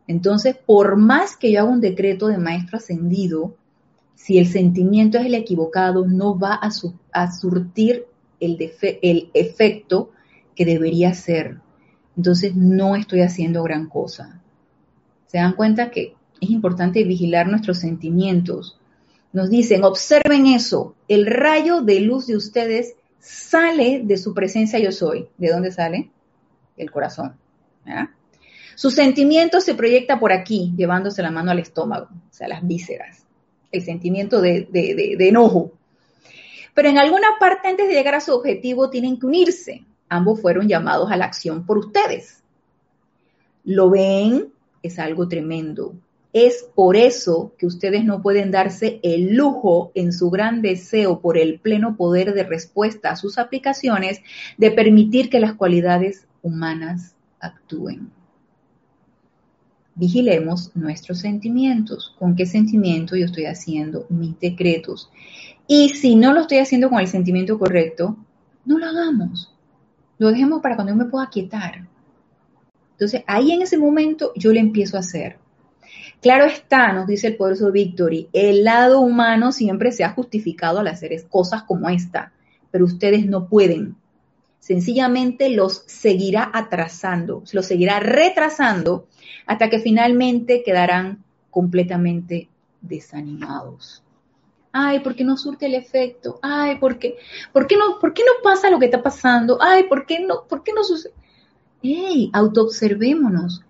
Entonces, 0.07 0.57
por 0.57 0.97
más 0.97 1.37
que 1.37 1.51
yo 1.51 1.61
haga 1.61 1.69
un 1.69 1.79
decreto 1.79 2.27
de 2.27 2.39
maestro 2.39 2.77
ascendido, 2.77 3.55
si 4.15 4.39
el 4.39 4.47
sentimiento 4.47 5.19
es 5.19 5.27
el 5.27 5.35
equivocado, 5.35 6.07
no 6.07 6.37
va 6.37 6.55
a, 6.55 7.31
surtir 7.31 8.05
el, 8.39 8.57
el 9.01 9.29
efecto 9.33 10.11
que 10.55 10.65
debería 10.65 11.13
ser. 11.13 11.59
Entonces, 12.15 12.55
no 12.55 12.95
estoy 12.95 13.21
haciendo 13.21 13.61
gran 13.61 13.87
cosa. 13.87 14.41
Se 15.27 15.37
dan 15.37 15.53
cuenta 15.53 15.91
que 15.91 16.15
es 16.41 16.49
importante 16.49 17.03
vigilar 17.03 17.47
nuestros 17.47 17.77
sentimientos. 17.77 18.79
Nos 19.33 19.51
dicen, 19.51 19.83
observen 19.83 20.47
eso, 20.47 20.95
el 21.07 21.27
rayo 21.27 21.81
de 21.81 21.99
luz 21.99 22.25
de 22.25 22.37
ustedes 22.37 22.95
sale 23.19 24.01
de 24.03 24.17
su 24.17 24.33
presencia 24.33 24.79
yo 24.79 24.91
soy. 24.91 25.27
¿De 25.37 25.49
dónde 25.49 25.71
sale? 25.71 26.11
Del 26.75 26.91
corazón. 26.91 27.35
Su 28.75 28.91
sentimiento 28.91 29.61
se 29.61 29.73
proyecta 29.73 30.19
por 30.19 30.31
aquí, 30.31 30.73
llevándose 30.77 31.21
la 31.21 31.31
mano 31.31 31.51
al 31.51 31.59
estómago, 31.59 32.07
o 32.11 32.33
sea, 32.33 32.47
las 32.47 32.65
vísceras. 32.65 33.25
El 33.71 33.83
sentimiento 33.83 34.41
de, 34.41 34.67
de 34.71 35.27
enojo. 35.27 35.71
Pero 36.73 36.89
en 36.89 36.99
alguna 36.99 37.27
parte 37.39 37.67
antes 37.67 37.87
de 37.87 37.93
llegar 37.93 38.15
a 38.15 38.21
su 38.21 38.33
objetivo 38.33 38.89
tienen 38.89 39.19
que 39.19 39.25
unirse. 39.25 39.83
Ambos 40.09 40.41
fueron 40.41 40.67
llamados 40.67 41.11
a 41.11 41.17
la 41.17 41.25
acción 41.25 41.65
por 41.65 41.77
ustedes. 41.79 42.43
¿Lo 43.63 43.89
ven? 43.89 44.53
Es 44.81 44.99
algo 44.99 45.27
tremendo. 45.27 45.95
Es 46.33 46.67
por 46.75 46.95
eso 46.95 47.53
que 47.57 47.65
ustedes 47.65 48.03
no 48.03 48.21
pueden 48.21 48.51
darse 48.51 48.99
el 49.01 49.35
lujo 49.35 49.91
en 49.95 50.11
su 50.11 50.29
gran 50.29 50.61
deseo 50.61 51.19
por 51.21 51.37
el 51.37 51.59
pleno 51.59 51.95
poder 51.95 52.33
de 52.33 52.43
respuesta 52.43 53.11
a 53.11 53.15
sus 53.15 53.37
aplicaciones 53.37 54.21
de 54.57 54.71
permitir 54.71 55.29
que 55.29 55.39
las 55.39 55.53
cualidades 55.53 56.27
humanas 56.41 57.15
actúen. 57.39 58.11
Vigilemos 59.95 60.75
nuestros 60.75 61.19
sentimientos. 61.19 62.15
¿Con 62.19 62.35
qué 62.35 62.45
sentimiento 62.45 63.15
yo 63.15 63.25
estoy 63.25 63.45
haciendo 63.45 64.05
mis 64.09 64.39
decretos? 64.39 65.09
Y 65.65 65.89
si 65.89 66.15
no 66.15 66.33
lo 66.33 66.41
estoy 66.41 66.59
haciendo 66.59 66.89
con 66.89 66.99
el 66.99 67.07
sentimiento 67.07 67.57
correcto, 67.57 68.15
no 68.63 68.77
lo 68.77 68.85
hagamos. 68.85 69.53
Lo 70.19 70.29
dejemos 70.29 70.61
para 70.61 70.75
cuando 70.75 70.93
yo 70.93 70.97
me 70.97 71.05
pueda 71.05 71.29
quietar. 71.29 71.87
Entonces, 72.91 73.23
ahí 73.27 73.51
en 73.51 73.61
ese 73.61 73.77
momento 73.77 74.33
yo 74.35 74.51
le 74.51 74.59
empiezo 74.59 74.97
a 74.97 74.99
hacer. 75.01 75.37
Claro 76.21 76.45
está, 76.45 76.93
nos 76.93 77.07
dice 77.07 77.27
el 77.27 77.37
poderoso 77.37 77.71
Victory, 77.71 78.29
el 78.33 78.63
lado 78.63 78.99
humano 79.01 79.51
siempre 79.51 79.91
se 79.91 80.03
ha 80.03 80.13
justificado 80.13 80.79
al 80.79 80.87
hacer 80.87 81.11
cosas 81.29 81.63
como 81.63 81.89
esta, 81.89 82.33
pero 82.71 82.85
ustedes 82.85 83.25
no 83.27 83.47
pueden. 83.47 83.95
Sencillamente 84.59 85.49
los 85.49 85.83
seguirá 85.85 86.49
atrasando, 86.53 87.43
los 87.53 87.65
seguirá 87.65 87.99
retrasando 87.99 89.07
hasta 89.45 89.69
que 89.69 89.79
finalmente 89.79 90.63
quedarán 90.63 91.23
completamente 91.51 92.49
desanimados. 92.81 94.03
Ay, 94.71 94.99
¿por 94.99 95.15
qué 95.15 95.23
no 95.23 95.37
surte 95.37 95.67
el 95.67 95.75
efecto? 95.75 96.39
Ay, 96.41 96.77
¿por 96.79 96.99
qué, 96.99 97.15
por 97.53 97.67
qué, 97.67 97.77
no, 97.77 97.99
¿por 97.99 98.13
qué 98.13 98.23
no 98.23 98.43
pasa 98.43 98.69
lo 98.69 98.79
que 98.79 98.85
está 98.85 99.01
pasando? 99.01 99.57
Ay, 99.61 99.83
¿por 99.83 100.05
qué 100.05 100.19
no, 100.19 100.45
por 100.47 100.63
qué 100.63 100.73
no 100.73 100.83
sucede? 100.83 101.13
¡Ey! 101.81 102.29
Autoobservémonos. 102.33 103.61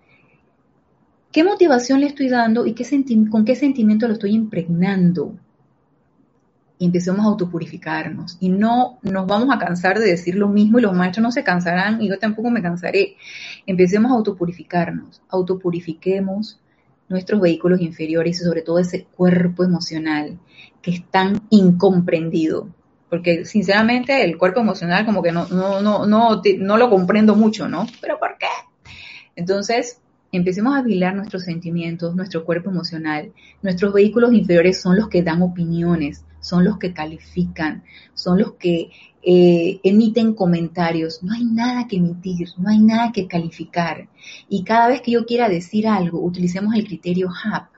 ¿Qué 1.32 1.44
motivación 1.44 2.00
le 2.00 2.06
estoy 2.06 2.28
dando 2.28 2.64
y 2.64 2.72
qué 2.72 2.86
con 3.30 3.44
qué 3.44 3.54
sentimiento 3.54 4.06
lo 4.06 4.14
estoy 4.14 4.32
impregnando? 4.32 5.34
Y 6.78 6.86
empecemos 6.86 7.20
a 7.20 7.28
autopurificarnos. 7.28 8.38
Y 8.40 8.48
no 8.48 8.98
nos 9.02 9.26
vamos 9.26 9.54
a 9.54 9.58
cansar 9.58 9.98
de 9.98 10.06
decir 10.06 10.36
lo 10.36 10.48
mismo 10.48 10.78
y 10.78 10.82
los 10.82 10.94
maestros 10.94 11.22
no 11.22 11.32
se 11.32 11.44
cansarán 11.44 12.00
y 12.00 12.08
yo 12.08 12.18
tampoco 12.18 12.50
me 12.50 12.62
cansaré. 12.62 13.16
Empecemos 13.66 14.10
a 14.10 14.14
autopurificarnos. 14.14 15.20
Autopurifiquemos 15.28 16.60
nuestros 17.08 17.40
vehículos 17.40 17.80
inferiores 17.80 18.40
y 18.40 18.44
sobre 18.44 18.62
todo 18.62 18.78
ese 18.78 19.04
cuerpo 19.04 19.64
emocional 19.64 20.38
que 20.80 20.92
es 20.92 21.04
tan 21.10 21.42
incomprendido. 21.50 22.68
Porque 23.10 23.44
sinceramente 23.44 24.24
el 24.24 24.38
cuerpo 24.38 24.60
emocional 24.60 25.04
como 25.04 25.22
que 25.22 25.32
no, 25.32 25.46
no, 25.48 25.80
no, 25.80 26.06
no, 26.06 26.42
no 26.58 26.76
lo 26.76 26.90
comprendo 26.90 27.34
mucho, 27.34 27.68
¿no? 27.68 27.86
Pero 28.00 28.18
¿por 28.18 28.36
qué? 28.38 28.46
Entonces, 29.34 30.00
empecemos 30.32 30.76
a 30.76 30.82
vigilar 30.82 31.14
nuestros 31.14 31.44
sentimientos, 31.44 32.14
nuestro 32.14 32.44
cuerpo 32.44 32.70
emocional. 32.70 33.32
Nuestros 33.62 33.92
vehículos 33.92 34.32
inferiores 34.32 34.80
son 34.80 34.96
los 34.96 35.08
que 35.08 35.22
dan 35.22 35.42
opiniones, 35.42 36.24
son 36.40 36.64
los 36.64 36.78
que 36.78 36.92
califican, 36.92 37.82
son 38.14 38.38
los 38.38 38.54
que 38.54 38.90
eh, 39.22 39.80
emiten 39.82 40.34
comentarios. 40.34 41.22
No 41.22 41.32
hay 41.32 41.44
nada 41.44 41.86
que 41.88 41.96
emitir, 41.96 42.48
no 42.58 42.68
hay 42.68 42.78
nada 42.78 43.12
que 43.12 43.26
calificar. 43.26 44.08
Y 44.48 44.64
cada 44.64 44.88
vez 44.88 45.00
que 45.00 45.12
yo 45.12 45.26
quiera 45.26 45.48
decir 45.48 45.88
algo, 45.88 46.20
utilicemos 46.20 46.74
el 46.74 46.86
criterio 46.86 47.28
HAP. 47.30 47.68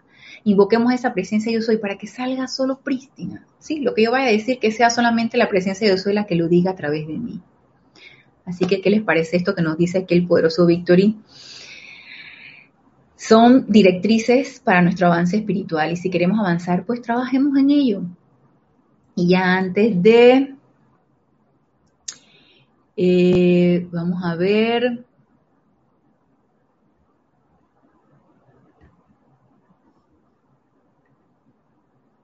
Invoquemos 0.43 0.93
esa 0.93 1.13
presencia 1.13 1.53
yo 1.53 1.61
soy 1.61 1.77
para 1.77 1.99
que 1.99 2.07
salga 2.07 2.49
solo 2.49 2.81
prístina. 2.81 3.47
Sí, 3.59 3.81
lo 3.81 3.95
que 3.95 4.05
yo 4.05 4.11
vaya 4.11 4.29
a 4.29 4.33
decir 4.33 4.59
que 4.59 4.73
sea 4.73 4.89
solamente 4.89 5.37
la 5.37 5.51
presencia 5.51 5.87
yo 5.87 5.99
soy 5.99 6.15
la 6.15 6.27
que 6.27 6.35
lo 6.35 6.49
diga 6.49 6.71
a 6.71 6.77
través 6.77 7.07
de 7.07 7.19
mí. 7.19 7.41
Así 8.47 8.65
que, 8.65 8.81
¿qué 8.81 8.91
les 8.91 9.03
parece 9.03 9.37
esto 9.37 9.55
que 9.55 9.63
nos 9.63 9.77
dice 9.77 9.99
aquí 9.99 10.15
el 10.15 10.27
poderoso 10.27 10.67
Victory? 10.67 11.17
Son 13.21 13.67
directrices 13.69 14.61
para 14.61 14.81
nuestro 14.81 15.09
avance 15.09 15.37
espiritual 15.37 15.93
y 15.93 15.97
si 15.97 16.09
queremos 16.09 16.41
avanzar, 16.41 16.87
pues 16.87 17.03
trabajemos 17.03 17.59
en 17.59 17.69
ello. 17.69 18.03
Y 19.15 19.29
ya 19.29 19.59
antes 19.59 20.03
de, 20.03 20.55
eh, 22.97 23.87
vamos 23.93 24.25
a 24.25 24.37
ver, 24.37 25.05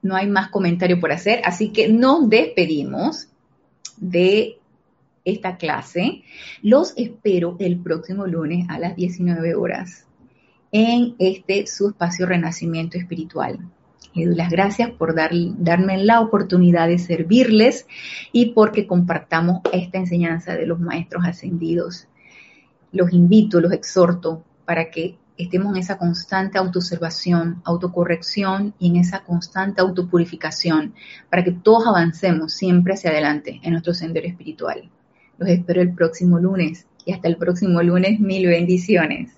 no 0.01 0.15
hay 0.15 0.27
más 0.27 0.49
comentario 0.49 0.99
por 0.99 1.11
hacer, 1.11 1.41
así 1.45 1.71
que 1.71 1.89
nos 1.89 2.27
despedimos 2.27 3.27
de 3.97 4.57
esta 5.25 5.57
clase. 5.57 6.23
Los 6.63 6.97
espero 6.97 7.55
el 7.59 7.77
próximo 7.77 8.25
lunes 8.25 8.65
a 8.67 8.79
las 8.79 8.95
19 8.95 9.53
horas 9.53 10.06
en 10.71 11.15
este 11.19 11.67
su 11.67 11.89
espacio 11.89 12.25
Renacimiento 12.25 12.97
Espiritual. 12.97 13.59
Le 14.13 14.25
doy 14.25 14.35
las 14.35 14.49
gracias 14.49 14.89
por 14.91 15.15
darme 15.15 16.03
la 16.03 16.21
oportunidad 16.21 16.87
de 16.87 16.97
servirles 16.97 17.85
y 18.31 18.47
porque 18.47 18.87
compartamos 18.87 19.61
esta 19.71 19.99
enseñanza 19.99 20.55
de 20.55 20.65
los 20.65 20.79
maestros 20.79 21.23
ascendidos. 21.25 22.07
Los 22.91 23.13
invito, 23.13 23.61
los 23.61 23.73
exhorto 23.73 24.43
para 24.65 24.89
que 24.89 25.17
estemos 25.37 25.73
en 25.73 25.81
esa 25.81 25.97
constante 25.97 26.57
autoobservación, 26.57 27.61
autocorrección 27.63 28.73
y 28.79 28.87
en 28.87 28.95
esa 28.95 29.23
constante 29.23 29.81
autopurificación, 29.81 30.95
para 31.29 31.43
que 31.43 31.51
todos 31.51 31.85
avancemos 31.85 32.53
siempre 32.53 32.95
hacia 32.95 33.11
adelante 33.11 33.59
en 33.61 33.71
nuestro 33.71 33.93
sendero 33.93 34.27
espiritual. 34.27 34.89
Los 35.37 35.49
espero 35.49 35.81
el 35.81 35.93
próximo 35.93 36.39
lunes 36.39 36.87
y 37.05 37.13
hasta 37.13 37.27
el 37.27 37.37
próximo 37.37 37.83
lunes, 37.83 38.19
mil 38.19 38.47
bendiciones. 38.47 39.36